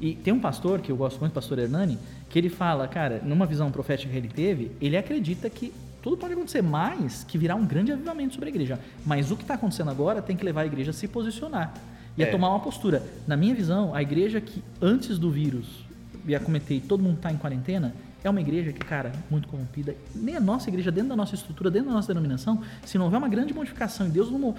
[0.01, 1.98] E tem um pastor, que eu gosto muito, o pastor Hernani,
[2.28, 5.72] que ele fala, cara, numa visão profética que ele teve, ele acredita que
[6.02, 8.78] tudo pode acontecer, mas que virá um grande avivamento sobre a igreja.
[9.05, 11.72] Mas o que está acontecendo agora tem que levar a igreja a se posicionar
[12.16, 12.30] e a É.
[12.30, 13.02] tomar uma postura.
[13.26, 15.84] Na minha visão, a igreja que antes do vírus,
[16.26, 17.94] já comentei, todo mundo está em quarentena,
[18.24, 19.94] é uma igreja que, cara, muito corrompida.
[20.14, 23.18] Nem a nossa igreja, dentro da nossa estrutura, dentro da nossa denominação, se não houver
[23.18, 24.55] uma grande modificação e Deus não.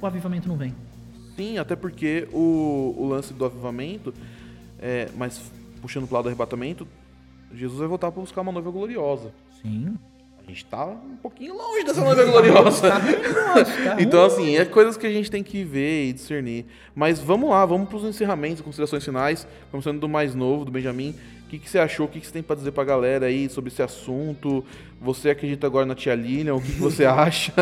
[0.00, 0.74] O avivamento não vem.
[1.36, 4.14] Sim, até porque o, o lance do avivamento,
[4.78, 5.50] é, mas
[5.82, 6.86] puxando pro lado do arrebatamento,
[7.54, 9.30] Jesus vai voltar para buscar uma noiva gloriosa.
[9.60, 9.94] Sim.
[10.46, 12.88] A gente tá um pouquinho longe dessa noiva gloriosa.
[13.98, 16.66] então, assim, é coisas que a gente tem que ver e discernir.
[16.94, 19.46] Mas vamos lá, vamos pros encerramentos, considerações finais.
[19.70, 21.14] Começando do mais novo, do Benjamin.
[21.46, 22.06] O que, que você achou?
[22.06, 24.64] O que, que você tem para dizer pra galera aí sobre esse assunto?
[25.00, 26.54] Você acredita agora na tia Lilian?
[26.54, 27.52] O que, que você acha?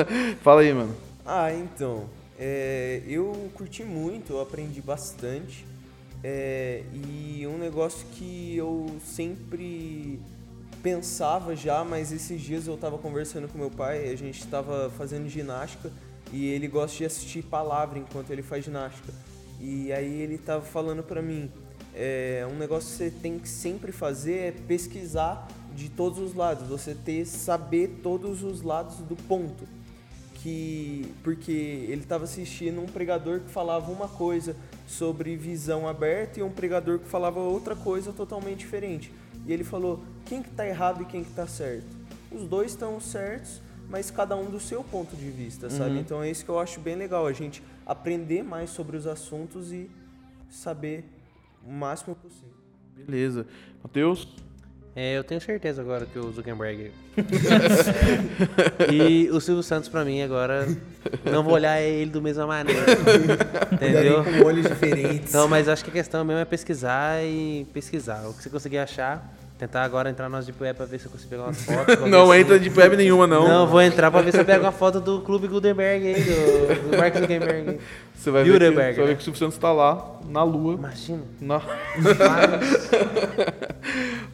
[0.43, 0.94] Fala aí, mano.
[1.27, 2.05] Ah, então.
[2.39, 5.66] é, eu curti muito, eu aprendi bastante.
[6.23, 10.20] é, e um negócio que eu sempre
[10.82, 15.28] pensava já, mas esses dias eu tava conversando com meu pai, a gente tava fazendo
[15.28, 15.93] ginástica
[16.32, 19.12] e ele gosta de assistir palavra enquanto ele faz ginástica.
[19.61, 21.51] E aí ele tava falando pra mim,
[21.94, 26.69] é, um negócio que você tem que sempre fazer é pesquisar de todos os lados,
[26.69, 29.69] você ter saber todos os lados do ponto.
[30.35, 36.43] Que porque ele estava assistindo um pregador que falava uma coisa sobre visão aberta e
[36.43, 39.12] um pregador que falava outra coisa totalmente diferente.
[39.47, 41.97] E ele falou: quem que tá errado e quem que tá certo?
[42.31, 45.99] Os dois estão certos, mas cada um do seu ponto de vista, sabe?
[45.99, 49.73] Então é isso que eu acho bem legal, a gente aprender mais sobre os assuntos
[49.73, 49.91] e
[50.49, 51.05] saber
[51.67, 52.55] o máximo possível.
[52.95, 53.47] Beleza.
[53.83, 54.29] Matheus?
[55.03, 56.93] É, eu tenho certeza agora que o Zuckerberg.
[58.93, 60.69] e o Silvio Santos, pra mim, agora.
[61.25, 62.85] Não vou olhar ele do mesma maneira.
[63.73, 64.23] Entendeu?
[64.23, 65.33] Com olhos diferentes.
[65.33, 68.29] Não, mas acho que a questão mesmo é pesquisar e pesquisar.
[68.29, 69.27] O que você conseguir achar,
[69.61, 71.97] tentar agora entrar no Deep Web pra ver se eu consigo pegar umas fotos.
[71.97, 73.47] pra Não ver se- entra de web nenhuma, não.
[73.47, 76.91] Não, vou entrar pra ver se eu pego uma foto do Clube Gutenberg aí, do,
[76.91, 77.78] do Mark Zuckerberg.
[78.15, 79.15] Você vai ver, que, você vai ver né?
[79.15, 80.74] que o Silvio Santos tá lá, na lua.
[80.74, 81.23] Imagina.
[81.41, 81.61] Na...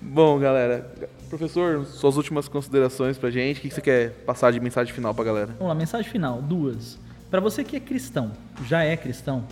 [0.01, 0.91] Bom, galera.
[1.29, 3.59] Professor, suas últimas considerações pra gente.
[3.59, 5.49] O que que você quer passar de mensagem final pra galera?
[5.59, 6.99] Vamos lá, mensagem final, duas.
[7.31, 8.31] Para você que é cristão,
[8.65, 9.45] já é cristão,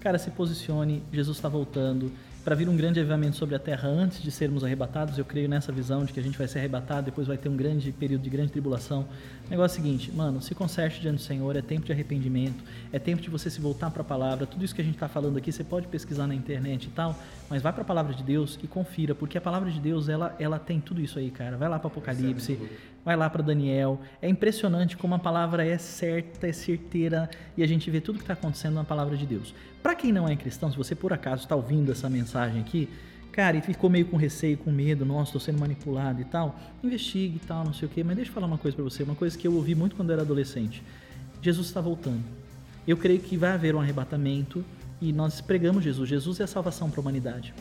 [0.00, 2.10] cara, se posicione, Jesus está voltando.
[2.42, 5.70] Para vir um grande avivamento sobre a terra antes de sermos arrebatados, eu creio nessa
[5.70, 8.30] visão de que a gente vai ser arrebatado, depois vai ter um grande período de
[8.30, 9.06] grande tribulação.
[9.46, 12.64] O negócio é o seguinte, mano, se conserte diante do Senhor, é tempo de arrependimento,
[12.90, 14.46] é tempo de você se voltar para a palavra.
[14.46, 17.14] Tudo isso que a gente está falando aqui, você pode pesquisar na internet e tal,
[17.50, 20.36] mas vai para a palavra de Deus e confira, porque a palavra de Deus, ela,
[20.38, 21.56] ela tem tudo isso aí, cara.
[21.56, 22.56] Vai lá para Apocalipse,
[23.04, 24.00] vai lá para Daniel.
[24.22, 28.22] É impressionante como a palavra é certa, é certeira e a gente vê tudo que
[28.22, 29.52] está acontecendo na palavra de Deus.
[29.82, 32.88] Para quem não é cristão, se você por acaso está ouvindo essa mensagem aqui,
[33.32, 37.40] cara, e ficou meio com receio, com medo, nossa, estou sendo manipulado e tal, investigue
[37.42, 38.04] e tal, não sei o quê.
[38.04, 40.10] Mas deixa eu falar uma coisa para você, uma coisa que eu ouvi muito quando
[40.10, 40.84] eu era adolescente.
[41.42, 42.22] Jesus está voltando.
[42.86, 44.64] Eu creio que vai haver um arrebatamento
[45.00, 46.08] e nós pregamos Jesus.
[46.08, 47.54] Jesus é a salvação para a humanidade.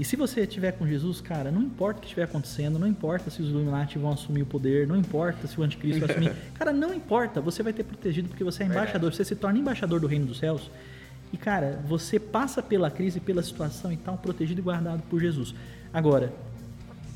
[0.00, 3.30] E se você estiver com Jesus, cara, não importa o que estiver acontecendo, não importa
[3.30, 6.34] se os Illuminati vão assumir o poder, não importa se o anticristo vai assumir.
[6.54, 10.00] Cara, não importa, você vai ter protegido porque você é embaixador, você se torna embaixador
[10.00, 10.70] do reino dos céus.
[11.32, 15.54] E, cara, você passa pela crise, pela situação e tal, protegido e guardado por Jesus.
[15.92, 16.32] Agora,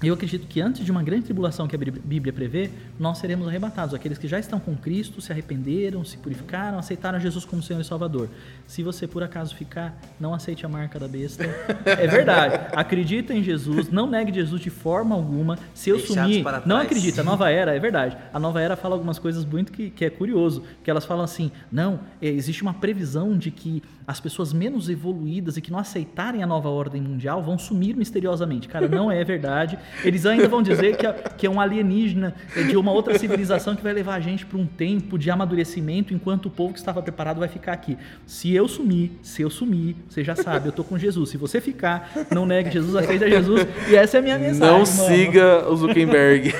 [0.02, 3.94] eu acredito que antes de uma grande tribulação que a Bíblia prevê, nós seremos arrebatados.
[3.94, 7.84] Aqueles que já estão com Cristo, se arrependeram, se purificaram, aceitaram Jesus como Senhor e
[7.84, 8.28] Salvador.
[8.66, 11.44] Se você por acaso ficar, não aceite a marca da besta.
[11.86, 12.66] É verdade.
[12.74, 15.58] Acredita em Jesus, não negue Jesus de forma alguma.
[15.72, 17.20] Se eu Deixados sumir, não acredita.
[17.20, 18.16] A nova era, é verdade.
[18.32, 20.64] A nova era fala algumas coisas muito que, que é curioso.
[20.82, 25.56] Que elas falam assim: não, é, existe uma previsão de que as pessoas menos evoluídas
[25.56, 28.68] e que não aceitarem a nova ordem mundial vão sumir misteriosamente.
[28.68, 29.76] Cara, não é verdade.
[30.04, 33.74] Eles ainda vão dizer que é, que é um alienígena é de uma outra civilização
[33.74, 37.02] que vai levar a gente para um tempo de amadurecimento enquanto o povo que estava
[37.02, 37.98] preparado vai ficar aqui.
[38.24, 41.30] Se eu sumir, se eu sumir, você já sabe, eu tô com Jesus.
[41.30, 43.66] Se você ficar, não negue Jesus, aceita Jesus.
[43.88, 44.60] E essa é a minha mensagem.
[44.60, 44.86] Não mano.
[44.86, 46.54] siga o Zuckerberg.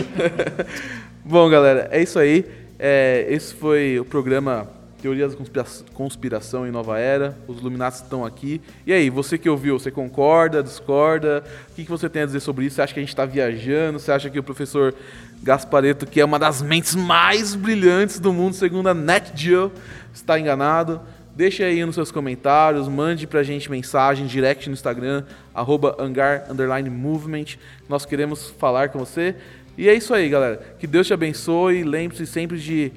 [1.24, 2.44] Bom, galera, é isso aí.
[2.78, 7.36] É, esse foi o programa Teorias da Conspira- Conspiração em Nova Era.
[7.48, 8.60] Os Illuminati estão aqui.
[8.86, 11.42] E aí, você que ouviu, você concorda, discorda?
[11.70, 12.76] O que, que você tem a dizer sobre isso?
[12.76, 13.98] Você acha que a gente está viajando?
[13.98, 14.94] Você acha que o professor
[15.42, 19.72] Gaspareto, que é uma das mentes mais brilhantes do mundo, segundo a NetGeo,
[20.14, 21.00] está enganado?
[21.34, 26.46] Deixa aí nos seus comentários, mande pra gente mensagem, direct no Instagram, arroba hangar,
[26.88, 27.56] movement.
[27.88, 29.34] Nós queremos falar com você.
[29.76, 30.76] E é isso aí, galera.
[30.78, 31.82] Que Deus te abençoe.
[31.82, 32.92] Lembre-se sempre de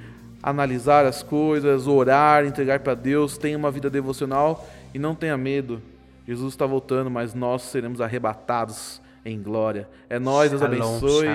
[0.45, 3.35] analisar as coisas, orar, entregar para Deus.
[3.35, 5.81] Tenha uma vida devocional e não tenha medo.
[6.27, 9.89] Jesus está voltando, mas nós seremos arrebatados em glória.
[10.07, 11.25] É nós, Deus abençoe.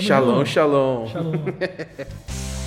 [0.00, 1.06] Shalom, shalom.
[1.08, 1.32] Shalom.